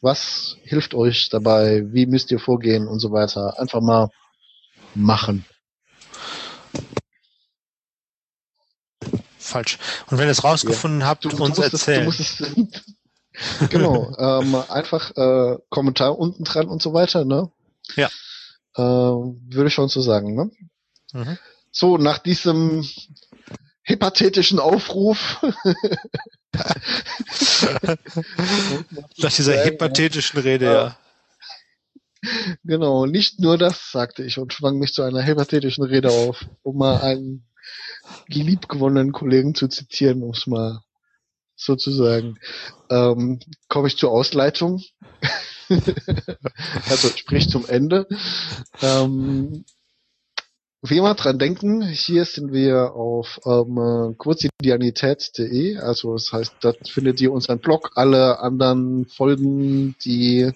was 0.00 0.56
hilft 0.62 0.94
euch 0.94 1.28
dabei, 1.28 1.82
wie 1.92 2.06
müsst 2.06 2.30
ihr 2.30 2.38
vorgehen 2.38 2.88
und 2.88 3.00
so 3.00 3.12
weiter. 3.12 3.58
Einfach 3.58 3.80
mal 3.80 4.10
machen. 4.94 5.44
falsch. 9.50 9.78
Und 10.10 10.18
wenn 10.18 10.26
ihr 10.26 10.32
es 10.32 10.44
rausgefunden 10.44 11.00
ja. 11.00 11.06
habt, 11.06 11.24
du, 11.24 11.36
uns 11.42 11.56
du 11.56 11.62
erzählen. 11.62 12.08
Es, 12.08 12.42
genau, 13.70 14.14
ähm, 14.18 14.54
einfach 14.68 15.10
äh, 15.16 15.58
Kommentar 15.68 16.18
unten 16.18 16.44
dran 16.44 16.68
und 16.68 16.80
so 16.80 16.94
weiter, 16.94 17.24
ne? 17.24 17.50
Ja. 17.96 18.08
Äh, 18.76 18.82
würde 18.82 19.68
ich 19.68 19.74
schon 19.74 19.88
so 19.88 20.00
sagen, 20.00 20.34
ne? 20.34 20.50
Mhm. 21.12 21.38
So, 21.72 21.98
nach 21.98 22.18
diesem 22.18 22.88
hypothetischen 23.82 24.58
Aufruf. 24.58 25.44
nach 29.18 29.32
dieser 29.32 29.64
hypothetischen 29.64 30.40
Rede, 30.40 30.64
ja. 30.66 30.96
Genau, 32.64 33.06
nicht 33.06 33.40
nur 33.40 33.56
das, 33.56 33.92
sagte 33.92 34.22
ich 34.22 34.38
und 34.38 34.52
schwang 34.52 34.78
mich 34.78 34.92
zu 34.92 35.02
einer 35.02 35.24
hypothetischen 35.24 35.84
Rede 35.84 36.10
auf, 36.10 36.44
um 36.62 36.76
mal 36.76 37.00
einen 37.00 37.46
liebgewonnenen 38.26 39.12
Kollegen 39.12 39.54
zu 39.54 39.68
zitieren, 39.68 40.22
um 40.22 40.30
es 40.30 40.46
mal 40.46 40.82
sozusagen. 41.56 42.38
Ähm, 42.90 43.40
komme 43.68 43.88
ich 43.88 43.96
zur 43.96 44.10
Ausleitung. 44.10 44.82
also 46.88 47.08
sprich 47.16 47.48
zum 47.48 47.66
Ende. 47.66 48.06
Ähm, 48.82 49.64
wie 50.82 50.96
immer 50.96 51.14
dran 51.14 51.38
denken, 51.38 51.82
hier 51.82 52.24
sind 52.24 52.52
wir 52.52 52.92
auf 52.94 53.40
ähm, 53.44 54.14
quotidianität.de, 54.16 55.76
also 55.76 56.14
das 56.14 56.32
heißt, 56.32 56.54
da 56.60 56.72
findet 56.88 57.20
ihr 57.20 57.32
unseren 57.32 57.58
Blog, 57.58 57.90
alle 57.96 58.40
anderen 58.40 59.06
Folgen, 59.06 59.94
die 60.04 60.50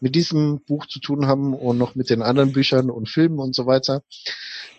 mit 0.00 0.14
diesem 0.14 0.60
Buch 0.60 0.86
zu 0.86 0.98
tun 0.98 1.26
haben 1.26 1.54
und 1.54 1.78
noch 1.78 1.94
mit 1.94 2.10
den 2.10 2.22
anderen 2.22 2.52
Büchern 2.52 2.90
und 2.90 3.08
Filmen 3.08 3.38
und 3.38 3.54
so 3.54 3.66
weiter. 3.66 4.02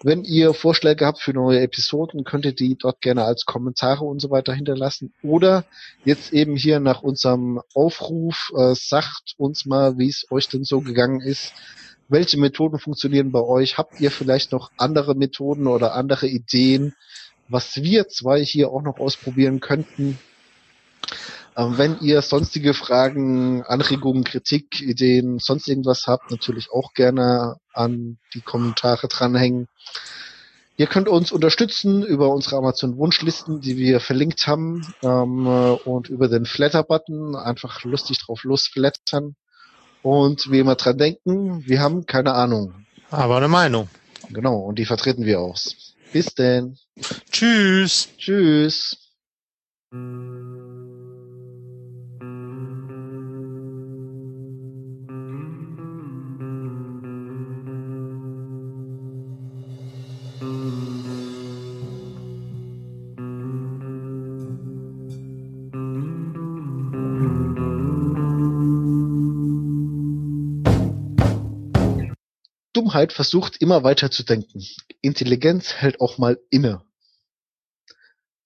Wenn 0.03 0.23
ihr 0.23 0.53
Vorschläge 0.53 1.06
habt 1.06 1.19
für 1.19 1.34
neue 1.34 1.61
Episoden, 1.61 2.23
könnt 2.23 2.45
ihr 2.45 2.53
die 2.53 2.76
dort 2.76 3.02
gerne 3.02 3.23
als 3.23 3.45
Kommentare 3.45 4.03
und 4.03 4.19
so 4.19 4.32
weiter 4.32 4.53
hinterlassen. 4.53 5.14
Oder 5.22 5.64
jetzt 6.06 6.34
eben 6.34 6.56
hier 6.56 6.80
nach 6.80 7.03
unserem 7.03 7.61
Aufruf, 7.76 8.52
äh, 8.57 8.73
sagt 8.73 9.36
uns 9.38 9.65
mal, 9.68 9.99
wie 9.99 10.10
es 10.10 10.26
euch 10.32 10.48
denn 10.49 10.64
so 10.64 10.82
gegangen 10.82 11.22
ist. 11.22 11.53
Welche 12.11 12.38
Methoden 12.38 12.77
funktionieren 12.77 13.31
bei 13.31 13.39
euch? 13.39 13.77
Habt 13.77 14.01
ihr 14.01 14.11
vielleicht 14.11 14.51
noch 14.51 14.69
andere 14.75 15.15
Methoden 15.15 15.65
oder 15.65 15.93
andere 15.95 16.27
Ideen, 16.27 16.93
was 17.47 17.77
wir 17.77 18.09
zwei 18.09 18.43
hier 18.43 18.69
auch 18.69 18.81
noch 18.81 18.99
ausprobieren 18.99 19.61
könnten? 19.61 20.19
Ähm, 21.55 21.77
wenn 21.77 21.99
ihr 22.01 22.21
sonstige 22.21 22.73
Fragen, 22.73 23.63
Anregungen, 23.63 24.25
Kritik, 24.25 24.81
Ideen, 24.81 25.39
sonst 25.39 25.69
irgendwas 25.69 26.05
habt, 26.05 26.31
natürlich 26.31 26.69
auch 26.69 26.93
gerne 26.93 27.55
an 27.71 28.17
die 28.33 28.41
Kommentare 28.41 29.07
dranhängen. 29.07 29.69
Ihr 30.75 30.88
könnt 30.88 31.07
uns 31.07 31.31
unterstützen 31.31 32.03
über 32.03 32.27
unsere 32.27 32.57
Amazon-Wunschlisten, 32.57 33.61
die 33.61 33.77
wir 33.77 34.01
verlinkt 34.01 34.47
haben, 34.47 34.93
ähm, 35.01 35.47
und 35.47 36.09
über 36.09 36.27
den 36.27 36.45
Flatter-Button 36.45 37.38
einfach 37.38 37.85
lustig 37.85 38.19
drauf 38.19 38.43
losflattern. 38.43 39.38
Und 40.03 40.49
wie 40.52 40.60
immer 40.60 40.76
dran 40.76 40.98
denken, 40.98 41.64
wir 41.68 41.80
haben 41.80 42.06
keine 42.06 42.34
Ahnung. 42.34 42.73
Aber 43.10 43.38
eine 43.38 43.48
Meinung. 43.48 43.90
Genau, 44.30 44.60
und 44.60 44.80
die 44.80 44.86
vertreten 44.86 45.26
wir 45.26 45.40
aus. 45.40 45.94
Bis 46.14 46.34
denn. 46.34 46.78
Tschüss. 47.32 48.10
Tschüss. 48.18 48.98
Dummheit 72.82 73.14
versucht 73.14 73.58
immer 73.58 73.84
weiter 73.84 74.10
zu 74.10 74.24
denken. 74.24 74.66
Intelligenz 75.02 75.74
hält 75.74 76.02
auch 76.02 76.18
mal 76.18 76.40
inne. 76.49 76.82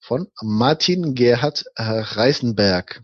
Von 0.02 0.28
Martin 0.42 1.16
Gerhard 1.16 1.64
Reisenberg. 1.78 3.02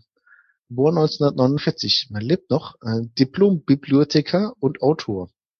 Geboren 0.68 0.98
1949. 0.98 2.08
Man 2.10 2.20
lebt 2.20 2.50
noch. 2.50 2.74
Diplom-Bibliothekar 2.82 4.52
und 4.60 4.82
Autor. 4.82 5.30